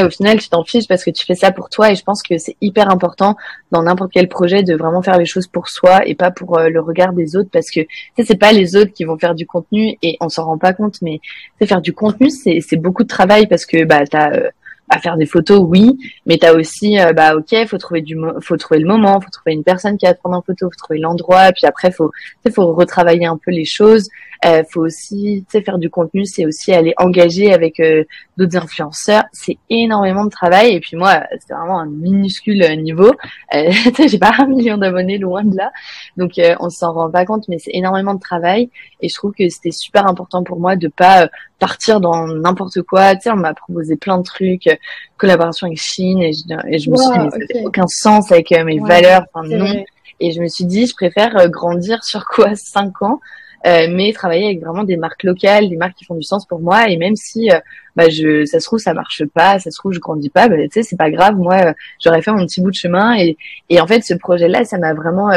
au 0.01 0.09
final, 0.09 0.39
tu 0.39 0.49
t'en 0.49 0.63
fiches 0.63 0.87
parce 0.87 1.03
que 1.03 1.11
tu 1.11 1.25
fais 1.25 1.35
ça 1.35 1.51
pour 1.51 1.69
toi. 1.69 1.91
Et 1.91 1.95
je 1.95 2.03
pense 2.03 2.23
que 2.23 2.37
c'est 2.37 2.55
hyper 2.61 2.89
important 2.89 3.35
dans 3.71 3.83
n'importe 3.83 4.11
quel 4.11 4.27
projet 4.27 4.63
de 4.63 4.75
vraiment 4.75 5.01
faire 5.01 5.17
les 5.17 5.25
choses 5.25 5.47
pour 5.47 5.67
soi 5.67 6.07
et 6.07 6.15
pas 6.15 6.31
pour 6.31 6.57
euh, 6.57 6.69
le 6.69 6.79
regard 6.79 7.13
des 7.13 7.35
autres 7.35 7.49
parce 7.51 7.69
que 7.69 7.81
ça, 8.17 8.23
c'est 8.25 8.39
pas 8.39 8.51
les 8.51 8.75
autres 8.75 8.91
qui 8.93 9.03
vont 9.03 9.17
faire 9.17 9.35
du 9.35 9.45
contenu 9.45 9.97
et 10.01 10.17
on 10.21 10.29
s'en 10.29 10.45
rend 10.45 10.57
pas 10.57 10.73
compte. 10.73 11.01
Mais 11.01 11.19
faire 11.65 11.81
du 11.81 11.93
contenu, 11.93 12.29
c'est 12.29 12.77
beaucoup 12.77 13.03
de 13.03 13.07
travail 13.07 13.47
parce 13.47 13.65
que 13.65 13.83
bah, 13.83 14.05
t'as 14.07 14.31
euh, 14.31 14.49
à 14.93 14.99
faire 14.99 15.17
des 15.17 15.25
photos, 15.25 15.59
oui, 15.67 15.97
mais 16.25 16.37
tu 16.37 16.47
aussi, 16.47 16.99
euh, 16.99 17.13
bah 17.13 17.35
ok, 17.35 17.67
faut 17.67 17.77
trouver 17.77 18.01
du, 18.01 18.15
faut 18.41 18.57
trouver 18.57 18.79
le 18.79 18.87
moment, 18.87 19.19
faut 19.19 19.29
trouver 19.31 19.53
une 19.53 19.63
personne 19.63 19.97
qui 19.97 20.05
va 20.05 20.13
te 20.13 20.19
prendre 20.19 20.37
en 20.37 20.41
photo, 20.41 20.69
faut 20.69 20.77
trouver 20.77 20.99
l'endroit, 20.99 21.51
puis 21.51 21.65
après 21.65 21.91
faut, 21.91 22.11
faut 22.53 22.73
retravailler 22.73 23.25
un 23.25 23.37
peu 23.43 23.51
les 23.51 23.65
choses. 23.65 24.07
Euh, 24.45 24.63
faut 24.69 24.81
aussi, 24.81 25.45
tu 25.49 25.57
sais, 25.57 25.63
faire 25.63 25.77
du 25.77 25.89
contenu, 25.89 26.25
c'est 26.25 26.45
aussi 26.45 26.73
aller 26.73 26.93
engager 26.97 27.53
avec 27.53 27.79
euh, 27.79 28.03
d'autres 28.37 28.57
influenceurs. 28.57 29.23
C'est 29.31 29.57
énormément 29.69 30.25
de 30.25 30.29
travail. 30.29 30.73
Et 30.73 30.79
puis 30.79 30.97
moi, 30.97 31.23
c'est 31.31 31.53
vraiment 31.53 31.79
un 31.79 31.85
minuscule 31.85 32.61
niveau. 32.81 33.11
Euh, 33.53 33.71
j'ai 34.07 34.17
pas 34.17 34.33
un 34.39 34.47
million 34.47 34.77
d'abonnés 34.77 35.17
loin 35.17 35.43
de 35.43 35.55
là, 35.55 35.71
donc 36.17 36.37
euh, 36.39 36.55
on 36.59 36.69
s'en 36.69 36.93
rend 36.93 37.09
pas 37.09 37.25
compte, 37.25 37.47
mais 37.47 37.59
c'est 37.59 37.71
énormément 37.73 38.13
de 38.13 38.19
travail. 38.19 38.69
Et 39.01 39.09
je 39.09 39.15
trouve 39.15 39.33
que 39.33 39.47
c'était 39.49 39.71
super 39.71 40.07
important 40.07 40.43
pour 40.43 40.59
moi 40.59 40.75
de 40.75 40.87
pas 40.87 41.29
partir 41.63 42.01
dans 42.01 42.27
n'importe 42.27 42.81
quoi. 42.81 43.15
Tu 43.15 43.21
sais, 43.21 43.31
on 43.31 43.37
m'a 43.37 43.53
proposé 43.53 43.95
plein 43.95 44.17
de 44.17 44.23
trucs, 44.23 44.67
euh, 44.67 44.75
collaboration 45.17 45.67
avec 45.67 45.79
Chine, 45.79 46.21
et 46.21 46.33
je, 46.33 46.43
et 46.67 46.79
je 46.79 46.89
me 46.89 46.97
suis 46.97 47.09
dit, 47.09 47.19
mais 47.19 47.29
ça 47.29 47.37
fait 47.51 47.65
aucun 47.65 47.87
sens 47.87 48.31
avec 48.33 48.51
euh, 48.51 48.65
mes 48.65 48.79
valeurs, 48.79 49.25
enfin 49.33 49.47
non. 49.47 49.83
Et 50.19 50.31
je 50.31 50.41
me 50.41 50.47
suis 50.47 50.65
dit, 50.65 50.87
je 50.87 50.93
préfère 50.93 51.37
euh, 51.37 51.47
grandir 51.47 52.03
sur 52.03 52.25
quoi? 52.25 52.55
Cinq 52.55 53.01
ans, 53.01 53.19
mais 53.65 54.11
travailler 54.13 54.45
avec 54.45 54.61
vraiment 54.61 54.83
des 54.83 54.97
marques 54.97 55.23
locales, 55.23 55.69
des 55.69 55.77
marques 55.77 55.95
qui 55.95 56.05
font 56.05 56.15
du 56.15 56.23
sens 56.23 56.45
pour 56.45 56.59
moi. 56.59 56.89
Et 56.89 56.97
même 56.97 57.15
si, 57.15 57.49
bah, 57.95 58.09
je, 58.09 58.45
ça 58.45 58.59
se 58.59 58.65
trouve, 58.65 58.79
ça 58.79 58.93
marche 58.93 59.23
pas, 59.33 59.59
ça 59.59 59.71
se 59.71 59.77
trouve, 59.77 59.93
je 59.93 59.99
grandis 59.99 60.29
pas, 60.29 60.49
bah, 60.49 60.57
tu 60.57 60.69
sais, 60.71 60.83
c'est 60.83 60.97
pas 60.97 61.09
grave. 61.09 61.35
Moi, 61.37 61.73
j'aurais 62.03 62.21
fait 62.21 62.31
mon 62.31 62.45
petit 62.45 62.61
bout 62.61 62.71
de 62.71 62.75
chemin. 62.75 63.17
Et, 63.17 63.37
et 63.69 63.79
en 63.79 63.87
fait, 63.87 64.01
ce 64.01 64.13
projet-là, 64.13 64.65
ça 64.65 64.77
m'a 64.77 64.93
vraiment 64.93 65.31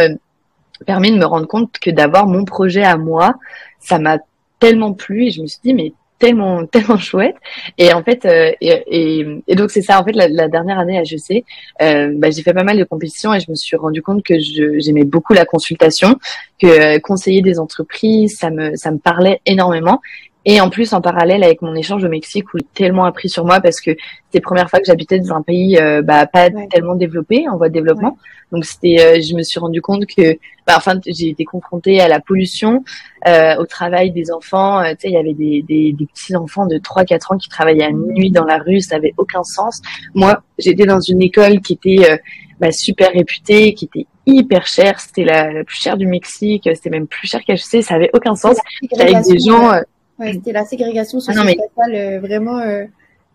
permis 0.85 1.13
de 1.13 1.19
me 1.19 1.25
rendre 1.25 1.47
compte 1.47 1.79
que 1.79 1.91
d'avoir 1.91 2.27
mon 2.27 2.45
projet 2.45 2.83
à 2.83 2.97
moi, 2.97 3.35
ça 3.79 3.99
m'a 3.99 4.19
tellement 4.59 4.93
plu. 4.93 5.27
Et 5.27 5.31
je 5.31 5.43
me 5.43 5.47
suis 5.47 5.61
dit, 5.63 5.75
mais 5.75 5.93
tellement 6.19 6.67
tellement 6.73 6.99
chouette. 6.99 7.37
Et 7.79 7.93
en 7.93 8.03
fait 8.03 8.25
euh, 8.25 8.53
et, 8.61 9.43
et, 9.47 9.55
donc 9.55 9.71
c'est 9.71 9.83
ça 9.83 10.01
en 10.01 10.05
fait 10.05 10.13
la, 10.13 10.29
la 10.29 10.49
dernière 10.49 10.79
année 10.79 10.99
à 10.99 11.03
HEC 11.03 11.45
euh, 11.83 12.13
bah, 12.15 12.31
j'ai 12.31 12.43
fait 12.43 12.55
pas 12.55 12.65
mal 12.65 12.79
de 12.79 12.85
compétitions 12.85 13.35
et 13.35 13.41
je 13.41 13.51
me 13.51 13.55
suis 13.55 13.77
rendu 13.77 14.03
compte 14.03 14.23
que 14.23 14.35
j'aimais 14.39 15.05
beaucoup 15.05 15.33
la 15.33 15.45
consultation 15.45 16.19
que 16.61 16.67
euh, 16.67 16.99
conseiller 16.99 17.43
des 17.43 17.59
entreprises 17.59 18.37
ça 18.39 18.51
me 18.51 18.77
ça 18.77 18.91
me 18.91 18.99
parlait 18.99 19.41
énormément 19.47 20.01
et 20.49 20.61
en 20.61 20.71
plus, 20.71 20.93
en 20.93 21.01
parallèle 21.01 21.43
avec 21.43 21.61
mon 21.61 21.75
échange 21.75 22.05
au 22.05 22.09
Mexique, 22.09 22.55
où 22.55 22.59
j'ai 22.59 22.67
tellement 22.73 23.05
appris 23.05 23.29
sur 23.29 23.45
moi 23.45 23.61
parce 23.61 23.81
que 23.81 23.91
c'était 23.91 24.39
la 24.39 24.41
première 24.43 24.71
fois 24.71 24.79
que 24.79 24.85
j'habitais 24.85 25.19
dans 25.19 25.35
un 25.35 25.43
pays 25.43 25.77
euh, 25.77 26.03
bah, 26.03 26.25
pas 26.27 26.51
tellement 26.71 26.95
développé 26.95 27.49
en 27.49 27.57
voie 27.57 27.69
de 27.69 27.75
développement. 27.75 28.17
Donc 28.53 28.65
c'était, 28.65 28.97
euh, 29.01 29.21
je 29.21 29.35
me 29.35 29.43
suis 29.43 29.59
rendu 29.59 29.83
compte 29.83 30.07
que, 30.07 30.35
bah, 30.65 30.75
enfin, 30.77 31.01
j'ai 31.05 31.31
été 31.31 31.45
confrontée 31.45 32.01
à 32.01 32.07
la 32.07 32.21
pollution, 32.21 32.85
euh, 33.27 33.57
au 33.57 33.67
travail 33.67 34.13
des 34.13 34.31
enfants. 34.31 34.85
tu 34.85 34.91
sais, 35.01 35.09
il 35.09 35.15
y 35.15 35.17
avait 35.17 35.35
des, 35.35 35.65
des, 35.67 35.93
des 35.93 36.07
petits 36.07 36.37
enfants 36.37 36.67
de 36.67 36.79
3-4 36.79 37.35
ans 37.35 37.39
qui 37.39 37.49
travaillaient 37.49 37.87
à 37.87 37.91
minuit 37.91 38.31
dans 38.31 38.45
la 38.45 38.59
rue, 38.59 38.81
ça 38.81 38.95
avait 38.95 39.15
aucun 39.17 39.43
sens. 39.43 39.83
Moi, 40.15 40.45
j'étais 40.59 40.87
dans 40.87 41.01
une 41.01 41.23
école 41.23 41.61
qui 41.61 41.73
était 41.73 42.21
bah, 42.61 42.71
super 42.71 43.11
réputée, 43.11 43.75
qui 43.75 43.87
était 43.87 44.07
hyper 44.27 44.69
chère. 44.69 45.01
C'était 45.01 45.25
la, 45.25 45.53
la, 45.53 45.65
plus 45.65 45.77
chère 45.77 45.97
du 45.97 46.07
Mexique. 46.07 46.71
C'était 46.73 46.91
même 46.91 47.09
plus 47.09 47.27
cher 47.27 47.41
qu'HC. 47.45 47.83
Ça 47.83 47.97
avait 47.97 48.11
aucun 48.15 48.37
sens. 48.37 48.59
Avec 48.97 49.25
des 49.25 49.41
gens. 49.41 49.73
Ouais, 50.19 50.33
c'était 50.33 50.53
la 50.53 50.65
ségrégation 50.65 51.19
ah 51.19 51.33
sociale, 51.33 51.95
euh, 51.95 52.21
vraiment. 52.21 52.59
Euh, 52.59 52.85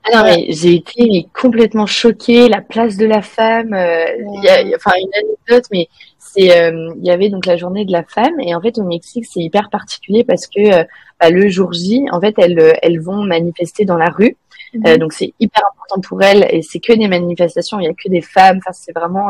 ah 0.04 0.18
non, 0.18 0.24
mais 0.24 0.48
j'ai 0.50 0.76
été 0.76 1.28
complètement 1.40 1.86
choquée. 1.86 2.50
La 2.50 2.62
place 2.62 2.98
de 2.98 3.06
la 3.06 3.22
femme. 3.22 3.74
Euh, 3.74 4.06
y 4.42 4.48
a, 4.48 4.64
enfin, 4.76 4.92
une 5.00 5.12
anecdote, 5.14 5.66
mais 5.72 5.88
c'est, 6.18 6.48
il 6.48 7.06
y 7.06 7.12
avait 7.12 7.30
donc 7.30 7.46
la 7.46 7.56
journée 7.56 7.86
de 7.86 7.92
la 7.92 8.04
femme, 8.04 8.40
et 8.40 8.56
en 8.56 8.62
fait 8.62 8.80
au 8.80 8.84
Mexique 8.84 9.26
c'est 9.32 9.42
hyper 9.42 9.70
particulier 9.70 10.24
parce 10.24 10.48
que 10.48 10.86
bah, 11.20 11.30
le 11.30 11.50
jour 11.50 11.74
J, 11.74 12.06
en 12.12 12.22
fait 12.22 12.34
elles, 12.38 12.78
elles 12.82 13.00
vont 13.00 13.24
manifester 13.24 13.86
dans 13.86 13.98
la 13.98 14.10
rue. 14.10 14.38
Mhm. 14.74 15.00
donc 15.00 15.12
c'est 15.12 15.34
hyper 15.42 15.62
important 15.70 16.00
pour 16.00 16.24
elles 16.24 16.48
et 16.50 16.62
c'est 16.62 16.80
que 16.80 16.94
des 16.94 17.10
manifestations. 17.10 17.80
Il 17.80 17.86
y 17.86 17.90
a 17.90 17.94
que 17.94 18.10
des 18.10 18.22
femmes. 18.22 18.60
Enfin, 18.60 18.72
c'est 18.72 18.94
vraiment. 18.94 19.30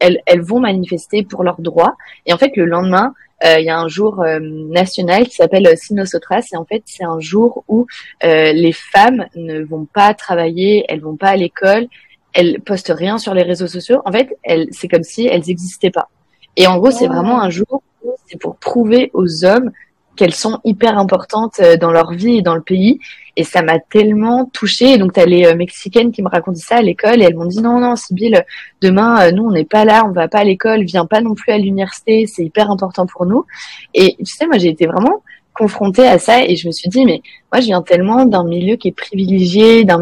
Elles, 0.00 0.20
elles 0.26 0.40
vont 0.40 0.60
manifester 0.60 1.22
pour 1.22 1.44
leurs 1.44 1.60
droits. 1.60 1.96
Et 2.26 2.32
en 2.32 2.38
fait 2.38 2.56
le 2.56 2.64
lendemain, 2.64 3.14
euh, 3.44 3.58
il 3.58 3.64
y 3.64 3.70
a 3.70 3.78
un 3.78 3.88
jour 3.88 4.22
euh, 4.22 4.38
national 4.40 5.24
qui 5.28 5.36
s'appelle 5.36 5.68
Sinosotras 5.76 6.48
et 6.52 6.56
en 6.56 6.64
fait 6.64 6.82
c'est 6.86 7.04
un 7.04 7.20
jour 7.20 7.64
où 7.68 7.86
euh, 8.22 8.52
les 8.52 8.72
femmes 8.72 9.26
ne 9.34 9.62
vont 9.62 9.86
pas 9.86 10.14
travailler, 10.14 10.84
elles 10.88 11.00
vont 11.00 11.16
pas 11.16 11.30
à 11.30 11.36
l'école, 11.36 11.86
elles 12.32 12.60
postent 12.60 12.92
rien 12.94 13.18
sur 13.18 13.34
les 13.34 13.42
réseaux 13.42 13.66
sociaux. 13.66 14.00
En 14.04 14.12
fait, 14.12 14.36
elles, 14.42 14.68
c'est 14.72 14.88
comme 14.88 15.04
si 15.04 15.26
elles 15.26 15.42
n'existaient 15.46 15.90
pas. 15.90 16.08
Et 16.56 16.66
en 16.66 16.78
gros, 16.78 16.90
c'est 16.90 17.06
vraiment 17.06 17.40
un 17.40 17.50
jour 17.50 17.82
c'est 18.26 18.38
pour 18.38 18.56
prouver 18.56 19.10
aux 19.14 19.44
hommes 19.44 19.70
qu'elles 20.16 20.34
sont 20.34 20.60
hyper 20.64 20.98
importantes 20.98 21.60
dans 21.80 21.90
leur 21.90 22.12
vie 22.12 22.36
et 22.36 22.42
dans 22.42 22.54
le 22.54 22.62
pays 22.62 23.00
et 23.36 23.44
ça 23.44 23.62
m'a 23.62 23.78
tellement 23.78 24.46
touchée. 24.46 24.98
donc, 24.98 25.12
tu 25.14 25.20
as 25.20 25.26
les 25.26 25.46
euh, 25.46 25.56
Mexicaines 25.56 26.12
qui 26.12 26.22
me 26.22 26.28
racontaient 26.28 26.60
ça 26.60 26.76
à 26.76 26.82
l'école 26.82 27.20
et 27.20 27.24
elles 27.24 27.34
m'ont 27.34 27.46
dit 27.46 27.60
non, 27.60 27.80
non, 27.80 27.96
Sybille, 27.96 28.42
demain, 28.80 29.26
euh, 29.26 29.32
nous, 29.32 29.44
on 29.44 29.50
n'est 29.50 29.64
pas 29.64 29.84
là, 29.84 30.04
on 30.06 30.12
va 30.12 30.28
pas 30.28 30.38
à 30.38 30.44
l'école, 30.44 30.84
viens 30.84 31.06
pas 31.06 31.20
non 31.20 31.34
plus 31.34 31.52
à 31.52 31.58
l'université, 31.58 32.26
c'est 32.26 32.44
hyper 32.44 32.70
important 32.70 33.06
pour 33.06 33.26
nous. 33.26 33.44
Et 33.92 34.16
tu 34.18 34.26
sais, 34.26 34.46
moi, 34.46 34.58
j'ai 34.58 34.68
été 34.68 34.86
vraiment 34.86 35.22
confrontée 35.52 36.06
à 36.06 36.18
ça 36.18 36.44
et 36.44 36.56
je 36.56 36.66
me 36.66 36.72
suis 36.72 36.88
dit, 36.88 37.04
mais 37.04 37.22
moi, 37.52 37.60
je 37.60 37.66
viens 37.66 37.82
tellement 37.82 38.24
d'un 38.24 38.44
milieu 38.44 38.76
qui 38.76 38.88
est 38.88 38.92
privilégié, 38.92 39.84
d'un 39.84 40.00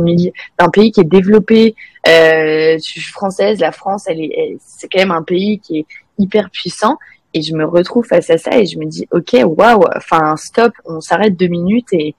pays 0.73 0.93
qui 0.93 1.01
est 1.01 1.05
développé. 1.05 1.75
Euh, 2.09 2.77
je 2.77 2.83
suis 2.83 3.01
française, 3.01 3.61
la 3.61 3.73
France, 3.73 4.05
elle 4.07 4.21
est, 4.21 4.57
c'est 4.61 4.89
quand 4.91 4.99
même 4.99 5.11
un 5.11 5.23
pays 5.23 5.59
qui 5.59 5.81
est 5.81 5.87
hyper 6.19 6.51
puissant 6.51 6.99
et 7.35 7.43
je 7.43 7.55
me 7.55 7.65
retrouve 7.65 8.07
face 8.07 8.31
à 8.31 8.39
ça 8.39 8.59
et 8.59 8.67
je 8.67 8.79
me 8.79 8.87
dis 8.87 9.07
ok 9.11 9.37
waouh 9.45 9.85
enfin 9.97 10.37
stop 10.37 10.73
on 10.85 11.01
s'arrête 11.01 11.37
deux 11.37 11.49
minutes 11.49 11.93
et 11.93 12.15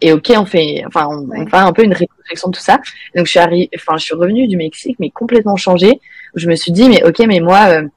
et 0.00 0.12
ok, 0.12 0.32
on 0.36 0.44
fait, 0.44 0.82
enfin, 0.86 1.08
on, 1.08 1.46
fait 1.46 1.56
un 1.56 1.72
peu 1.72 1.82
une 1.82 1.94
réflexion 1.94 2.50
de 2.50 2.56
tout 2.56 2.62
ça. 2.62 2.78
Donc 3.16 3.24
je 3.24 3.30
suis 3.30 3.38
arrivée, 3.38 3.70
enfin, 3.74 3.96
je 3.96 4.04
suis 4.04 4.14
revenue 4.14 4.46
du 4.46 4.58
Mexique, 4.58 4.96
mais 4.98 5.08
complètement 5.08 5.56
changée. 5.56 5.98
Je 6.34 6.46
me 6.46 6.56
suis 6.56 6.72
dit, 6.72 6.90
mais 6.90 7.02
ok, 7.04 7.20
mais 7.26 7.40
moi, 7.40 7.68
euh, 7.68 7.88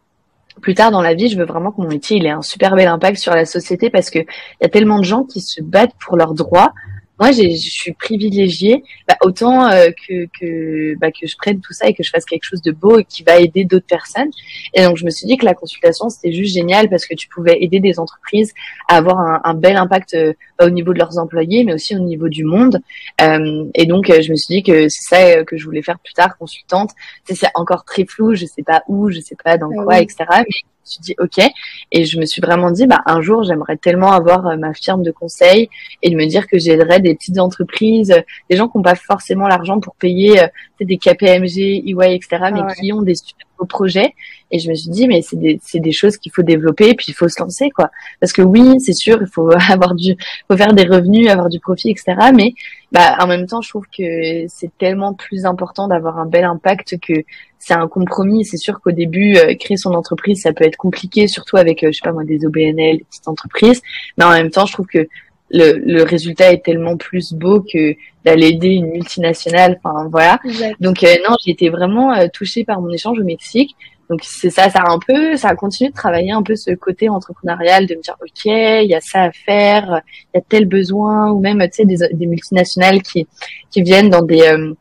plus 0.61 0.73
tard 0.73 0.91
dans 0.91 1.01
la 1.01 1.15
vie, 1.15 1.27
je 1.27 1.37
veux 1.37 1.45
vraiment 1.45 1.71
que 1.71 1.81
mon 1.81 1.87
métier 1.87 2.17
il 2.17 2.25
ait 2.25 2.31
un 2.31 2.41
super 2.41 2.75
bel 2.75 2.87
impact 2.87 3.17
sur 3.17 3.33
la 3.33 3.45
société 3.45 3.89
parce 3.89 4.09
que 4.09 4.19
il 4.19 4.61
y 4.61 4.65
a 4.65 4.69
tellement 4.69 4.99
de 4.99 5.03
gens 5.03 5.23
qui 5.23 5.41
se 5.41 5.61
battent 5.61 5.95
pour 5.99 6.15
leurs 6.15 6.33
droits 6.33 6.71
moi, 7.19 7.31
je 7.31 7.49
suis 7.55 7.93
privilégiée, 7.93 8.83
bah, 9.07 9.17
autant 9.21 9.67
euh, 9.69 9.89
que 10.07 10.27
que, 10.39 10.95
bah, 10.99 11.11
que 11.11 11.27
je 11.27 11.35
prenne 11.37 11.59
tout 11.59 11.73
ça 11.73 11.87
et 11.87 11.93
que 11.93 12.03
je 12.03 12.09
fasse 12.09 12.25
quelque 12.25 12.43
chose 12.43 12.61
de 12.61 12.71
beau 12.71 12.99
et 12.99 13.05
qui 13.05 13.23
va 13.23 13.37
aider 13.37 13.65
d'autres 13.65 13.87
personnes. 13.87 14.29
Et 14.73 14.83
donc, 14.83 14.97
je 14.97 15.05
me 15.05 15.09
suis 15.09 15.25
dit 15.25 15.37
que 15.37 15.45
la 15.45 15.53
consultation, 15.53 16.09
c'était 16.09 16.31
juste 16.31 16.53
génial 16.53 16.89
parce 16.89 17.05
que 17.05 17.15
tu 17.15 17.27
pouvais 17.27 17.57
aider 17.61 17.79
des 17.79 17.99
entreprises 17.99 18.53
à 18.87 18.97
avoir 18.97 19.19
un, 19.19 19.41
un 19.43 19.53
bel 19.53 19.77
impact 19.77 20.13
euh, 20.13 20.33
au 20.61 20.69
niveau 20.69 20.93
de 20.93 20.99
leurs 20.99 21.17
employés, 21.17 21.63
mais 21.63 21.73
aussi 21.73 21.95
au 21.95 21.99
niveau 21.99 22.29
du 22.29 22.43
monde. 22.43 22.79
Euh, 23.21 23.65
et 23.73 23.85
donc, 23.85 24.07
je 24.07 24.31
me 24.31 24.35
suis 24.35 24.55
dit 24.55 24.63
que 24.63 24.89
c'est 24.89 25.15
ça 25.15 25.43
que 25.43 25.57
je 25.57 25.65
voulais 25.65 25.81
faire 25.81 25.99
plus 25.99 26.13
tard, 26.13 26.37
consultante. 26.37 26.91
C'est 27.25 27.47
encore 27.55 27.83
très 27.83 28.05
flou, 28.05 28.35
je 28.35 28.45
sais 28.45 28.63
pas 28.63 28.83
où, 28.87 29.09
je 29.09 29.19
sais 29.19 29.35
pas 29.43 29.57
dans 29.57 29.69
ah 29.71 29.83
quoi, 29.83 29.99
etc. 29.99 30.25
Mais 30.29 30.45
suis 30.87 31.01
dit 31.01 31.15
ok, 31.19 31.43
et 31.91 32.05
je 32.05 32.19
me 32.19 32.25
suis 32.25 32.41
vraiment 32.41 32.71
dit 32.71 32.87
bah 32.87 33.01
un 33.05 33.21
jour 33.21 33.43
j'aimerais 33.43 33.77
tellement 33.77 34.11
avoir 34.11 34.47
euh, 34.47 34.57
ma 34.57 34.73
firme 34.73 35.03
de 35.03 35.11
conseil 35.11 35.69
et 36.01 36.09
de 36.09 36.15
me 36.15 36.25
dire 36.25 36.47
que 36.47 36.57
j'aiderais 36.57 36.99
des 36.99 37.15
petites 37.15 37.39
entreprises, 37.39 38.13
des 38.49 38.57
gens 38.57 38.67
qui 38.67 38.77
n'ont 38.77 38.83
pas 38.83 38.95
forcément 38.95 39.47
l'argent 39.47 39.79
pour 39.79 39.95
payer 39.95 40.47
des 40.79 40.97
KPMG, 40.97 41.57
EY, 41.85 42.15
etc., 42.15 42.27
mais 42.53 42.61
ah 42.63 42.73
qui 42.73 42.93
ont 42.93 43.01
des 43.01 43.15
super 43.15 43.47
beaux 43.57 43.65
projets. 43.65 44.13
Et 44.51 44.59
je 44.59 44.69
me 44.69 44.75
suis 44.75 44.89
dit 44.89 45.07
mais 45.07 45.21
c'est 45.21 45.37
des 45.37 45.59
c'est 45.61 45.79
des 45.79 45.91
choses 45.91 46.17
qu'il 46.17 46.31
faut 46.31 46.43
développer, 46.43 46.93
puis 46.93 47.07
il 47.09 47.13
faut 47.13 47.27
se 47.27 47.41
lancer 47.41 47.69
quoi. 47.69 47.91
Parce 48.21 48.31
que 48.31 48.41
oui 48.41 48.79
c'est 48.79 48.93
sûr 48.93 49.17
il 49.21 49.27
faut 49.27 49.51
avoir 49.69 49.93
du 49.95 50.15
faut 50.49 50.57
faire 50.57 50.73
des 50.73 50.83
revenus, 50.83 51.29
avoir 51.29 51.49
du 51.49 51.59
profit, 51.59 51.89
etc. 51.89 52.15
Mais 52.33 52.53
bah 52.91 53.17
en 53.19 53.27
même 53.27 53.45
temps 53.45 53.61
je 53.61 53.69
trouve 53.69 53.85
que 53.87 54.47
c'est 54.47 54.71
tellement 54.77 55.13
plus 55.13 55.45
important 55.45 55.87
d'avoir 55.87 56.17
un 56.19 56.25
bel 56.25 56.45
impact 56.45 56.97
que 56.99 57.23
c'est 57.59 57.73
un 57.73 57.87
compromis. 57.87 58.45
C'est 58.45 58.57
sûr 58.57 58.79
qu'au 58.81 58.91
début, 58.91 59.37
euh, 59.37 59.55
créer 59.55 59.77
son 59.77 59.93
entreprise, 59.93 60.41
ça 60.41 60.53
peut 60.53 60.63
être 60.63 60.77
compliqué, 60.77 61.27
surtout 61.27 61.57
avec, 61.57 61.83
euh, 61.83 61.89
je 61.91 61.97
sais 61.97 62.03
pas 62.03 62.11
moi, 62.11 62.23
des 62.23 62.45
OBNL, 62.45 62.97
des 62.97 63.05
petites 63.09 63.27
entreprises. 63.27 63.81
Mais 64.17 64.25
en 64.25 64.31
même 64.31 64.51
temps, 64.51 64.65
je 64.65 64.73
trouve 64.73 64.87
que 64.87 65.07
le, 65.49 65.73
le 65.77 66.03
résultat 66.03 66.51
est 66.51 66.63
tellement 66.63 66.97
plus 66.97 67.33
beau 67.33 67.61
que 67.61 67.95
d'aller 68.25 68.49
aider 68.49 68.69
une 68.69 68.91
multinationale. 68.91 69.79
Enfin 69.83 70.09
voilà. 70.11 70.39
Donc 70.79 71.03
euh, 71.03 71.15
non, 71.27 71.35
j'ai 71.43 71.51
été 71.51 71.69
vraiment 71.69 72.13
touchée 72.29 72.63
par 72.63 72.81
mon 72.81 72.89
échange 72.89 73.19
au 73.19 73.23
Mexique. 73.23 73.75
Donc 74.09 74.21
c'est 74.23 74.49
ça, 74.49 74.69
ça 74.69 74.79
a 74.79 74.91
un 74.91 74.99
peu, 75.05 75.35
ça 75.35 75.49
a 75.49 75.55
continué 75.55 75.89
de 75.89 75.95
travailler 75.95 76.31
un 76.31 76.43
peu 76.43 76.55
ce 76.55 76.71
côté 76.71 77.09
entrepreneurial, 77.09 77.87
de 77.87 77.95
me 77.95 78.01
dire 78.01 78.15
ok, 78.21 78.45
il 78.45 78.89
y 78.89 78.95
a 78.95 79.01
ça 79.01 79.23
à 79.23 79.31
faire, 79.31 80.01
il 80.33 80.37
y 80.37 80.39
a 80.39 80.41
tel 80.47 80.65
besoin, 80.65 81.31
ou 81.31 81.39
même 81.39 81.59
tu 81.63 81.69
sais 81.73 81.85
des, 81.85 81.97
des 82.13 82.25
multinationales 82.25 83.01
qui 83.01 83.27
qui 83.69 83.81
viennent 83.81 84.09
dans 84.09 84.21
des 84.21 84.73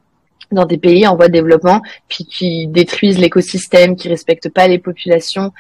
dans 0.52 0.64
des 0.64 0.78
pays 0.78 1.06
en 1.06 1.16
voie 1.16 1.28
de 1.28 1.32
développement, 1.32 1.82
puis 2.08 2.24
qui 2.24 2.66
détruisent 2.68 3.18
l'écosystème, 3.18 3.96
qui 3.96 4.08
respectent 4.08 4.50
pas 4.50 4.68
les 4.68 4.78
populations. 4.78 5.52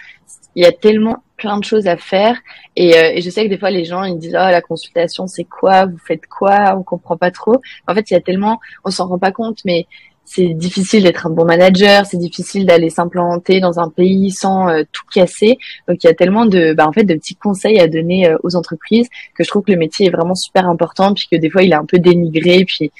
Il 0.54 0.62
y 0.62 0.66
a 0.66 0.72
tellement 0.72 1.22
plein 1.36 1.58
de 1.58 1.64
choses 1.64 1.86
à 1.86 1.96
faire. 1.96 2.38
Et, 2.76 2.96
euh, 2.96 3.12
et 3.14 3.20
je 3.20 3.30
sais 3.30 3.44
que 3.44 3.50
des 3.50 3.58
fois 3.58 3.70
les 3.70 3.84
gens 3.84 4.04
ils 4.04 4.18
disent 4.18 4.34
oh 4.34 4.50
la 4.50 4.60
consultation 4.60 5.26
c'est 5.26 5.44
quoi? 5.44 5.86
Vous 5.86 5.98
faites 5.98 6.26
quoi? 6.26 6.74
On 6.76 6.82
comprend 6.82 7.16
pas 7.16 7.30
trop. 7.30 7.60
En 7.86 7.94
fait 7.94 8.10
il 8.10 8.14
y 8.14 8.16
a 8.16 8.20
tellement 8.20 8.60
on 8.84 8.90
s'en 8.90 9.06
rend 9.06 9.18
pas 9.18 9.32
compte 9.32 9.58
mais 9.64 9.86
c'est 10.24 10.54
difficile 10.54 11.04
d'être 11.04 11.26
un 11.26 11.30
bon 11.30 11.44
manager 11.44 12.04
c'est 12.04 12.16
difficile 12.16 12.66
d'aller 12.66 12.90
s'implanter 12.90 13.60
dans 13.60 13.78
un 13.78 13.90
pays 13.90 14.30
sans 14.30 14.68
euh, 14.68 14.82
tout 14.92 15.04
casser. 15.12 15.58
Donc 15.88 16.02
il 16.02 16.06
y 16.06 16.10
a 16.10 16.14
tellement 16.14 16.46
de 16.46 16.72
bah, 16.72 16.86
en 16.86 16.92
fait 16.92 17.04
de 17.04 17.14
petits 17.14 17.36
conseils 17.36 17.78
à 17.78 17.86
donner 17.86 18.28
euh, 18.28 18.36
aux 18.42 18.56
entreprises 18.56 19.08
que 19.34 19.44
je 19.44 19.48
trouve 19.48 19.62
que 19.62 19.72
le 19.72 19.78
métier 19.78 20.06
est 20.06 20.10
vraiment 20.10 20.34
super 20.34 20.68
important 20.68 21.14
puis 21.14 21.28
que 21.30 21.36
des 21.36 21.50
fois 21.50 21.62
il 21.62 21.72
est 21.72 21.76
un 21.76 21.86
peu 21.86 21.98
dénigré 21.98 22.64
puis 22.64 22.90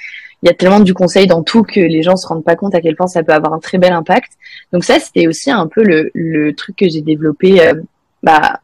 il 0.43 0.49
y 0.49 0.51
a 0.51 0.55
tellement 0.55 0.81
du 0.81 0.93
conseil 0.95 1.27
dans 1.27 1.43
tout 1.43 1.63
que 1.63 1.81
les 1.81 2.03
gens 2.03 2.17
se 2.17 2.27
rendent 2.27 2.45
pas 2.45 2.57
compte 2.57 2.75
à 2.75 2.81
quel 2.81 2.95
point 2.95 3.07
ça 3.07 3.23
peut 3.23 3.33
avoir 3.33 3.53
un 3.55 3.59
très 3.59 3.79
bel 3.79 3.93
impact. 3.93 4.33
Donc 4.73 4.85
ça, 4.85 5.01
c'était 5.01 5.27
aussi 5.27 5.51
un 5.51 5.67
peu 5.67 5.83
le, 5.83 6.11
le 6.15 6.55
truc 6.55 6.77
que 6.77 6.89
j'ai 6.89 7.01
développé 7.01 7.67
euh, 7.67 7.75
bah, 8.23 8.61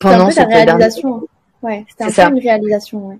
pendant 0.00 0.30
cette 0.30 0.48
réalisation. 0.48 1.28
Ouais, 1.62 1.84
c'était 1.88 2.22
un 2.22 2.30
peu 2.30 2.36
une 2.36 2.42
réalisation. 2.42 3.08
Ouais. 3.08 3.16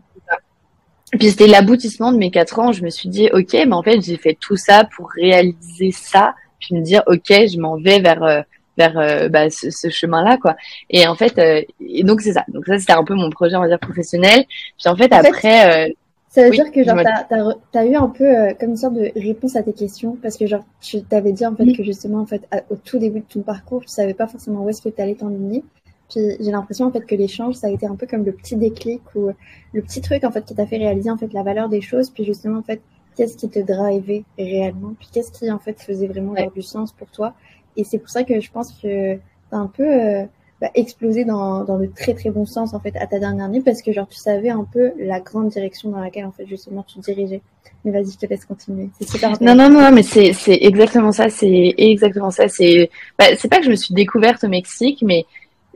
Puis 1.19 1.31
c'était 1.31 1.47
l'aboutissement 1.47 2.13
de 2.13 2.17
mes 2.17 2.31
quatre 2.31 2.59
ans. 2.59 2.73
Je 2.73 2.83
me 2.83 2.89
suis 2.89 3.11
dit, 3.11 3.29
ok, 3.33 3.53
mais 3.53 3.75
en 3.75 3.83
fait, 3.83 4.01
j'ai 4.01 4.17
fait 4.17 4.37
tout 4.41 4.57
ça 4.57 4.89
pour 4.97 5.11
réaliser 5.11 5.91
ça, 5.93 6.35
puis 6.59 6.75
me 6.75 6.81
dire, 6.81 7.03
ok, 7.07 7.29
je 7.29 7.61
m'en 7.61 7.77
vais 7.77 8.01
vers 8.01 8.23
euh, 8.23 8.41
vers 8.79 8.99
euh, 8.99 9.29
bah, 9.29 9.51
ce, 9.51 9.71
ce 9.71 9.91
chemin-là, 9.91 10.39
quoi. 10.39 10.57
Et 10.89 11.07
en 11.07 11.15
fait, 11.15 11.39
et 11.39 12.05
donc 12.05 12.23
c'est 12.23 12.33
ça. 12.33 12.45
Donc 12.49 12.65
ça, 12.67 12.79
c'était 12.79 12.95
un 12.95 13.05
peu 13.05 13.15
mon 13.15 13.29
projet, 13.29 13.55
on 13.55 13.61
va 13.61 13.69
dire 13.69 13.79
professionnel. 13.79 14.47
Puis 14.79 14.89
en 14.89 14.97
fait, 14.97 15.13
après, 15.13 15.95
ça 16.35 16.45
veut 16.45 16.51
dire 16.51 16.73
que 16.73 16.83
genre 16.83 16.99
t'as 17.03 17.81
as, 17.81 17.87
eu 17.87 17.95
un 17.95 18.09
peu 18.09 18.25
euh, 18.25 18.55
comme 18.59 18.71
une 18.71 18.77
sorte 18.77 18.95
de 18.95 19.13
réponse 19.15 19.55
à 19.55 19.63
tes 19.63 19.73
questions 19.73 20.17
parce 20.21 20.37
que 20.37 20.47
genre 20.47 20.65
tu 20.81 21.03
t'avais 21.03 21.33
dit 21.33 21.47
en 21.47 21.55
fait 21.55 21.73
que 21.73 21.83
justement 21.83 22.21
en 22.21 22.27
fait 22.27 22.43
au 22.71 22.77
tout 22.77 22.99
début 22.99 23.21
de 23.21 23.27
ton 23.27 23.43
parcours 23.43 23.83
tu 23.83 23.89
savais 23.89 24.15
pas 24.15 24.27
forcément 24.27 24.65
où 24.65 24.69
est-ce 24.69 24.83
que 24.83 24.89
tu 24.89 25.01
allais 25.01 25.15
t'enligner 25.15 25.63
puis 26.09 26.37
j'ai 26.41 26.51
l'impression 26.51 26.87
en 26.87 26.91
fait 26.91 27.05
que 27.05 27.15
l'échange 27.15 27.55
ça 27.55 27.69
a 27.69 27.71
été 27.71 27.87
un 27.87 27.97
peu 27.97 28.07
comme 28.07 28.25
le 28.25 28.33
petit 28.33 28.57
déclic 28.57 29.03
ou 29.15 29.31
le 29.73 29.83
petit 29.83 30.01
truc 30.01 30.25
en 30.25 30.31
fait 30.31 30.45
qui 30.45 30.55
t'a 30.55 30.67
fait 30.67 30.79
réaliser 30.79 31.11
en 31.11 31.17
fait 31.17 31.33
la 31.33 31.43
valeur 31.43 31.69
des 31.69 31.81
choses. 31.81 32.11
Puis 32.11 32.25
justement 32.25 32.59
en 32.59 32.63
fait 32.63 32.81
qu'est-ce 33.17 33.37
qui 33.37 33.49
te 33.49 33.59
drivait 33.59 34.25
réellement? 34.39 34.95
Puis 34.99 35.09
qu'est-ce 35.13 35.33
qui 35.33 35.51
en 35.51 35.59
fait 35.59 35.81
faisait 35.81 36.07
vraiment 36.07 36.35
du 36.55 36.63
sens 36.63 36.93
pour 36.93 37.11
toi? 37.11 37.35
Et 37.77 37.85
c'est 37.85 37.99
pour 37.99 38.11
ça 38.11 38.25
que 38.25 38.41
je 38.41 38.51
pense 38.51 38.73
que 38.73 39.17
t'as 39.51 39.57
un 39.57 39.67
peu 39.67 39.85
euh, 39.85 40.25
bah, 40.63 40.71
exploser 40.77 41.25
dans, 41.25 41.65
dans 41.65 41.77
le 41.77 41.91
très 41.91 42.15
très 42.15 42.31
bon 42.31 42.47
sens 42.47 42.73
en 42.73 42.79
fait 42.79 42.95
à 42.97 43.09
ta 43.09 43.19
dernière 43.19 43.47
année 43.47 43.63
parce 43.63 43.83
que 43.83 43.91
genre 43.91 44.07
tu 44.07 44.17
savais 44.17 44.49
un 44.49 44.63
peu 44.63 44.93
la 44.97 45.19
grande 45.19 45.49
direction 45.49 45.91
dans 45.91 45.99
laquelle 45.99 46.25
en 46.25 46.31
fait 46.31 46.47
justement 46.47 46.85
tu 46.85 47.01
dirigeais. 47.01 47.43
Mais 47.85 47.91
vas-y, 47.91 48.13
je 48.13 48.19
te 48.19 48.27
laisse 48.27 48.45
continuer. 48.45 48.89
C'est 48.97 49.09
super 49.09 49.33
Non 49.43 49.57
non 49.57 49.69
non, 49.69 49.91
mais 49.91 50.05
c'est 50.05 50.33
c'est 50.33 50.57
exactement 50.63 51.11
ça, 51.11 51.31
c'est 51.31 51.75
exactement 51.77 52.31
ça, 52.31 52.47
c'est 52.47 52.91
bah, 53.19 53.25
c'est 53.37 53.49
pas 53.49 53.59
que 53.59 53.65
je 53.65 53.71
me 53.71 53.75
suis 53.75 53.93
découverte 53.93 54.45
au 54.45 54.49
Mexique 54.49 55.03
mais 55.03 55.27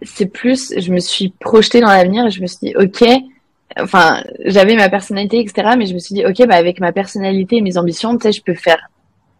c'est 0.02 0.26
plus 0.26 0.72
je 0.78 0.92
me 0.92 1.00
suis 1.00 1.30
projetée 1.30 1.80
dans 1.80 1.88
l'avenir 1.88 2.24
et 2.24 2.30
je 2.30 2.40
me 2.40 2.46
suis 2.46 2.68
dit 2.68 2.74
OK, 2.76 3.04
enfin, 3.80 4.22
j'avais 4.44 4.76
ma 4.76 4.88
personnalité 4.88 5.40
etc 5.40 5.70
mais 5.76 5.86
je 5.86 5.94
me 5.94 5.98
suis 5.98 6.14
dit 6.14 6.24
OK, 6.24 6.46
bah 6.46 6.54
avec 6.54 6.78
ma 6.78 6.92
personnalité 6.92 7.56
et 7.56 7.60
mes 7.60 7.76
ambitions, 7.76 8.16
tu 8.16 8.22
sais, 8.22 8.30
je 8.30 8.40
peux 8.40 8.54
faire 8.54 8.88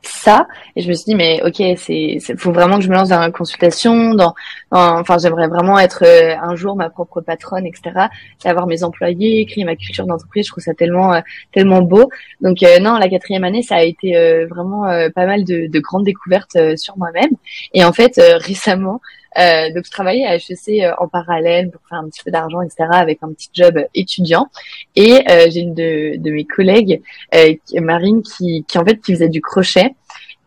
ça. 0.07 0.47
Et 0.75 0.83
je 0.83 0.89
me 0.89 0.95
suis 0.95 1.05
dit 1.05 1.15
mais 1.15 1.41
ok 1.45 1.63
c'est 1.77 2.19
faut 2.37 2.53
vraiment 2.53 2.77
que 2.79 2.85
je 2.85 2.89
me 2.89 2.95
lance 2.95 3.09
dans 3.09 3.21
la 3.21 3.31
consultation 3.31 4.15
dans, 4.15 4.35
enfin 4.71 5.17
j'aimerais 5.19 5.49
vraiment 5.49 5.79
être 5.79 6.05
euh, 6.05 6.35
un 6.41 6.57
jour 6.57 6.77
ma 6.77 6.91
propre 6.91 7.21
patronne 7.21 7.67
etc 7.67 8.07
avoir 8.45 8.67
mes 8.67 8.85
employés 8.85 9.47
créer 9.47 9.65
ma 9.65 9.77
culture 9.77 10.07
d'entreprise. 10.07 10.47
Je 10.47 10.53
trouve 10.53 10.65
ça 10.65 10.75
tellement 10.75 11.15
euh, 11.15 11.21
tellement 11.53 11.83
beau. 11.83 12.09
Donc 12.41 12.63
euh, 12.63 12.79
non 12.79 12.97
la 12.99 13.09
quatrième 13.09 13.45
année 13.45 13.63
ça 13.63 13.77
a 13.77 13.83
été 13.83 14.15
vraiment 14.47 14.83
pas 15.15 15.27
mal 15.27 15.45
de, 15.45 15.67
de 15.67 15.81
grandes 15.81 16.05
découvertes 16.05 16.57
sur 16.77 16.97
moi-même. 16.97 17.31
Et 17.73 17.85
en 17.85 17.93
fait 17.93 18.21
récemment 18.41 19.01
euh, 19.39 19.73
donc 19.73 19.85
je 19.85 19.91
travaillais 19.91 20.25
à 20.25 20.37
HEC 20.37 20.83
euh, 20.83 20.93
en 20.99 21.09
parallèle 21.09 21.71
pour 21.71 21.81
faire 21.89 21.99
un 21.99 22.09
petit 22.09 22.23
peu 22.25 22.31
d'argent, 22.31 22.63
etc. 22.63 22.89
avec 22.91 23.19
un 23.23 23.33
petit 23.33 23.51
job 23.53 23.79
étudiant. 23.95 24.49
Et 24.95 25.23
euh, 25.31 25.47
j'ai 25.51 25.61
une 25.61 25.75
de, 25.75 26.17
de, 26.17 26.31
mes 26.31 26.45
collègues, 26.45 27.03
euh, 27.35 27.55
Marine, 27.81 28.23
qui, 28.23 28.65
qui 28.67 28.79
en 28.79 28.85
fait 28.85 29.01
qui 29.01 29.13
faisait 29.13 29.29
du 29.29 29.41
crochet. 29.41 29.95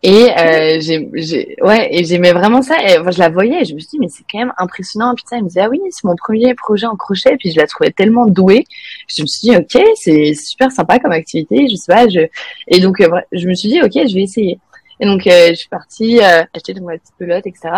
Et 0.02 0.30
euh, 0.38 0.78
j'ai, 0.80 1.58
ouais, 1.62 1.90
et 1.92 2.06
j'aimais 2.06 2.32
vraiment 2.32 2.62
ça. 2.62 2.78
Et 2.88 2.98
enfin, 2.98 3.12
je 3.12 3.20
la 3.20 3.30
voyais, 3.30 3.62
et 3.62 3.66
je 3.66 3.74
me 3.76 3.80
suis 3.80 3.90
dit 3.90 4.00
mais 4.00 4.08
c'est 4.08 4.24
quand 4.32 4.40
même 4.40 4.54
impressionnant. 4.58 5.14
Puis 5.14 5.26
ça, 5.28 5.36
elle 5.36 5.44
me 5.44 5.50
disait 5.50 5.62
ah 5.62 5.70
oui, 5.70 5.80
c'est 5.90 6.06
mon 6.06 6.16
premier 6.16 6.56
projet 6.56 6.86
en 6.86 6.96
crochet. 6.96 7.36
Puis 7.38 7.52
je 7.52 7.58
la 7.58 7.68
trouvais 7.68 7.92
tellement 7.92 8.26
douée. 8.26 8.64
Je 9.08 9.22
me 9.22 9.28
suis 9.28 9.50
dit 9.50 9.58
ok, 9.58 9.84
c'est 9.96 10.34
super 10.36 10.72
sympa 10.72 11.00
comme 11.00 11.12
activité. 11.12 11.68
Je 11.70 11.76
sais 11.76 11.94
pas, 11.94 12.08
je 12.08 12.22
et 12.68 12.80
donc 12.80 13.04
je 13.34 13.48
me 13.48 13.54
suis 13.54 13.70
dit 13.70 13.82
ok, 13.82 13.92
je 13.94 14.16
vais 14.16 14.24
essayer. 14.24 14.60
Et 15.00 15.06
donc, 15.06 15.26
euh, 15.28 15.50
je 15.50 15.56
suis 15.56 15.70
partie 15.70 16.20
euh, 16.20 16.44
acheter 16.54 16.74
de 16.74 16.82
ma 16.82 16.98
petite 16.98 17.14
pelote, 17.18 17.48
etc. 17.48 17.70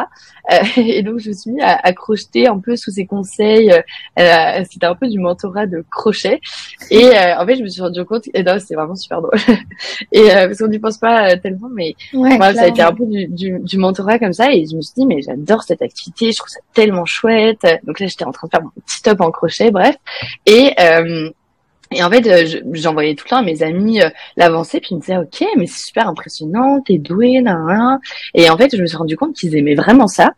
Euh, 0.51 0.55
et 0.77 1.03
donc, 1.03 1.19
je 1.19 1.29
me 1.29 1.33
suis 1.33 1.51
mis 1.51 1.61
à, 1.61 1.79
à, 1.81 1.93
crocheter 1.93 2.47
un 2.47 2.59
peu 2.59 2.75
sous 2.75 2.91
ses 2.91 3.05
conseils. 3.05 3.71
Euh, 4.19 4.63
c'était 4.69 4.85
un 4.87 4.95
peu 4.95 5.07
du 5.07 5.19
mentorat 5.19 5.67
de 5.67 5.83
crochet. 5.89 6.39
Et 6.89 7.05
en 7.07 7.45
fait, 7.45 7.55
je 7.55 7.63
me 7.63 7.67
suis 7.67 7.81
rendu 7.81 8.03
compte, 8.05 8.23
et 8.33 8.43
non, 8.43 8.57
c'est 8.59 8.75
vraiment 8.75 8.95
super 8.95 9.21
drôle. 9.21 9.39
et 10.11 10.29
parce 10.29 10.57
qu'on 10.57 10.67
n'y 10.67 10.79
pense 10.79 10.97
pas 10.97 11.37
tellement, 11.37 11.69
mais 11.71 11.95
moi, 12.13 12.53
ça 12.53 12.63
a 12.63 12.67
été 12.67 12.81
un 12.81 12.93
peu 12.93 13.05
du, 13.05 13.27
du, 13.27 13.59
du, 13.59 13.77
mentorat 13.77 14.19
comme 14.19 14.33
ça. 14.33 14.51
Et 14.51 14.65
je 14.65 14.75
me 14.75 14.81
suis 14.81 14.93
dit, 14.97 15.05
mais 15.05 15.21
j'adore 15.21 15.63
cette 15.63 15.81
activité, 15.81 16.31
je 16.31 16.37
trouve 16.37 16.49
ça 16.49 16.59
tellement 16.73 17.05
chouette. 17.05 17.65
Donc 17.83 17.99
là, 17.99 18.07
j'étais 18.07 18.25
en 18.25 18.31
train 18.31 18.47
de 18.47 18.51
faire 18.51 18.63
mon 18.63 18.69
petit 18.69 19.01
top 19.03 19.21
en 19.21 19.31
crochet, 19.31 19.71
bref. 19.71 19.95
Et 20.45 20.73
et 21.91 22.03
en 22.03 22.09
fait, 22.09 22.25
euh, 22.27 22.61
j'envoyais 22.71 23.15
tout 23.15 23.25
le 23.25 23.29
temps 23.29 23.37
à 23.37 23.41
mes 23.41 23.63
amis 23.63 24.01
euh, 24.01 24.09
puis 24.37 24.81
ils 24.91 24.95
me 24.95 25.01
disaient 25.01 25.17
ok, 25.17 25.45
mais 25.57 25.67
c'est 25.67 25.87
super 25.87 26.07
impressionnant, 26.07 26.81
t'es 26.81 26.97
doué, 26.97 27.41
nan, 27.41 27.99
Et 28.33 28.49
en 28.49 28.57
fait, 28.57 28.75
je 28.75 28.81
me 28.81 28.87
suis 28.87 28.97
rendu 28.97 29.17
compte 29.17 29.35
qu'ils 29.35 29.55
aimaient 29.55 29.75
vraiment 29.75 30.07
ça. 30.07 30.33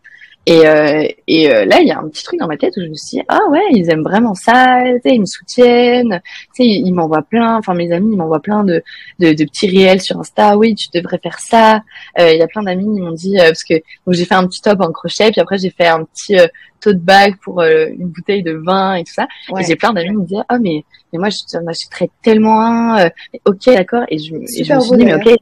Et, 0.45 0.67
euh, 0.67 1.07
et 1.27 1.49
euh, 1.49 1.65
là, 1.65 1.79
il 1.79 1.87
y 1.87 1.91
a 1.91 1.99
un 1.99 2.07
petit 2.09 2.23
truc 2.23 2.39
dans 2.39 2.47
ma 2.47 2.57
tête 2.57 2.75
où 2.77 2.81
je 2.81 2.87
me 2.87 2.95
suis 2.95 3.17
dit, 3.17 3.23
ah 3.29 3.39
ouais, 3.49 3.63
ils 3.71 3.89
aiment 3.89 4.03
vraiment 4.03 4.35
ça, 4.35 4.83
ils 5.05 5.21
me 5.21 5.25
soutiennent, 5.25 6.21
tu 6.53 6.63
sais, 6.63 6.67
ils, 6.67 6.91
m'envoient 6.93 7.21
plein, 7.21 7.57
enfin 7.57 7.73
mes 7.73 7.91
amis, 7.91 8.13
ils 8.13 8.17
m'envoient 8.17 8.41
plein 8.41 8.63
de, 8.63 8.83
de, 9.19 9.33
de, 9.33 9.43
petits 9.45 9.67
réels 9.67 10.01
sur 10.01 10.19
Insta, 10.19 10.57
oui, 10.57 10.75
tu 10.75 10.87
devrais 10.93 11.19
faire 11.19 11.39
ça. 11.39 11.81
Il 12.17 12.37
y 12.37 12.41
a 12.41 12.47
plein 12.47 12.63
d'amis, 12.63 12.83
ils 12.83 13.01
m'ont 13.01 13.11
dit, 13.11 13.35
parce 13.37 13.63
que 13.63 13.75
donc 14.05 14.15
j'ai 14.15 14.25
fait 14.25 14.35
un 14.35 14.45
petit 14.47 14.61
top 14.61 14.81
en 14.81 14.91
crochet, 14.91 15.31
puis 15.31 15.39
après 15.39 15.57
j'ai 15.57 15.69
fait 15.69 15.87
un 15.87 16.03
petit 16.03 16.35
tote 16.81 16.99
bag 16.99 17.35
pour 17.41 17.61
une 17.61 18.07
bouteille 18.07 18.43
de 18.43 18.51
vin 18.51 18.95
et 18.95 19.03
tout 19.05 19.13
ça. 19.13 19.27
Et 19.57 19.63
j'ai 19.63 19.77
plein 19.77 19.93
d'amis 19.93 20.09
qui 20.09 20.15
me 20.15 20.25
disaient, 20.25 20.43
ah 20.49 20.59
mais 20.59 20.83
mais 21.13 21.19
moi, 21.19 21.29
je 21.29 21.37
t'en 21.49 21.65
achèterais 21.67 22.09
tellement 22.23 22.59
un. 22.59 23.05
Euh, 23.05 23.09
ok, 23.45 23.65
d'accord. 23.67 24.03
Et 24.09 24.17
je, 24.17 24.33
et 24.33 24.63
je 24.63 24.73
me 24.73 24.79
suis 24.81 24.97
dit, 24.97 25.05
mais 25.05 25.13
ok. 25.13 25.37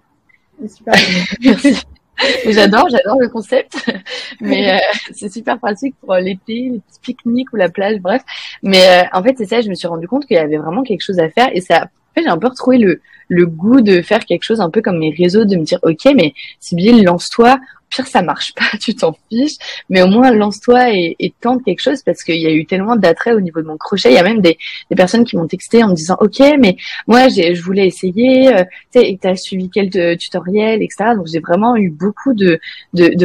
Super. 0.68 0.94
Merci. 1.42 1.82
j'adore, 2.46 2.88
j'adore 2.90 3.20
le 3.20 3.30
concept, 3.30 3.90
mais 4.42 4.74
euh, 4.74 4.78
c'est 5.14 5.32
super 5.32 5.60
pratique 5.60 5.96
pour 6.00 6.14
l'été, 6.16 6.70
les 6.72 6.80
petits 6.80 7.00
pique-niques 7.02 7.54
ou 7.54 7.56
la 7.56 7.70
plage, 7.70 8.00
bref. 8.00 8.22
Mais 8.64 8.88
euh, 8.88 9.04
en 9.14 9.24
fait, 9.24 9.36
c'est 9.38 9.46
ça, 9.46 9.62
je 9.62 9.70
me 9.70 9.76
suis 9.76 9.88
rendu 9.88 10.08
compte 10.08 10.26
qu'il 10.26 10.38
y 10.38 10.40
avait 10.40 10.58
vraiment 10.58 10.84
quelque 10.84 11.02
chose 11.02 11.20
à 11.20 11.30
faire 11.30 11.50
et 11.54 11.62
ça. 11.62 11.88
J'ai 12.18 12.28
un 12.28 12.38
peu 12.38 12.48
retrouvé 12.48 12.78
le, 12.78 13.02
le 13.30 13.46
goût 13.46 13.80
de 13.80 14.02
faire 14.02 14.26
quelque 14.26 14.44
chose 14.44 14.60
un 14.60 14.70
peu 14.70 14.82
comme 14.82 15.00
mes 15.00 15.16
réseaux, 15.18 15.46
de 15.46 15.56
me 15.56 15.64
dire, 15.64 15.80
ok, 15.82 16.12
mais 16.14 16.34
Sybille, 16.60 17.04
lance-toi, 17.04 17.58
pire 17.91 18.08
ça 18.08 18.21
marche 18.21 18.54
pas, 18.54 18.77
tu 18.82 18.95
t'en 18.95 19.15
fiches, 19.30 19.58
mais 19.89 20.01
au 20.01 20.08
moins 20.08 20.32
lance-toi 20.32 20.93
et, 20.93 21.34
tente 21.39 21.63
quelque 21.63 21.82
chose 21.82 22.04
parce 22.04 22.23
qu'il 22.23 22.39
y 22.39 22.45
a 22.45 22.51
eu 22.51 22.65
tellement 22.65 22.95
d'attrait 22.95 23.34
au 23.34 23.41
niveau 23.41 23.62
de 23.62 23.67
mon 23.67 23.77
crochet. 23.77 24.10
Il 24.12 24.15
y 24.15 24.17
a 24.17 24.23
même 24.23 24.41
des, 24.41 24.58
personnes 24.95 25.23
qui 25.23 25.38
m'ont 25.38 25.47
texté 25.47 25.84
en 25.84 25.89
me 25.89 25.95
disant 25.95 26.17
ok, 26.19 26.39
mais 26.60 26.75
moi 27.08 27.27
je 27.30 27.62
voulais 27.62 27.88
essayer, 27.88 28.54
euh, 28.54 28.63
tu 28.93 29.17
as 29.23 29.36
suivi 29.36 29.69
quel 29.69 29.89
tutoriel, 30.17 30.82
etc. 30.84 31.12
Donc 31.15 31.27
j'ai 31.27 31.39
vraiment 31.39 31.75
eu 31.75 31.89
beaucoup 31.89 32.34
de 32.34 32.60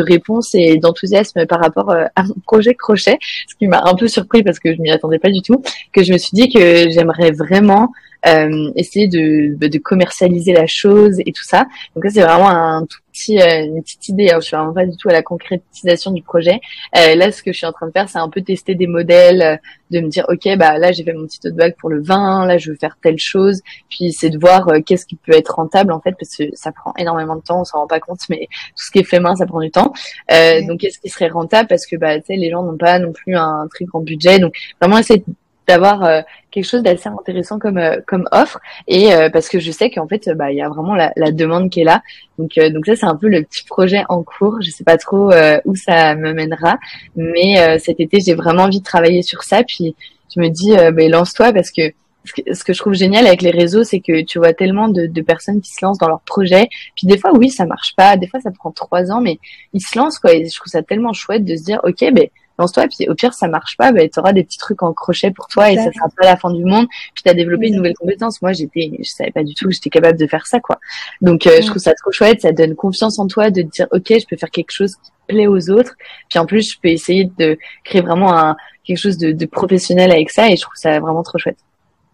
réponses 0.00 0.54
et 0.54 0.78
d'enthousiasme 0.78 1.46
par 1.46 1.60
rapport 1.60 1.90
euh, 1.90 2.04
à 2.14 2.22
mon 2.24 2.34
projet 2.46 2.74
crochet, 2.74 3.18
ce 3.48 3.54
qui 3.56 3.66
m'a 3.66 3.82
un 3.84 3.94
peu 3.94 4.08
surpris 4.08 4.42
parce 4.42 4.58
que 4.58 4.74
je 4.74 4.80
m'y 4.80 4.90
attendais 4.90 5.18
pas 5.18 5.30
du 5.30 5.42
tout. 5.42 5.62
Que 5.92 6.02
je 6.02 6.12
me 6.12 6.18
suis 6.18 6.34
dit 6.34 6.48
que 6.48 6.90
j'aimerais 6.90 7.30
vraiment 7.30 7.92
euh, 8.26 8.70
essayer 8.74 9.08
de, 9.08 9.54
bah, 9.56 9.68
de, 9.68 9.78
commercialiser 9.78 10.52
la 10.52 10.66
chose 10.66 11.20
et 11.24 11.32
tout 11.32 11.44
ça. 11.44 11.66
Donc 11.94 12.04
ça 12.04 12.10
c'est 12.10 12.22
vraiment 12.22 12.48
un 12.48 12.84
tout 12.86 12.98
petit, 13.16 13.40
euh, 13.40 13.64
une 13.64 13.82
petite 13.82 14.08
idée. 14.08 14.30
Hein. 14.30 14.38
Je 14.40 14.46
suis 14.46 14.56
vraiment 14.56 14.72
pas 14.72 14.86
du 14.86 14.96
tout 14.96 15.08
à 15.08 15.12
la 15.12 15.22
concrétisation 15.22 16.10
du 16.10 16.22
projet. 16.22 16.60
Euh, 16.96 17.14
là, 17.14 17.32
ce 17.32 17.42
que 17.42 17.52
je 17.52 17.58
suis 17.58 17.66
en 17.66 17.72
train 17.72 17.86
de 17.86 17.92
faire, 17.92 18.08
c'est 18.08 18.18
un 18.18 18.28
peu 18.28 18.42
tester 18.42 18.74
des 18.74 18.86
modèles, 18.86 19.42
euh, 19.42 19.56
de 19.90 20.00
me 20.00 20.08
dire 20.08 20.24
ok, 20.28 20.56
bah 20.56 20.78
là 20.78 20.90
j'ai 20.90 21.04
fait 21.04 21.12
mon 21.12 21.26
petit 21.26 21.38
tote 21.38 21.54
bag 21.54 21.76
pour 21.78 21.88
le 21.90 22.02
vin, 22.02 22.44
là 22.44 22.58
je 22.58 22.70
veux 22.70 22.76
faire 22.76 22.98
telle 23.00 23.18
chose. 23.18 23.62
Puis 23.88 24.12
c'est 24.12 24.30
de 24.30 24.38
voir 24.38 24.66
qu'est-ce 24.84 25.06
qui 25.06 25.14
peut 25.14 25.32
être 25.32 25.54
rentable 25.54 25.92
en 25.92 26.00
fait, 26.00 26.12
parce 26.18 26.34
que 26.36 26.44
ça 26.54 26.72
prend 26.72 26.92
énormément 26.98 27.36
de 27.36 27.42
temps, 27.42 27.60
on 27.60 27.64
s'en 27.64 27.78
rend 27.78 27.86
pas 27.86 28.00
compte, 28.00 28.18
mais 28.28 28.48
tout 28.50 28.84
ce 28.84 28.90
qui 28.90 28.98
est 28.98 29.04
fait 29.04 29.20
main, 29.20 29.36
ça 29.36 29.46
prend 29.46 29.60
du 29.60 29.70
temps. 29.70 29.92
Donc 30.28 30.80
qu'est-ce 30.80 30.98
qui 30.98 31.08
serait 31.08 31.28
rentable? 31.28 31.68
Parce 31.68 31.86
que 31.86 31.94
bah 31.94 32.18
tu 32.18 32.26
sais 32.26 32.36
les 32.36 32.50
gens 32.50 32.64
n'ont 32.64 32.76
pas 32.76 32.98
non 32.98 33.12
plus 33.12 33.36
un 33.36 33.68
très 33.70 33.84
grand 33.84 34.00
budget. 34.00 34.40
Donc 34.40 34.56
vraiment 34.80 34.98
essayer 34.98 35.22
d'avoir 35.66 36.04
euh, 36.04 36.20
quelque 36.56 36.70
chose 36.70 36.82
d'assez 36.82 37.10
intéressant 37.10 37.58
comme 37.58 37.76
euh, 37.76 37.98
comme 38.06 38.26
offre 38.32 38.58
et 38.88 39.12
euh, 39.12 39.28
parce 39.28 39.50
que 39.50 39.58
je 39.58 39.70
sais 39.70 39.90
qu'en 39.90 40.08
fait 40.08 40.30
bah 40.34 40.50
il 40.50 40.56
y 40.56 40.62
a 40.62 40.70
vraiment 40.70 40.94
la, 40.94 41.12
la, 41.16 41.30
demande 41.30 41.68
qui 41.68 41.80
est 41.80 41.84
là 41.84 42.02
donc 42.38 42.58
donc 42.72 42.86
ça 42.86 42.96
c'est 42.96 43.04
un 43.04 43.14
peu 43.14 43.28
le 43.28 43.42
petit 43.42 43.64
projet 43.64 44.04
en 44.08 44.22
cours 44.22 44.56
je 44.62 44.70
sais 44.70 44.84
pas 44.84 44.96
trop 44.96 45.32
où 45.66 45.76
ça 45.76 46.14
me 46.14 46.32
mènera 46.32 46.78
mais 47.14 47.78
cet 47.78 48.00
été 48.00 48.20
j'ai 48.20 48.34
vraiment 48.34 48.62
envie 48.64 48.80
de 48.80 48.84
travailler 48.84 49.20
sur 49.20 49.42
ça 49.42 49.64
puis 49.64 49.94
je 50.34 50.40
me 50.40 50.48
dis 50.48 50.72
bah, 50.72 51.08
lance-toi 51.08 51.52
parce 51.52 51.70
que 51.70 51.92
ce 52.24 52.64
que 52.64 52.72
je 52.72 52.78
trouve 52.78 52.94
génial 52.94 53.24
avec 53.24 53.40
les 53.40 53.52
réseaux, 53.52 53.84
c'est 53.84 54.00
que 54.00 54.24
tu 54.24 54.38
vois 54.38 54.52
tellement 54.52 54.88
de, 54.88 55.06
de, 55.06 55.22
personnes 55.22 55.60
qui 55.60 55.70
se 55.72 55.84
lancent 55.84 55.98
dans 55.98 56.08
leur 56.08 56.22
projet. 56.22 56.68
Puis 56.96 57.06
des 57.06 57.18
fois, 57.18 57.30
oui, 57.32 57.50
ça 57.50 57.66
marche 57.66 57.94
pas. 57.96 58.16
Des 58.16 58.26
fois, 58.26 58.40
ça 58.40 58.50
prend 58.50 58.72
trois 58.72 59.12
ans, 59.12 59.20
mais 59.20 59.38
ils 59.72 59.80
se 59.80 59.96
lancent 59.96 60.18
quoi. 60.18 60.34
Et 60.34 60.44
je 60.44 60.56
trouve 60.56 60.66
ça 60.72 60.82
tellement 60.82 61.12
chouette 61.12 61.44
de 61.44 61.54
se 61.54 61.62
dire, 61.62 61.80
ok, 61.84 62.04
ben 62.12 62.28
lance-toi. 62.58 62.84
Et 62.84 62.88
puis 62.88 63.08
au 63.08 63.14
pire, 63.14 63.34
ça 63.34 63.48
marche 63.48 63.76
pas, 63.76 63.92
bah, 63.92 64.08
tu 64.08 64.18
auras 64.18 64.32
des 64.32 64.44
petits 64.44 64.58
trucs 64.58 64.82
en 64.82 64.92
crochet 64.92 65.30
pour 65.30 65.48
toi 65.48 65.70
et 65.70 65.76
ça 65.76 65.90
sera 65.92 66.08
pas 66.16 66.24
la 66.24 66.36
fin 66.36 66.50
du 66.52 66.64
monde. 66.64 66.86
Puis 67.14 67.24
tu 67.24 67.30
as 67.30 67.34
développé 67.34 67.68
une 67.68 67.76
nouvelle 67.76 67.94
compétence. 67.94 68.40
Moi, 68.42 68.52
j'étais, 68.52 68.90
je 68.98 69.10
savais 69.10 69.30
pas 69.30 69.44
du 69.44 69.54
tout 69.54 69.66
que 69.66 69.74
j'étais 69.74 69.90
capable 69.90 70.18
de 70.18 70.26
faire 70.26 70.46
ça, 70.46 70.60
quoi. 70.60 70.78
Donc 71.20 71.46
euh, 71.46 71.60
je 71.60 71.66
trouve 71.66 71.82
ça 71.82 71.94
trop 71.94 72.12
chouette. 72.12 72.40
Ça 72.40 72.52
donne 72.52 72.74
confiance 72.74 73.18
en 73.18 73.26
toi 73.26 73.50
de 73.50 73.62
te 73.62 73.68
dire, 73.68 73.86
ok, 73.92 74.06
je 74.08 74.26
peux 74.26 74.36
faire 74.36 74.50
quelque 74.50 74.72
chose 74.72 74.94
qui 74.96 75.10
plaît 75.28 75.46
aux 75.46 75.70
autres. 75.70 75.96
Puis 76.28 76.38
en 76.38 76.46
plus, 76.46 76.72
je 76.72 76.80
peux 76.80 76.88
essayer 76.88 77.30
de 77.38 77.58
créer 77.84 78.02
vraiment 78.02 78.36
un 78.36 78.56
quelque 78.84 78.98
chose 78.98 79.18
de, 79.18 79.32
de 79.32 79.46
professionnel 79.46 80.12
avec 80.12 80.30
ça 80.30 80.48
et 80.48 80.56
je 80.56 80.62
trouve 80.62 80.76
ça 80.76 81.00
vraiment 81.00 81.24
trop 81.24 81.38
chouette. 81.38 81.58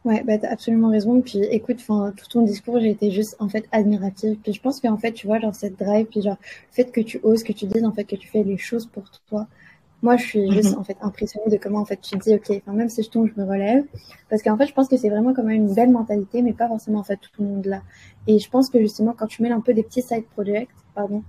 Ouais, 0.04 0.24
bah, 0.24 0.36
t'as 0.36 0.50
absolument 0.50 0.90
raison. 0.90 1.20
Puis 1.20 1.38
écoute, 1.44 1.76
enfin, 1.80 2.12
tout 2.16 2.26
ton 2.28 2.42
discours, 2.42 2.80
j'ai 2.80 2.90
été 2.90 3.12
juste, 3.12 3.36
en 3.38 3.48
fait, 3.48 3.68
admirative. 3.70 4.36
Puis 4.42 4.52
je 4.52 4.60
pense 4.60 4.80
qu'en 4.80 4.96
fait, 4.96 5.12
tu 5.12 5.26
vois, 5.28 5.38
genre, 5.38 5.54
cette 5.54 5.78
drive, 5.78 6.06
puis 6.06 6.22
genre, 6.22 6.38
le 6.40 6.74
fait 6.74 6.90
que 6.90 7.00
tu 7.00 7.20
oses, 7.22 7.44
que 7.44 7.52
tu 7.52 7.66
dises, 7.66 7.84
en 7.84 7.92
fait, 7.92 8.04
que 8.04 8.16
tu 8.16 8.26
fais 8.26 8.42
les 8.42 8.58
choses 8.58 8.86
pour 8.86 9.04
toi, 9.28 9.46
moi, 10.02 10.16
je 10.16 10.24
suis 10.24 10.50
juste 10.52 10.72
mhm. 10.72 10.80
en 10.80 10.84
fait 10.84 10.96
impressionnée 11.00 11.48
de 11.48 11.56
comment 11.56 11.80
en 11.80 11.84
fait 11.84 12.00
tu 12.00 12.18
te 12.18 12.24
dis 12.24 12.34
ok, 12.34 12.62
enfin 12.66 12.76
même 12.76 12.88
si 12.88 13.02
je 13.02 13.10
tombe, 13.10 13.28
je 13.32 13.40
me 13.40 13.46
relève, 13.46 13.84
parce 14.28 14.42
qu'en 14.42 14.56
fait, 14.56 14.66
je 14.66 14.74
pense 14.74 14.88
que 14.88 14.96
c'est 14.96 15.08
vraiment 15.08 15.32
comme 15.32 15.48
une 15.48 15.72
belle 15.72 15.90
mentalité, 15.90 16.42
mais 16.42 16.52
pas 16.52 16.66
forcément 16.66 16.98
en 16.98 17.04
fait 17.04 17.18
tout 17.18 17.42
le 17.42 17.48
monde 17.48 17.66
là. 17.66 17.82
Et 18.26 18.38
je 18.38 18.50
pense 18.50 18.68
que 18.68 18.80
justement, 18.80 19.14
quand 19.16 19.26
tu 19.26 19.42
mets 19.42 19.50
un 19.50 19.60
peu 19.60 19.74
des 19.74 19.84
petits 19.84 20.02
side 20.02 20.26
projects, 20.26 20.68
pardon, 20.94 21.22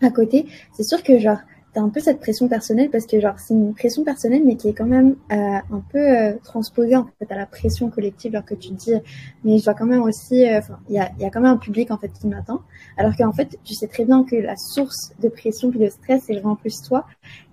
à 0.00 0.10
côté, 0.10 0.46
c'est 0.72 0.82
sûr 0.82 1.02
que 1.02 1.18
genre 1.18 1.38
t'as 1.72 1.80
un 1.80 1.88
peu 1.88 2.00
cette 2.00 2.20
pression 2.20 2.48
personnelle 2.48 2.90
parce 2.90 3.06
que 3.06 3.18
genre 3.20 3.38
c'est 3.38 3.54
une 3.54 3.74
pression 3.74 4.04
personnelle 4.04 4.42
mais 4.44 4.56
qui 4.56 4.68
est 4.68 4.72
quand 4.74 4.86
même 4.86 5.16
euh, 5.32 5.36
un 5.36 5.82
peu 5.90 5.98
euh, 5.98 6.34
transposée 6.44 6.96
en 6.96 7.08
fait 7.18 7.32
à 7.32 7.36
la 7.36 7.46
pression 7.46 7.88
collective 7.90 8.34
alors 8.34 8.44
que 8.44 8.54
tu 8.54 8.70
te 8.70 8.74
dis 8.74 8.94
mais 9.44 9.58
je 9.58 9.64
dois 9.64 9.74
quand 9.74 9.86
même 9.86 10.02
aussi 10.02 10.46
euh, 10.46 10.58
enfin 10.58 10.78
il 10.88 10.96
y 10.96 10.98
a, 10.98 11.10
y 11.18 11.24
a 11.24 11.30
quand 11.30 11.40
même 11.40 11.52
un 11.52 11.56
public 11.56 11.90
en 11.90 11.98
fait 11.98 12.12
qui 12.12 12.26
m'attend. 12.26 12.60
Alors 12.96 13.16
qu'en 13.16 13.32
fait 13.32 13.58
tu 13.64 13.74
sais 13.74 13.86
très 13.86 14.04
bien 14.04 14.24
que 14.24 14.36
la 14.36 14.56
source 14.56 15.12
de 15.20 15.28
pression 15.28 15.70
puis 15.70 15.80
de 15.80 15.88
stress 15.88 16.24
c'est 16.26 16.34
vraiment 16.34 16.56
plus 16.56 16.82
toi. 16.82 17.06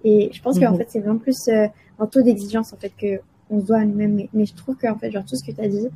Et 0.03 0.29
je 0.33 0.41
pense 0.41 0.59
qu'en 0.59 0.71
mhm. 0.71 0.77
fait 0.77 0.87
c'est 0.89 0.99
vraiment 0.99 1.19
plus 1.19 1.49
un 1.49 2.05
taux 2.05 2.21
d'exigence 2.21 2.73
en 2.73 2.77
fait 2.77 2.91
que 2.97 3.21
on 3.49 3.61
se 3.61 3.65
doit 3.65 3.79
à 3.79 3.85
nous-mêmes. 3.85 4.15
Mais, 4.15 4.29
mais 4.33 4.45
je 4.45 4.53
trouve 4.53 4.75
qu'en 4.75 4.97
fait 4.97 5.11
genre 5.11 5.25
tout 5.25 5.35
ce 5.35 5.49
que 5.49 5.55
tu 5.55 5.61
as 5.61 5.67
dit 5.67 5.87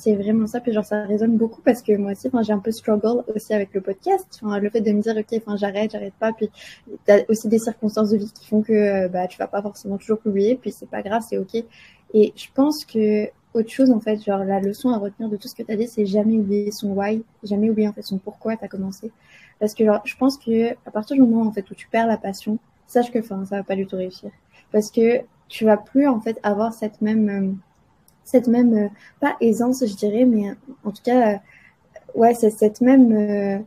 c'est 0.00 0.16
vraiment 0.16 0.46
ça. 0.46 0.60
Puis 0.60 0.72
genre 0.72 0.84
ça 0.84 1.04
résonne 1.04 1.36
beaucoup 1.36 1.60
parce 1.62 1.82
que 1.82 1.96
moi 1.96 2.12
aussi 2.12 2.28
j'ai 2.42 2.52
un 2.52 2.58
peu 2.58 2.72
struggle 2.72 3.22
aussi 3.34 3.52
avec 3.52 3.74
le 3.74 3.80
podcast. 3.80 4.40
Le 4.42 4.70
fait 4.70 4.80
de 4.80 4.92
me 4.92 5.02
dire 5.02 5.16
ok 5.16 5.56
j'arrête 5.56 5.92
j'arrête 5.92 6.14
pas. 6.18 6.32
Puis 6.32 6.50
t'as 7.04 7.18
aussi 7.28 7.48
des 7.48 7.58
circonstances 7.58 8.10
de 8.10 8.16
vie 8.16 8.32
qui 8.32 8.46
font 8.48 8.62
que 8.62 8.72
euh, 8.72 9.08
bah 9.08 9.26
tu 9.28 9.38
vas 9.38 9.46
pas 9.46 9.62
forcément 9.62 9.98
toujours 9.98 10.18
publier. 10.18 10.56
Puis 10.56 10.72
c'est 10.72 10.88
pas 10.88 11.02
grave 11.02 11.22
c'est 11.28 11.38
ok. 11.38 11.54
Et 12.14 12.32
je 12.34 12.46
pense 12.54 12.84
que 12.84 13.28
autre 13.52 13.70
chose 13.70 13.90
en 13.90 14.00
fait 14.00 14.22
genre 14.24 14.44
la 14.44 14.60
leçon 14.60 14.90
à 14.90 14.98
retenir 14.98 15.28
de 15.28 15.36
tout 15.36 15.48
ce 15.48 15.54
que 15.54 15.62
tu 15.62 15.72
as 15.72 15.76
dit 15.76 15.88
c'est 15.88 16.06
jamais 16.06 16.38
oublier 16.38 16.70
son 16.70 16.92
why 16.92 17.22
jamais 17.42 17.68
oublier 17.68 17.88
en 17.88 17.92
fait 17.92 18.02
son 18.02 18.18
pourquoi 18.18 18.56
tu 18.56 18.64
as 18.64 18.68
commencé. 18.68 19.12
Parce 19.58 19.74
que 19.74 19.84
genre 19.84 20.00
je 20.04 20.16
pense 20.16 20.38
que 20.38 20.72
à 20.86 20.90
partir 20.90 21.16
du 21.16 21.22
moment 21.22 21.42
en 21.42 21.52
fait 21.52 21.70
où 21.70 21.74
tu 21.74 21.88
perds 21.88 22.06
la 22.06 22.16
passion 22.16 22.58
sache 22.86 23.10
que 23.10 23.22
ça 23.22 23.36
va 23.36 23.62
pas 23.62 23.76
du 23.76 23.86
tout 23.86 23.96
réussir. 23.96 24.30
Parce 24.72 24.90
que 24.90 25.20
tu 25.48 25.64
vas 25.64 25.76
plus 25.76 26.08
en 26.08 26.20
fait 26.20 26.38
avoir 26.42 26.72
cette 26.72 27.02
même 27.02 27.28
euh, 27.28 27.52
cette 28.30 28.46
même, 28.46 28.74
euh, 28.74 28.88
pas 29.20 29.36
aisance, 29.40 29.84
je 29.84 29.94
dirais, 29.94 30.24
mais 30.24 30.54
en 30.84 30.92
tout 30.92 31.02
cas, 31.02 31.34
euh, 31.34 31.38
ouais, 32.14 32.34
c'est 32.34 32.50
cette 32.50 32.80
même 32.80 33.12
euh, 33.12 33.58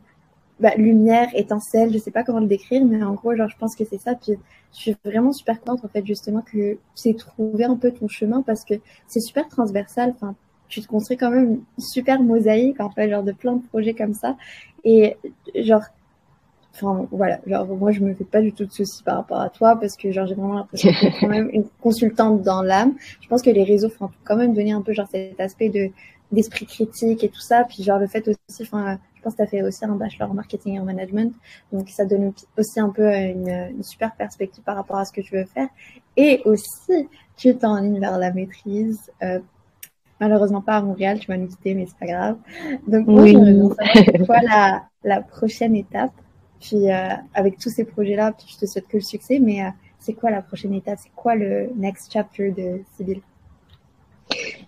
bah, 0.58 0.74
lumière, 0.76 1.28
étincelle, 1.34 1.92
je 1.92 1.98
sais 1.98 2.10
pas 2.10 2.24
comment 2.24 2.40
le 2.40 2.46
décrire, 2.46 2.84
mais 2.84 3.02
en 3.02 3.12
gros, 3.14 3.34
genre, 3.36 3.48
je 3.48 3.56
pense 3.58 3.76
que 3.76 3.84
c'est 3.84 4.00
ça. 4.00 4.14
Puis, 4.14 4.32
je 4.72 4.78
suis 4.78 4.96
vraiment 5.04 5.32
super 5.32 5.60
contente, 5.60 5.84
en 5.84 5.88
fait, 5.88 6.06
justement, 6.06 6.40
que 6.40 6.78
tu 6.96 7.08
aies 7.08 7.14
trouvé 7.14 7.64
un 7.64 7.76
peu 7.76 7.92
ton 7.92 8.08
chemin 8.08 8.42
parce 8.42 8.64
que 8.64 8.74
c'est 9.06 9.20
super 9.20 9.48
transversal. 9.48 10.14
Enfin, 10.16 10.34
tu 10.68 10.80
te 10.80 10.86
construis 10.88 11.16
quand 11.16 11.30
même 11.30 11.44
une 11.44 11.82
super 11.84 12.22
mosaïque, 12.22 12.80
en 12.80 12.90
fait, 12.90 13.10
genre 13.10 13.22
de 13.22 13.32
plein 13.32 13.56
de 13.56 13.62
projets 13.66 13.94
comme 13.94 14.14
ça. 14.14 14.36
Et, 14.84 15.16
genre, 15.54 15.82
Enfin, 16.74 17.06
voilà, 17.12 17.38
genre, 17.46 17.66
moi, 17.66 17.92
je 17.92 18.00
me 18.00 18.12
fais 18.14 18.24
pas 18.24 18.40
du 18.40 18.52
tout 18.52 18.64
de 18.64 18.72
soucis 18.72 19.02
par 19.04 19.16
rapport 19.16 19.40
à 19.40 19.48
toi 19.48 19.76
parce 19.78 19.96
que, 19.96 20.10
genre, 20.10 20.26
j'ai 20.26 20.34
vraiment 20.34 20.54
l'impression 20.54 20.90
que 20.90 21.06
tu 21.06 21.20
quand 21.20 21.28
même 21.28 21.48
une 21.52 21.64
consultante 21.80 22.42
dans 22.42 22.62
l'âme. 22.62 22.94
Je 23.20 23.28
pense 23.28 23.42
que 23.42 23.50
les 23.50 23.62
réseaux 23.62 23.88
font 23.88 24.10
quand 24.24 24.36
même 24.36 24.54
donner 24.54 24.72
un 24.72 24.82
peu, 24.82 24.92
genre, 24.92 25.06
cet 25.08 25.38
aspect 25.38 25.68
de, 25.68 25.90
d'esprit 26.32 26.66
critique 26.66 27.22
et 27.22 27.28
tout 27.28 27.40
ça. 27.40 27.64
Puis, 27.64 27.84
genre, 27.84 28.00
le 28.00 28.08
fait 28.08 28.26
aussi, 28.26 28.62
enfin, 28.62 28.98
je 29.14 29.22
pense 29.22 29.34
que 29.34 29.36
tu 29.38 29.42
as 29.44 29.46
fait 29.46 29.62
aussi 29.62 29.84
un 29.84 29.94
bachelor 29.94 30.30
en 30.30 30.34
marketing 30.34 30.74
et 30.74 30.80
en 30.80 30.84
management. 30.84 31.32
Donc, 31.72 31.88
ça 31.90 32.04
donne 32.04 32.32
aussi 32.58 32.80
un 32.80 32.88
peu 32.88 33.08
une, 33.08 33.48
une 33.48 33.82
super 33.84 34.12
perspective 34.16 34.64
par 34.64 34.74
rapport 34.74 34.96
à 34.96 35.04
ce 35.04 35.12
que 35.12 35.20
tu 35.20 35.36
veux 35.36 35.44
faire. 35.44 35.68
Et 36.16 36.42
aussi, 36.44 37.08
tu 37.36 37.56
t'enlignes 37.56 38.00
vers 38.00 38.18
la 38.18 38.32
maîtrise. 38.32 39.12
Euh, 39.22 39.38
malheureusement 40.20 40.60
pas 40.60 40.76
à 40.76 40.82
Montréal, 40.82 41.18
tu 41.20 41.28
vas 41.28 41.36
nous 41.36 41.48
quitter, 41.48 41.74
mais 41.74 41.86
c'est 41.86 41.98
pas 41.98 42.06
grave. 42.06 42.36
Donc, 42.88 43.06
moi, 43.06 43.22
oui. 43.22 43.32
je 43.34 44.24
quoi 44.24 44.40
la, 44.42 44.84
la 45.04 45.20
prochaine 45.20 45.76
étape 45.76 46.12
puis 46.64 46.90
euh, 46.90 47.08
avec 47.34 47.58
tous 47.58 47.68
ces 47.68 47.84
projets-là, 47.84 48.32
je 48.50 48.56
te 48.56 48.64
souhaite 48.64 48.88
que 48.88 48.96
le 48.96 49.02
succès, 49.02 49.38
mais 49.38 49.62
euh, 49.62 49.68
c'est 49.98 50.14
quoi 50.14 50.30
la 50.30 50.40
prochaine 50.40 50.72
étape? 50.72 50.98
C'est 51.02 51.12
quoi 51.14 51.34
le 51.34 51.68
next 51.76 52.10
chapter 52.12 52.50
de 52.50 52.80
Sibyl 52.96 53.20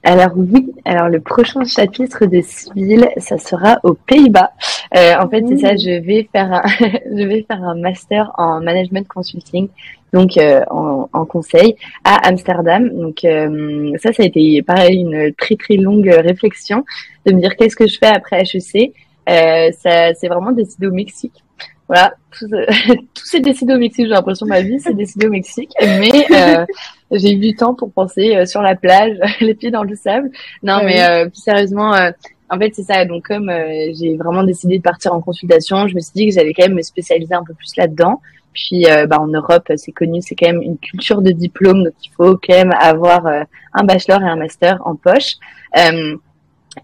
alors 0.03 0.33
oui, 0.37 0.71
alors 0.85 1.09
le 1.09 1.19
prochain 1.19 1.65
chapitre 1.65 2.27
de 2.27 2.43
Sibyl, 2.43 3.09
ça 3.17 3.39
sera 3.39 3.81
aux 3.85 3.95
Pays-Bas. 3.95 4.53
Euh, 4.95 5.15
en 5.19 5.31
fait, 5.31 5.45
c'est 5.49 5.57
ça, 5.57 5.77
je 5.77 5.99
vais 5.99 6.29
faire 6.31 6.53
un, 6.53 6.63
je 6.79 7.27
vais 7.27 7.43
faire 7.43 7.65
un 7.65 7.75
master 7.75 8.31
en 8.37 8.61
management 8.61 9.09
consulting, 9.09 9.69
donc 10.13 10.37
en, 10.37 11.09
en, 11.11 11.25
conseil 11.25 11.75
à 12.05 12.29
Amsterdam. 12.29 12.91
Donc 12.91 13.21
ça, 13.23 14.13
ça 14.13 14.23
a 14.23 14.27
été 14.27 14.63
pareil 14.63 15.01
une 15.01 15.33
très 15.33 15.57
très 15.57 15.77
longue 15.77 16.07
réflexion 16.07 16.85
de 17.25 17.33
me 17.33 17.41
dire 17.41 17.57
qu'est-ce 17.57 17.77
que 17.77 17.87
je 17.89 17.97
fais 17.99 18.09
après 18.09 18.43
HEC. 18.43 18.93
ça, 19.27 20.15
c'est 20.15 20.29
vraiment 20.29 20.53
décidé 20.53 20.87
au 20.87 20.93
Mexique 20.93 21.46
voilà, 21.89 22.15
tout, 22.39 23.25
s'est 23.25 23.41
décidé 23.41 23.75
au 23.75 23.79
Mexique. 23.79 24.07
J'ai 24.07 24.13
l'impression 24.13 24.47
ma 24.47 24.61
vie 24.61 24.81
s'est 24.81 24.95
décidée 24.95 25.27
au 25.27 25.31
Mexique, 25.31 25.73
mais 25.81 26.27
euh, 26.33 26.67
j'ai 27.13 27.33
eu 27.33 27.37
du 27.37 27.55
temps 27.55 27.75
pour 27.75 27.93
penser 27.93 28.37
euh, 28.37 28.47
sur 28.47 28.63
la 28.63 28.75
plage, 28.75 29.17
les 29.41 29.55
pieds 29.55 29.71
dans 29.71 29.85
le 29.85 29.95
sable. 29.95 30.31
Non, 30.63 30.81
mais 30.85 31.03
euh, 31.03 31.29
plus 31.29 31.43
sérieusement, 31.43 31.95
euh, 31.95 32.11
en 32.51 32.59
fait 32.59 32.73
c'est 32.75 32.83
ça. 32.83 33.05
Donc 33.05 33.27
comme 33.27 33.51
j'ai 34.01 34.17
vraiment 34.17 34.43
décidé 34.43 34.79
de 34.79 34.83
partir 34.83 35.15
en 35.15 35.21
consultation, 35.21 35.87
je 35.87 35.95
me 35.95 36.01
suis 36.01 36.13
dit 36.15 36.29
que 36.29 36.35
j'allais 36.35 36.55
quand 36.55 36.65
même 36.65 36.77
me 36.77 36.83
spécialiser 36.83 37.35
un 37.35 37.45
peu 37.45 37.55
plus 37.55 37.77
là-dedans. 37.77 38.21
Puis 38.53 38.87
bah, 39.07 39.21
en 39.21 39.27
Europe, 39.27 39.71
c'est 39.77 39.93
connu, 39.93 40.23
c'est 40.23 40.35
quand 40.35 40.47
même 40.47 40.63
une 40.63 40.79
culture 40.79 41.21
de 41.21 41.31
diplôme, 41.31 41.85
donc 41.85 41.93
il 42.03 42.11
faut 42.17 42.39
quand 42.39 42.55
même 42.55 42.73
avoir 42.81 43.27
un 43.75 43.85
bachelor 43.85 44.23
et 44.23 44.29
un 44.29 44.37
master 44.37 44.81
en 44.87 44.97
poche. 44.97 45.35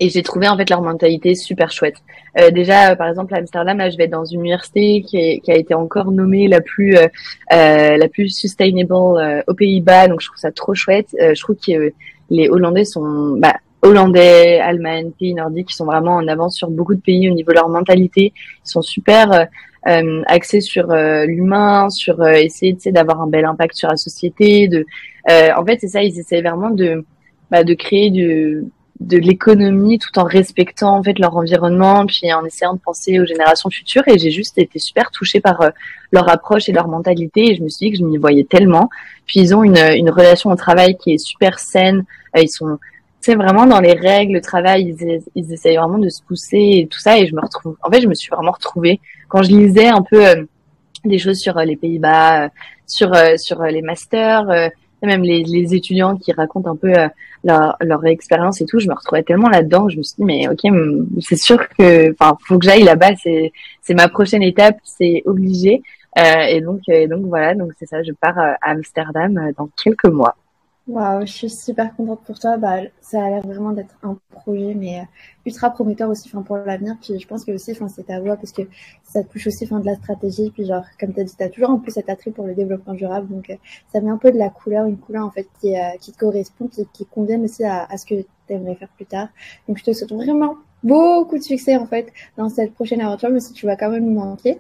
Et 0.01 0.09
j'ai 0.09 0.23
trouvé 0.23 0.49
en 0.49 0.57
fait 0.57 0.69
leur 0.71 0.83
mentalité 0.83 1.35
super 1.35 1.71
chouette. 1.71 1.97
Euh, 2.39 2.51
déjà, 2.51 2.93
euh, 2.93 2.97
par 2.97 3.09
exemple, 3.09 3.35
à 3.35 3.39
Amsterdam, 3.39 3.79
là, 3.79 3.91
je 3.91 3.97
vais 3.97 4.09
dans 4.09 4.25
une 4.25 4.41
université 4.41 5.03
qui, 5.03 5.41
qui 5.41 5.53
a 5.53 5.57
été 5.57 5.75
encore 5.75 6.11
nommée 6.11 6.49
la 6.49 6.61
plus 6.61 6.97
euh, 6.97 7.09
euh 7.53 7.97
la 7.97 8.09
plus 8.09 8.29
sustainable 8.29 8.93
euh, 8.93 9.43
aux 9.47 9.55
Pays-Bas, 9.55 10.09
donc 10.09 10.21
je 10.21 10.27
trouve 10.27 10.39
ça 10.39 10.51
trop 10.51 10.75
chouette. 10.75 11.09
je 11.19 11.41
trouve 11.41 11.57
que 11.57 11.93
les 12.31 12.49
Hollandais 12.49 12.85
sont 12.85 13.37
bah, 13.37 13.55
Hollandais, 13.83 14.61
Allemagne, 14.61 15.11
pays 15.19 15.35
nordiques, 15.35 15.69
qui 15.69 15.75
sont 15.75 15.85
vraiment 15.85 16.15
en 16.15 16.27
avance 16.29 16.57
sur 16.57 16.71
beaucoup 16.71 16.95
de 16.95 17.01
pays 17.01 17.29
au 17.29 17.35
niveau 17.35 17.51
de 17.51 17.57
leur 17.57 17.69
mentalité. 17.69 18.33
Ils 18.65 18.71
sont 18.71 18.83
super 18.83 19.49
euh, 19.89 20.23
axé 20.27 20.61
sur 20.61 20.93
euh, 20.93 21.27
l'humain, 21.27 21.91
sur 21.91 22.23
euh, 22.23 22.35
essayer 22.35 22.77
d'avoir 22.87 23.21
un 23.21 23.27
bel 23.27 23.45
impact 23.45 23.75
sur 23.75 23.89
la 23.89 23.97
société. 23.97 24.69
De, 24.69 24.87
en 25.29 25.65
fait, 25.65 25.79
c'est 25.81 25.89
ça, 25.89 26.03
ils 26.03 26.19
essaient 26.19 26.41
vraiment 26.41 26.71
de, 26.71 27.05
bah, 27.51 27.65
de 27.65 27.75
créer 27.75 28.11
de, 28.11 28.65
de 29.07 29.19
l'économie 29.19 29.99
tout 29.99 30.19
en 30.19 30.25
respectant 30.25 30.97
en 30.97 31.03
fait 31.03 31.19
leur 31.19 31.37
environnement, 31.37 32.07
puis 32.07 32.33
en 32.33 32.45
essayant 32.45 32.75
de 32.75 32.79
penser 32.79 33.21
aux 33.21 33.27
générations 33.27 33.71
futures. 33.71 34.03
Et 34.07 34.19
j'ai 34.19 34.31
juste 34.31 34.59
été 34.59 34.79
super 34.79 35.11
touchée 35.11 35.41
par 35.41 35.71
leur 36.13 36.29
approche 36.29 36.69
et 36.69 36.73
leur 36.73 36.89
mentalité. 36.89 37.53
Et 37.53 37.57
je 37.57 37.63
me 37.63 37.69
suis 37.69 37.87
dit 37.87 37.93
que 37.93 37.99
je 37.99 38.05
m'y 38.05 38.19
voyais 38.19 38.45
tellement. 38.45 38.89
Puis 39.27 39.41
ils 39.41 39.55
ont 39.55 39.63
une, 39.63 39.79
une 39.79 40.11
relation 40.11 40.51
au 40.51 40.57
travail 40.57 40.97
qui 40.97 41.13
est 41.15 41.19
super 41.19 41.59
saine. 41.59 42.05
ils 42.37 42.49
sont 42.49 42.79
c'est 43.23 43.37
vraiment 43.37 43.67
dans 43.67 43.81
les 43.81 43.93
règles, 43.93 44.35
le 44.35 44.41
travail, 44.41 44.97
ils, 44.99 45.23
ils 45.37 45.53
essayent 45.53 45.77
vraiment 45.77 45.99
de 45.99 46.09
se 46.09 46.21
pousser 46.23 46.59
et 46.59 46.89
tout 46.91 46.99
ça. 46.99 47.19
Et 47.19 47.27
je 47.29 47.35
me 47.35 47.41
retrouve, 47.41 47.77
en 47.83 47.91
fait, 47.91 48.01
je 48.01 48.09
me 48.09 48.15
suis 48.15 48.29
vraiment 48.29 48.51
retrouvée 48.51 49.01
quand 49.29 49.43
je 49.43 49.51
lisais 49.51 49.87
un 49.87 50.03
peu 50.03 50.27
euh, 50.27 50.45
des 51.05 51.19
choses 51.19 51.39
sur 51.39 51.57
euh, 51.57 51.65
les 51.65 51.77
Pays-Bas, 51.77 52.45
euh, 52.45 52.49
sur 52.87 53.13
sur 53.37 53.63
les 53.63 53.81
masters, 53.81 54.71
même 55.07 55.23
les, 55.23 55.43
les, 55.43 55.75
étudiants 55.75 56.17
qui 56.17 56.33
racontent 56.33 56.71
un 56.71 56.77
peu 56.77 56.93
leur, 57.45 57.77
leur 57.81 58.07
expérience 58.07 58.61
et 58.61 58.67
tout. 58.67 58.79
Je 58.79 58.89
me 58.89 58.95
retrouvais 58.95 59.23
tellement 59.23 59.49
là-dedans. 59.49 59.89
Je 59.89 59.99
me 59.99 60.03
suis 60.03 60.17
dit, 60.19 60.25
mais 60.25 60.49
ok, 60.49 60.73
c'est 61.21 61.37
sûr 61.37 61.69
que, 61.69 62.13
enfin, 62.13 62.37
faut 62.47 62.59
que 62.59 62.65
j'aille 62.65 62.85
là-bas. 62.85 63.15
C'est 63.23 63.53
c'est 63.83 63.95
ma 63.95 64.09
prochaine 64.09 64.43
étape. 64.43 64.77
C'est 64.85 65.23
obligé. 65.27 65.83
et 66.17 66.61
donc 66.61 66.81
et 66.89 67.09
donc 67.09 67.27
voilà. 67.27 67.55
Donc 67.55 67.73
c'est 67.79 67.87
ça. 67.87 68.03
Je 68.03 68.13
pars 68.13 68.39
à 68.39 68.57
Amsterdam 68.63 69.53
dans 69.57 69.69
quelques 69.83 70.07
mois. 70.07 70.37
Waouh, 70.89 71.25
je 71.27 71.33
suis 71.33 71.51
super 71.51 71.95
contente 71.95 72.25
pour 72.25 72.39
toi. 72.41 72.57
Bah, 72.57 72.81
ça 73.01 73.25
a 73.25 73.29
l'air 73.31 73.43
vraiment 73.47 73.71
d'être 73.71 73.95
un 74.03 74.19
projet, 74.31 74.75
mais 74.75 74.99
euh, 75.01 75.05
ultra 75.47 75.71
prometteur 75.71 76.11
aussi, 76.11 76.29
enfin 76.29 76.43
pour 76.43 76.57
l'avenir. 76.57 76.97
Puis 77.01 77.21
je 77.21 77.27
pense 77.29 77.45
que 77.45 77.53
aussi, 77.53 77.71
enfin 77.73 77.87
c'est 77.89 78.03
ta 78.05 78.21
voix 78.21 78.37
parce 78.37 78.51
que 78.53 78.63
ça 79.05 79.23
touche 79.23 79.47
aussi, 79.47 79.65
enfin 79.65 79.79
de 79.79 79.87
la 79.87 79.95
stratégie. 79.95 80.51
Puis 80.51 80.65
genre, 80.67 80.85
comme 80.99 81.15
tu 81.15 81.21
as 81.21 81.25
dit, 81.25 81.37
tu 81.37 81.43
as 81.45 81.51
toujours 81.51 81.71
en 81.71 81.79
plus 81.79 81.93
cet 81.93 82.09
attrait 82.09 82.33
pour 82.33 82.47
le 82.47 82.55
développement 82.57 82.95
durable, 82.95 83.29
donc 83.29 83.49
euh, 83.51 83.57
ça 83.93 84.01
met 84.01 84.11
un 84.11 84.19
peu 84.19 84.33
de 84.33 84.39
la 84.39 84.51
couleur, 84.51 84.87
une 84.87 84.99
couleur 84.99 85.25
en 85.25 85.31
fait 85.31 85.49
qui, 85.61 85.77
euh, 85.77 85.83
qui 86.01 86.11
te 86.13 86.19
correspond, 86.19 86.67
qui, 86.67 86.85
qui 86.93 87.07
convienne 87.07 87.45
aussi 87.45 87.63
à, 87.65 87.85
à 87.85 87.97
ce 87.97 88.05
que 88.05 88.15
tu 88.17 88.53
aimerais 88.53 88.75
faire 88.75 88.89
plus 88.89 89.07
tard. 89.07 89.29
Donc 89.69 89.79
je 89.79 89.85
te 89.85 89.93
souhaite 89.93 90.13
vraiment 90.13 90.57
beaucoup 90.83 91.39
de 91.39 91.43
succès 91.45 91.77
en 91.77 91.87
fait 91.87 92.13
dans 92.37 92.49
cette 92.49 92.75
prochaine 92.75 93.01
aventure, 93.01 93.31
mais 93.31 93.41
si 93.41 93.53
tu 93.53 93.67
vas 93.67 93.77
quand 93.77 93.91
même 93.91 94.05
nous 94.05 94.19
manquer. 94.19 94.59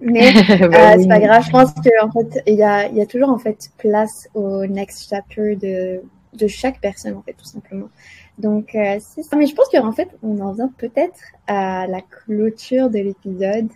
Mais 0.00 0.32
bah 0.58 0.92
euh, 0.92 0.96
c'est 1.00 1.08
pas 1.08 1.20
grave. 1.20 1.44
Je 1.44 1.50
pense 1.50 1.72
qu'en 1.74 2.10
fait, 2.10 2.42
il 2.46 2.54
y 2.54 2.62
a, 2.62 2.88
il 2.88 2.96
y 2.96 3.00
a 3.00 3.06
toujours 3.06 3.30
en 3.30 3.38
fait 3.38 3.70
place 3.78 4.28
au 4.34 4.66
next 4.66 5.08
chapter 5.10 5.56
de, 5.56 6.02
de 6.34 6.46
chaque 6.46 6.80
personne 6.80 7.14
en 7.14 7.22
fait, 7.22 7.34
tout 7.34 7.44
simplement. 7.44 7.88
Donc 8.38 8.74
euh, 8.74 8.98
c'est 9.00 9.22
ça. 9.22 9.36
Mais 9.36 9.46
je 9.46 9.54
pense 9.54 9.68
qu'en 9.68 9.92
fait, 9.92 10.08
on 10.22 10.38
en 10.40 10.52
vient 10.52 10.70
peut-être 10.78 11.18
à 11.46 11.86
la 11.88 12.00
clôture 12.00 12.88
de 12.88 12.98
l'épisode. 12.98 13.68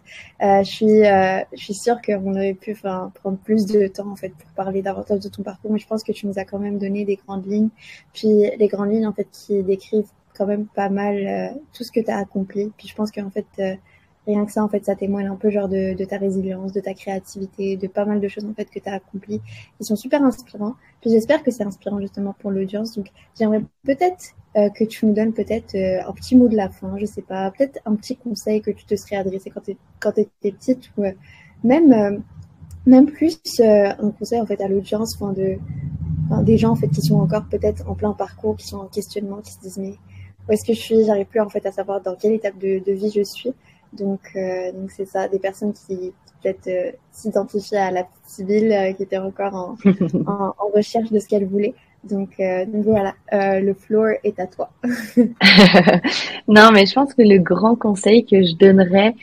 Euh, 0.43 0.63
je 0.63 0.71
suis, 0.71 1.07
euh, 1.07 1.41
je 1.53 1.65
suis 1.65 1.75
sûre 1.75 2.01
qu'on 2.01 2.31
aurait 2.35 2.55
pu 2.55 2.75
prendre 2.75 3.39
plus 3.45 3.67
de 3.67 3.89
temps 3.89 4.09
en 4.09 4.17
fait 4.17 4.31
pour 4.31 4.49
parler 4.53 4.83
davantage 4.83 5.21
de 5.21 5.29
ton 5.29 5.43
parcours, 5.43 5.73
mais 5.73 5.81
je 5.81 5.87
pense 5.87 6.05
que 6.05 6.13
tu 6.13 6.27
nous 6.27 6.39
as 6.39 6.45
quand 6.45 6.61
même 6.61 6.79
donné 6.79 7.05
des 7.05 7.17
grandes 7.17 7.47
lignes. 7.47 7.71
Puis 8.15 8.51
les 8.57 8.69
grandes 8.69 8.93
lignes 8.93 9.07
en 9.07 9.13
fait 9.13 9.27
qui 9.33 9.63
décrivent 9.63 10.11
quand 10.37 10.47
même 10.47 10.67
pas 10.67 10.89
mal 10.89 11.17
euh, 11.17 11.49
tout 11.73 11.83
ce 11.83 11.91
que 11.91 12.01
tu 12.01 12.11
as 12.11 12.19
accompli. 12.19 12.71
Puis 12.77 12.87
je 12.87 12.95
pense 12.95 13.11
qu'en 13.11 13.31
fait 13.31 13.79
rien 14.27 14.45
que 14.47 14.53
ça, 14.53 14.63
en 14.63 14.69
fait, 14.69 14.85
ça 14.85 14.95
témoigne 14.95 15.27
un 15.27 15.37
peu 15.37 15.51
genre 15.51 15.69
de, 15.69 16.05
ta 16.05 16.17
résilience, 16.17 16.73
de 16.73 16.81
ta 16.81 16.95
créativité, 16.95 17.77
de 17.77 17.87
pas 17.89 18.05
mal 18.05 18.21
de 18.21 18.29
choses 18.29 18.45
en 18.45 18.55
fait 18.55 18.67
que 18.67 18.79
tu 18.79 18.89
as 18.89 18.95
accomplies 18.95 19.41
qui 19.79 19.85
sont 19.85 19.97
super 19.97 20.23
inspirants. 20.23 20.75
Puis 21.01 21.11
j'espère 21.11 21.43
que 21.43 21.51
c'est 21.51 21.65
inspirant 21.65 22.01
justement 22.01 22.35
pour 22.39 22.51
l'audience. 22.51 22.95
Donc 22.97 23.09
j'aimerais 23.39 23.63
peut-être 23.85 24.35
euh, 24.57 24.69
que 24.71 24.85
tu 24.85 25.07
nous 25.07 25.13
donnes 25.13 25.33
peut-être 25.33 25.75
euh, 25.75 26.09
un 26.09 26.13
petit 26.13 26.37
mot 26.37 26.49
de 26.49 26.57
la 26.57 26.69
fin, 26.69 26.97
je 26.99 27.07
sais 27.07 27.23
pas, 27.23 27.51
peut-être 27.51 27.81
un 27.85 27.97
petit 27.97 28.17
conseil 28.17 28.63
que 28.63 28.71
tu 28.71 28.85
te 28.85 28.95
serais 28.95 29.17
adressé 29.17 29.51
quand 29.51 30.13
tu 30.13 30.21
étais 30.21 30.53
petite 30.53 30.91
ou 30.97 31.05
euh, 31.05 31.13
même 31.65 32.23
même 32.85 33.07
plus 33.07 33.41
un 33.61 34.11
conseil 34.19 34.41
en 34.41 34.47
fait 34.47 34.61
à 34.61 34.67
l'audience, 34.67 35.15
enfin 35.15 35.33
de 35.33 35.57
des 36.43 36.59
gens 36.59 36.71
en 36.71 36.77
fait 36.77 36.89
qui 36.89 37.03
sont 37.03 37.21
encore 37.21 37.45
peut-être 37.49 37.89
en 37.89 37.95
plein 37.95 38.13
parcours, 38.13 38.57
qui 38.57 38.67
sont 38.67 38.79
en 38.79 38.87
questionnement, 38.87 39.39
qui 39.39 39.53
se 39.53 39.61
disent 39.61 39.79
mais 39.79 39.95
où 40.49 40.53
est-ce 40.53 40.65
que 40.65 40.73
je 40.73 40.81
suis? 40.81 41.05
J'arrive 41.05 41.27
plus 41.27 41.41
en 41.41 41.49
fait 41.49 41.65
à 41.67 41.73
savoir 41.73 42.01
dans 42.01 42.17
quelle 42.17 42.33
étape 42.33 42.59
de 42.59 42.93
vie 42.93 43.13
je 43.15 43.23
suis. 43.23 43.53
Donc, 43.93 44.21
euh, 44.37 44.73
donc 44.73 44.91
c'est 44.91 45.05
ça, 45.05 45.29
des 45.29 45.39
personnes 45.39 45.73
qui, 45.73 46.13
peut-être 46.43 46.67
euh, 46.69 46.91
s'identifiaient 47.11 47.79
à 47.79 47.91
la 47.91 48.05
petite 48.05 48.27
Sibylle 48.27 48.73
euh, 48.73 48.93
qui 48.93 49.03
était 49.03 49.19
encore 49.19 49.55
en, 49.55 49.77
en, 50.27 50.55
en, 50.59 50.69
recherche 50.75 51.11
de 51.11 51.19
ce 51.19 51.29
qu'elle 51.29 51.47
voulait. 51.47 51.75
Donc, 52.05 52.31
euh, 52.41 52.65
donc 52.67 52.85
voilà, 52.85 53.15
le 53.31 53.75
floor 53.75 54.15
est 54.25 54.41
à 54.41 54.49
toi. 54.49 54.71
non, 56.49 56.73
mais 56.73 56.85
je 56.85 56.95
pense 56.95 57.15
que 57.15 57.23
le 57.23 57.39
grand 57.39 57.77
conseil 57.77 58.25
que 58.25 58.43
je 58.43 58.57
donnerais, 58.57 59.15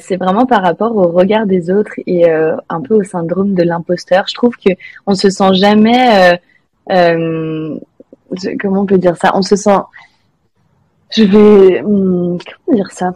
c'est 0.00 0.16
vraiment 0.16 0.46
par 0.46 0.62
rapport 0.62 0.96
au 0.96 1.08
regard 1.08 1.44
des 1.44 1.70
autres 1.70 1.92
et 2.06 2.24
un 2.26 2.80
peu 2.80 2.94
au 2.94 3.02
syndrome 3.02 3.52
de 3.52 3.62
l'imposteur. 3.62 4.24
Je 4.26 4.32
trouve 4.32 4.56
que 4.56 4.70
on 5.06 5.14
se 5.14 5.28
sent 5.28 5.52
jamais, 5.52 6.40
comment 6.88 8.80
on 8.80 8.86
peut 8.86 8.96
dire 8.96 9.18
ça? 9.18 9.32
On 9.34 9.42
se 9.42 9.56
sent, 9.56 9.78
je 11.10 11.24
vais, 11.24 11.82
hmm, 11.82 12.38
comment 12.64 12.74
dire 12.74 12.90
ça? 12.90 13.12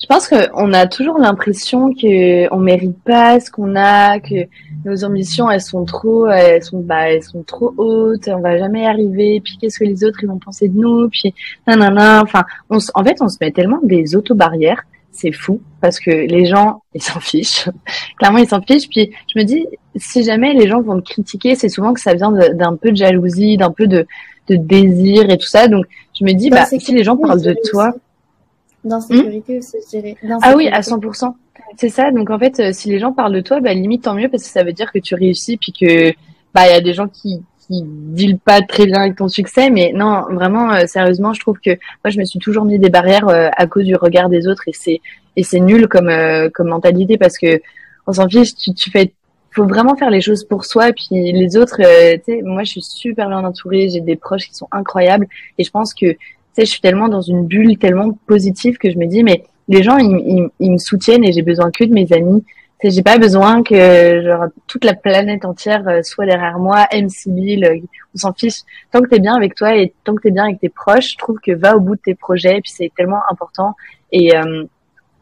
Je 0.00 0.06
pense 0.06 0.28
qu'on 0.28 0.72
a 0.72 0.86
toujours 0.86 1.18
l'impression 1.18 1.92
que 1.94 2.52
on 2.52 2.58
mérite 2.58 2.98
pas 3.02 3.40
ce 3.40 3.50
qu'on 3.50 3.76
a, 3.76 4.18
que 4.20 4.46
nos 4.84 5.04
ambitions 5.04 5.50
elles 5.50 5.60
sont 5.60 5.84
trop, 5.84 6.26
elles 6.26 6.62
sont 6.62 6.80
bah 6.80 7.10
elles 7.10 7.22
sont 7.22 7.42
trop 7.42 7.72
hautes, 7.76 8.28
on 8.28 8.40
va 8.40 8.58
jamais 8.58 8.82
y 8.82 8.86
arriver. 8.86 9.40
Puis 9.42 9.56
qu'est-ce 9.60 9.78
que 9.78 9.84
les 9.84 10.04
autres 10.04 10.18
ils 10.22 10.28
vont 10.28 10.38
penser 10.38 10.68
de 10.68 10.78
nous 10.78 11.08
Puis 11.08 11.34
nanana. 11.66 12.22
Enfin, 12.22 12.44
on, 12.68 12.78
en 12.94 13.04
fait, 13.04 13.16
on 13.20 13.28
se 13.28 13.38
met 13.40 13.52
tellement 13.52 13.80
des 13.82 14.16
auto-barrières, 14.16 14.82
c'est 15.12 15.32
fou 15.32 15.60
parce 15.80 15.98
que 15.98 16.10
les 16.10 16.44
gens 16.44 16.82
ils 16.94 17.02
s'en 17.02 17.20
fichent. 17.20 17.68
Clairement 18.18 18.38
ils 18.38 18.48
s'en 18.48 18.60
fichent. 18.60 18.88
Puis 18.88 19.12
je 19.34 19.40
me 19.40 19.44
dis 19.44 19.66
si 19.96 20.24
jamais 20.24 20.52
les 20.52 20.68
gens 20.68 20.82
vont 20.82 21.00
te 21.00 21.10
critiquer, 21.10 21.54
c'est 21.54 21.68
souvent 21.70 21.94
que 21.94 22.00
ça 22.00 22.14
vient 22.14 22.32
d'un 22.32 22.76
peu 22.76 22.90
de 22.90 22.96
jalousie, 22.96 23.56
d'un 23.56 23.70
peu 23.70 23.86
de, 23.86 24.06
de 24.48 24.56
désir 24.56 25.30
et 25.30 25.38
tout 25.38 25.48
ça. 25.48 25.68
Donc 25.68 25.86
je 26.18 26.24
me 26.24 26.32
dis 26.32 26.50
bah, 26.50 26.66
bah 26.70 26.78
si 26.78 26.92
les 26.94 27.04
gens 27.04 27.16
parlent 27.16 27.42
de 27.42 27.56
toi. 27.70 27.92
D'insécurité 28.82 29.56
hmm 29.56 29.58
aussi, 29.58 29.76
je 29.84 29.98
dirais. 29.98 30.16
Ah 30.42 30.54
oui, 30.56 30.68
à 30.68 30.80
100%. 30.80 31.34
C'est 31.76 31.88
ça. 31.88 32.10
Donc 32.10 32.30
en 32.30 32.38
fait, 32.38 32.60
euh, 32.60 32.72
si 32.72 32.88
les 32.88 32.98
gens 32.98 33.12
parlent 33.12 33.34
de 33.34 33.40
toi, 33.40 33.60
bah 33.60 33.74
limite 33.74 34.04
tant 34.04 34.14
mieux 34.14 34.28
parce 34.28 34.42
que 34.42 34.48
ça 34.48 34.64
veut 34.64 34.72
dire 34.72 34.90
que 34.92 34.98
tu 34.98 35.14
réussis 35.14 35.56
puis 35.56 35.72
que 35.72 36.10
bah 36.54 36.66
il 36.66 36.72
y 36.72 36.76
a 36.76 36.80
des 36.80 36.94
gens 36.94 37.08
qui 37.08 37.42
qui 37.66 37.82
dealent 37.84 38.38
pas 38.38 38.62
très 38.62 38.86
bien 38.86 39.02
avec 39.02 39.16
ton 39.16 39.28
succès. 39.28 39.70
Mais 39.70 39.92
non, 39.94 40.24
vraiment 40.30 40.72
euh, 40.72 40.86
sérieusement, 40.86 41.32
je 41.32 41.40
trouve 41.40 41.58
que 41.60 41.70
moi 41.70 42.10
je 42.10 42.18
me 42.18 42.24
suis 42.24 42.38
toujours 42.38 42.64
mis 42.64 42.78
des 42.78 42.90
barrières 42.90 43.28
euh, 43.28 43.48
à 43.56 43.66
cause 43.66 43.84
du 43.84 43.94
regard 43.96 44.28
des 44.28 44.48
autres 44.48 44.62
et 44.66 44.72
c'est 44.72 45.00
et 45.36 45.42
c'est 45.42 45.60
nul 45.60 45.86
comme 45.86 46.10
comme 46.54 46.68
mentalité 46.68 47.18
parce 47.18 47.38
que 47.38 47.60
on 48.06 48.12
s'en 48.12 48.28
fiche. 48.28 48.54
Tu 48.56 48.74
tu 48.74 48.90
fais 48.90 49.12
faut 49.52 49.66
vraiment 49.66 49.96
faire 49.96 50.10
les 50.10 50.20
choses 50.20 50.44
pour 50.44 50.64
soi 50.64 50.90
et 50.90 50.92
puis 50.92 51.06
les 51.10 51.56
autres 51.56 51.78
tu 51.78 52.22
sais 52.24 52.42
moi 52.42 52.62
je 52.62 52.70
suis 52.70 52.82
super 52.82 53.28
bien 53.28 53.44
entourée 53.44 53.88
j'ai 53.88 54.00
des 54.00 54.14
proches 54.14 54.46
qui 54.46 54.54
sont 54.54 54.68
incroyables 54.70 55.26
et 55.58 55.64
je 55.64 55.70
pense 55.72 55.92
que 55.92 56.16
je 56.60 56.70
suis 56.70 56.80
tellement 56.80 57.08
dans 57.08 57.20
une 57.20 57.46
bulle 57.46 57.78
tellement 57.78 58.12
positive 58.26 58.78
que 58.78 58.90
je 58.90 58.98
me 58.98 59.06
dis, 59.06 59.22
mais 59.22 59.44
les 59.68 59.82
gens, 59.82 59.98
ils, 59.98 60.48
ils, 60.58 60.72
me 60.72 60.78
soutiennent 60.78 61.24
et 61.24 61.32
j'ai 61.32 61.42
besoin 61.42 61.70
que 61.70 61.84
de 61.84 61.92
mes 61.92 62.12
amis. 62.12 62.44
J'ai 62.82 63.02
pas 63.02 63.18
besoin 63.18 63.62
que 63.62 64.22
genre 64.22 64.46
toute 64.66 64.84
la 64.84 64.94
planète 64.94 65.44
entière 65.44 65.86
euh, 65.86 66.02
soit 66.02 66.24
derrière 66.24 66.58
moi, 66.58 66.86
aime 66.90 67.10
Sibyl, 67.10 67.64
euh, 67.64 67.76
on 68.14 68.18
s'en 68.18 68.32
fiche. 68.32 68.60
Tant 68.90 69.02
que 69.02 69.08
t'es 69.08 69.18
bien 69.18 69.34
avec 69.34 69.54
toi 69.54 69.76
et 69.76 69.92
tant 70.02 70.14
que 70.14 70.22
t'es 70.22 70.30
bien 70.30 70.44
avec 70.44 70.60
tes 70.60 70.70
proches, 70.70 71.12
je 71.12 71.18
trouve 71.18 71.38
que 71.40 71.52
va 71.52 71.76
au 71.76 71.80
bout 71.80 71.96
de 71.96 72.00
tes 72.00 72.14
projets. 72.14 72.56
Et 72.56 72.60
puis 72.62 72.72
c'est 72.74 72.90
tellement 72.96 73.20
important 73.30 73.76
et 74.12 74.34
euh, 74.34 74.64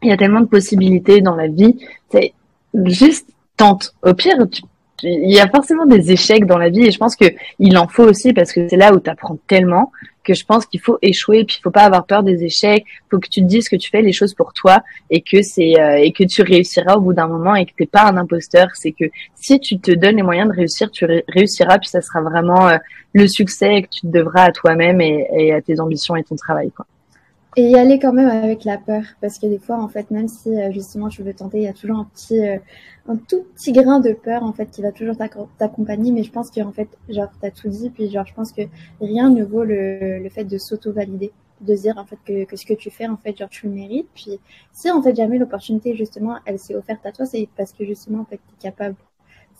il 0.02 0.08
y 0.08 0.12
a 0.12 0.16
tellement 0.16 0.40
de 0.40 0.46
possibilités 0.46 1.20
dans 1.20 1.34
la 1.34 1.48
vie. 1.48 1.76
C'est 2.10 2.32
juste 2.84 3.28
tente. 3.56 3.92
Au 4.02 4.14
pire, 4.14 4.36
il 5.02 5.30
y 5.30 5.40
a 5.40 5.48
forcément 5.48 5.86
des 5.86 6.12
échecs 6.12 6.46
dans 6.46 6.58
la 6.58 6.68
vie 6.68 6.84
et 6.84 6.90
je 6.90 6.98
pense 6.98 7.16
que 7.16 7.26
il 7.58 7.76
en 7.76 7.88
faut 7.88 8.04
aussi 8.04 8.32
parce 8.32 8.52
que 8.52 8.68
c'est 8.68 8.76
là 8.76 8.94
où 8.94 9.00
tu 9.00 9.10
apprends 9.10 9.36
tellement 9.46 9.90
que 10.28 10.34
je 10.34 10.44
pense 10.44 10.66
qu'il 10.66 10.80
faut 10.80 10.98
échouer, 11.00 11.44
puis 11.44 11.56
il 11.58 11.62
faut 11.62 11.70
pas 11.70 11.84
avoir 11.84 12.04
peur 12.04 12.22
des 12.22 12.44
échecs. 12.44 12.84
Faut 13.10 13.18
que 13.18 13.28
tu 13.28 13.40
te 13.40 13.46
dises 13.46 13.68
que 13.70 13.76
tu 13.76 13.88
fais 13.88 14.02
les 14.02 14.12
choses 14.12 14.34
pour 14.34 14.52
toi 14.52 14.82
et 15.08 15.22
que 15.22 15.40
c'est 15.40 15.80
euh, 15.80 15.96
et 15.96 16.12
que 16.12 16.22
tu 16.24 16.42
réussiras 16.42 16.96
au 16.96 17.00
bout 17.00 17.14
d'un 17.14 17.26
moment 17.26 17.54
et 17.54 17.64
que 17.64 17.72
t'es 17.76 17.86
pas 17.86 18.04
un 18.04 18.16
imposteur. 18.18 18.68
C'est 18.74 18.92
que 18.92 19.06
si 19.34 19.58
tu 19.58 19.78
te 19.78 19.90
donnes 19.90 20.16
les 20.16 20.22
moyens 20.22 20.50
de 20.50 20.54
réussir, 20.54 20.90
tu 20.90 21.06
réussiras, 21.28 21.78
puis 21.78 21.88
ça 21.88 22.02
sera 22.02 22.20
vraiment 22.20 22.68
euh, 22.68 22.76
le 23.14 23.26
succès 23.26 23.82
que 23.82 23.88
tu 23.88 24.00
te 24.02 24.06
devras 24.08 24.44
à 24.44 24.52
toi-même 24.52 25.00
et, 25.00 25.26
et, 25.32 25.54
à 25.54 25.62
tes 25.62 25.80
ambitions 25.80 26.14
et 26.14 26.22
ton 26.22 26.36
travail. 26.36 26.70
Quoi. 26.72 26.84
Et 27.58 27.70
y 27.70 27.74
aller 27.74 27.98
quand 27.98 28.12
même 28.12 28.28
avec 28.28 28.62
la 28.64 28.78
peur, 28.78 29.02
parce 29.20 29.36
que 29.40 29.46
des 29.48 29.58
fois, 29.58 29.82
en 29.82 29.88
fait, 29.88 30.12
même 30.12 30.28
si 30.28 30.48
euh, 30.48 30.70
justement 30.70 31.08
tu 31.08 31.24
veux 31.24 31.34
tenter, 31.34 31.58
il 31.58 31.64
y 31.64 31.66
a 31.66 31.72
toujours 31.72 31.98
un 31.98 32.04
petit, 32.04 32.38
euh, 32.38 32.56
un 33.08 33.16
tout 33.16 33.42
petit 33.56 33.72
grain 33.72 33.98
de 33.98 34.12
peur 34.12 34.44
en 34.44 34.52
fait 34.52 34.66
qui 34.70 34.80
va 34.80 34.92
toujours 34.92 35.16
t'accompagner. 35.58 36.12
Mais 36.12 36.22
je 36.22 36.30
pense 36.30 36.52
qu'en 36.52 36.70
fait, 36.70 36.88
genre 37.08 37.28
t'as 37.40 37.50
tout 37.50 37.68
dit, 37.68 37.90
puis 37.90 38.10
genre 38.10 38.24
je 38.24 38.32
pense 38.32 38.52
que 38.52 38.62
rien 39.00 39.30
ne 39.30 39.42
vaut 39.44 39.64
le, 39.64 40.20
le 40.20 40.28
fait 40.28 40.44
de 40.44 40.56
s'auto-valider, 40.56 41.32
de 41.60 41.74
dire 41.74 41.98
en 41.98 42.04
fait 42.06 42.18
que, 42.24 42.44
que, 42.44 42.54
ce 42.56 42.64
que 42.64 42.74
tu 42.74 42.90
fais 42.92 43.08
en 43.08 43.16
fait, 43.16 43.36
genre 43.36 43.48
tu 43.48 43.66
le 43.66 43.72
mérites. 43.72 44.08
Puis 44.14 44.38
si 44.72 44.88
en 44.92 45.02
fait 45.02 45.16
jamais 45.16 45.38
l'opportunité 45.38 45.96
justement, 45.96 46.36
elle 46.46 46.60
s'est 46.60 46.76
offerte 46.76 47.04
à 47.06 47.10
toi, 47.10 47.26
c'est 47.26 47.48
parce 47.56 47.72
que 47.72 47.84
justement 47.84 48.20
en 48.20 48.24
fait 48.24 48.36
t'es 48.36 48.68
capable 48.68 48.94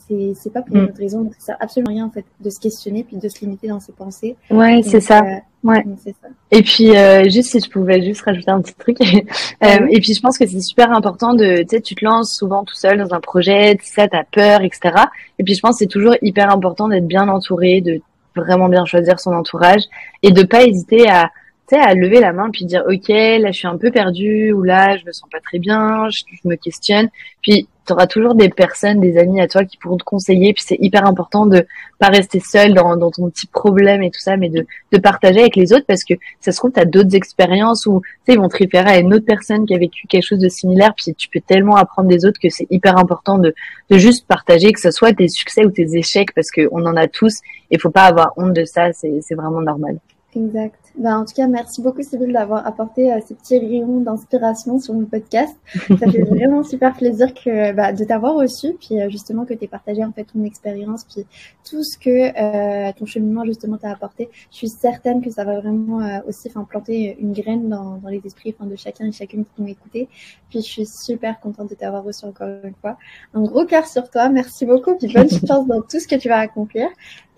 c'est 0.07 0.33
c'est 0.35 0.53
pas 0.53 0.63
pour 0.63 0.77
une 0.77 0.85
autre 0.85 0.99
raison. 0.99 1.31
Ça 1.39 1.47
sert 1.47 1.57
absolument 1.61 1.93
rien 1.93 2.07
en 2.07 2.11
fait 2.11 2.25
de 2.41 2.51
se 2.51 2.61
questionner 2.61 3.05
puis 3.05 3.17
de 3.17 3.29
se 3.29 3.41
limiter 3.41 3.69
dans 3.69 3.81
ses 3.81 3.93
pensées. 3.93 4.37
Ouais, 4.51 4.81
c'est 4.83 5.01
ça. 5.01 5.23
Ouais. 5.65 5.85
Ça. 6.05 6.29
Et 6.53 6.63
puis 6.63 6.97
euh, 6.97 7.25
juste 7.25 7.51
si 7.51 7.61
je 7.61 7.69
pouvais 7.69 8.01
juste 8.03 8.23
rajouter 8.23 8.51
un 8.51 8.61
petit 8.61 8.75
truc. 8.75 8.99
euh, 9.03 9.87
et 9.91 10.01
puis 10.01 10.15
je 10.15 10.21
pense 10.21 10.39
que 10.39 10.47
c'est 10.47 10.61
super 10.61 10.93
important 10.93 11.35
de, 11.35 11.63
tu 11.63 11.69
sais, 11.71 11.81
tu 11.81 11.95
te 11.95 12.05
lances 12.05 12.37
souvent 12.37 12.65
tout 12.65 12.77
seul 12.77 12.99
dans 12.99 13.13
un 13.13 13.21
projet, 13.21 13.77
tu 13.77 13.87
sais, 13.87 14.09
t'as 14.09 14.25
peur, 14.25 14.63
etc. 14.63 14.95
Et 15.39 15.45
puis 15.45 15.55
je 15.55 15.61
pense 15.61 15.73
que 15.73 15.79
c'est 15.79 15.87
toujours 15.87 16.15
hyper 16.23 16.51
important 16.51 16.89
d'être 16.89 17.07
bien 17.07 17.29
entouré, 17.29 17.81
de 17.81 18.01
vraiment 18.37 18.69
bien 18.69 18.85
choisir 18.85 19.19
son 19.19 19.33
entourage 19.33 19.83
et 20.23 20.31
de 20.31 20.43
pas 20.43 20.65
hésiter 20.65 21.09
à 21.09 21.31
tu 21.69 21.77
sais, 21.77 21.83
à 21.83 21.93
lever 21.93 22.21
la 22.21 22.33
main 22.33 22.49
puis 22.51 22.65
dire 22.65 22.83
ok 22.89 23.09
là 23.09 23.51
je 23.51 23.59
suis 23.59 23.67
un 23.67 23.77
peu 23.77 23.91
perdue 23.91 24.53
ou 24.53 24.63
là 24.63 24.97
je 24.97 25.05
me 25.05 25.13
sens 25.13 25.29
pas 25.31 25.41
très 25.41 25.59
bien, 25.59 26.09
je, 26.11 26.23
me 26.45 26.55
questionne. 26.55 27.09
Puis 27.43 27.69
tu 27.89 27.95
auras 27.95 28.07
toujours 28.07 28.35
des 28.35 28.51
personnes, 28.51 29.01
des 29.01 29.19
amis 29.19 29.41
à 29.41 29.49
toi 29.49 29.65
qui 29.65 29.79
pourront 29.79 29.97
te 29.97 30.05
conseiller. 30.05 30.53
Puis 30.53 30.63
c'est 30.67 30.77
hyper 30.79 31.07
important 31.07 31.47
de 31.47 31.67
pas 31.99 32.09
rester 32.09 32.39
seul 32.39 32.75
dans, 32.75 33.11
ton 33.11 33.31
petit 33.31 33.47
problème 33.47 34.03
et 34.03 34.11
tout 34.11 34.21
ça, 34.21 34.37
mais 34.37 34.51
de, 34.51 34.67
partager 34.99 35.41
avec 35.41 35.57
les 35.57 35.73
autres 35.73 35.87
parce 35.87 36.05
que 36.05 36.15
ça 36.41 36.53
se 36.53 36.59
trouve 36.59 36.73
tu 36.73 36.81
as 36.81 36.85
d'autres 36.85 37.15
expériences 37.15 37.87
où 37.87 38.03
ils 38.27 38.39
vont 38.39 38.49
te 38.49 38.59
référer 38.59 38.91
à 38.91 38.99
une 38.99 39.15
autre 39.15 39.25
personne 39.25 39.65
qui 39.65 39.75
a 39.75 39.79
vécu 39.79 40.07
quelque 40.07 40.25
chose 40.25 40.39
de 40.39 40.49
similaire. 40.49 40.95
Puis 40.95 41.15
tu 41.15 41.29
peux 41.29 41.41
tellement 41.41 41.77
apprendre 41.77 42.09
des 42.09 42.27
autres 42.27 42.39
que 42.41 42.51
c'est 42.51 42.67
hyper 42.71 42.99
important 42.99 43.39
de, 43.39 43.55
de 43.91 43.99
juste 43.99 44.27
partager 44.27 44.73
que 44.73 44.81
ce 44.81 44.91
soit 44.91 45.13
tes 45.15 45.29
succès 45.29 45.65
ou 45.65 45.71
tes 45.71 45.97
échecs 45.97 46.35
parce 46.35 46.51
qu'on 46.51 46.85
en 46.85 46.97
a 46.97 47.09
tous 47.09 47.41
et 47.71 47.79
faut 47.79 47.91
pas 47.91 48.05
avoir 48.05 48.33
honte 48.37 48.53
de 48.53 48.65
ça. 48.65 48.93
C'est 48.93 49.35
vraiment 49.35 49.63
normal. 49.63 49.99
Exact. 50.37 50.88
Ben, 50.99 51.19
en 51.19 51.25
tout 51.25 51.33
cas, 51.33 51.47
merci 51.47 51.81
beaucoup, 51.81 52.03
Sybille, 52.03 52.33
d'avoir 52.33 52.67
apporté 52.67 53.13
euh, 53.13 53.21
ces 53.25 53.37
petits 53.37 53.57
rayons 53.57 54.01
d'inspiration 54.01 54.81
sur 54.81 54.95
mon 54.95 55.05
podcast. 55.05 55.57
Ça 55.89 56.11
fait 56.11 56.23
vraiment 56.29 56.65
super 56.65 56.93
plaisir 56.97 57.33
que, 57.35 57.73
bah, 57.73 57.93
de 57.93 58.03
t'avoir 58.03 58.35
reçu, 58.35 58.75
puis 58.81 59.01
euh, 59.01 59.09
justement 59.09 59.45
que 59.45 59.55
tu 59.55 59.65
aies 59.65 59.69
partagé 59.69 60.05
en 60.05 60.11
fait 60.11 60.25
ton 60.25 60.43
expérience, 60.43 61.05
puis 61.05 61.25
tout 61.69 61.85
ce 61.85 61.97
que 61.97 62.11
euh, 62.11 62.93
ton 62.99 63.07
cheminement 63.07 63.45
justement 63.45 63.77
t'a 63.77 63.91
apporté. 63.91 64.29
Je 64.51 64.57
suis 64.57 64.69
certaine 64.69 65.23
que 65.23 65.31
ça 65.31 65.45
va 65.45 65.61
vraiment 65.61 66.01
euh, 66.01 66.19
aussi 66.27 66.49
enfin, 66.49 66.65
planter 66.65 67.17
une 67.21 67.33
graine 67.33 67.69
dans, 67.69 67.99
dans 67.99 68.09
les 68.09 68.21
esprits 68.25 68.55
enfin, 68.59 68.69
de 68.69 68.75
chacun 68.77 69.07
et 69.07 69.13
chacune 69.13 69.45
qui 69.45 69.63
m'ont 69.63 69.69
écouté. 69.69 70.09
Puis 70.51 70.61
je 70.63 70.67
suis 70.67 70.87
super 70.87 71.39
contente 71.39 71.71
de 71.71 71.77
t'avoir 71.77 72.03
reçu 72.03 72.25
encore 72.25 72.49
une 72.65 72.75
fois. 72.81 72.97
Un 73.35 73.43
gros 73.43 73.67
cœur 73.67 73.87
sur 73.87 74.11
toi. 74.11 74.29
Merci 74.31 74.67
beaucoup, 74.67 74.97
puis 74.97 75.13
bonne 75.13 75.31
chance 75.47 75.67
dans 75.67 75.83
tout 75.83 76.01
ce 76.01 76.09
que 76.09 76.17
tu 76.17 76.29
vas 76.29 76.39
accomplir. 76.39 76.89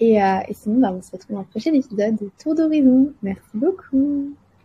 Et, 0.00 0.22
euh, 0.22 0.40
et 0.48 0.54
sinon, 0.54 0.80
bah, 0.80 0.92
on 0.92 1.02
se 1.02 1.10
retrouve 1.12 1.36
dans 1.36 1.42
le 1.42 1.46
prochain 1.46 1.74
épisode 1.74 2.16
de 2.16 2.30
Tour 2.42 2.54
d'horizon. 2.54 3.12
Merci 3.22 3.50
beaucoup. 3.54 4.34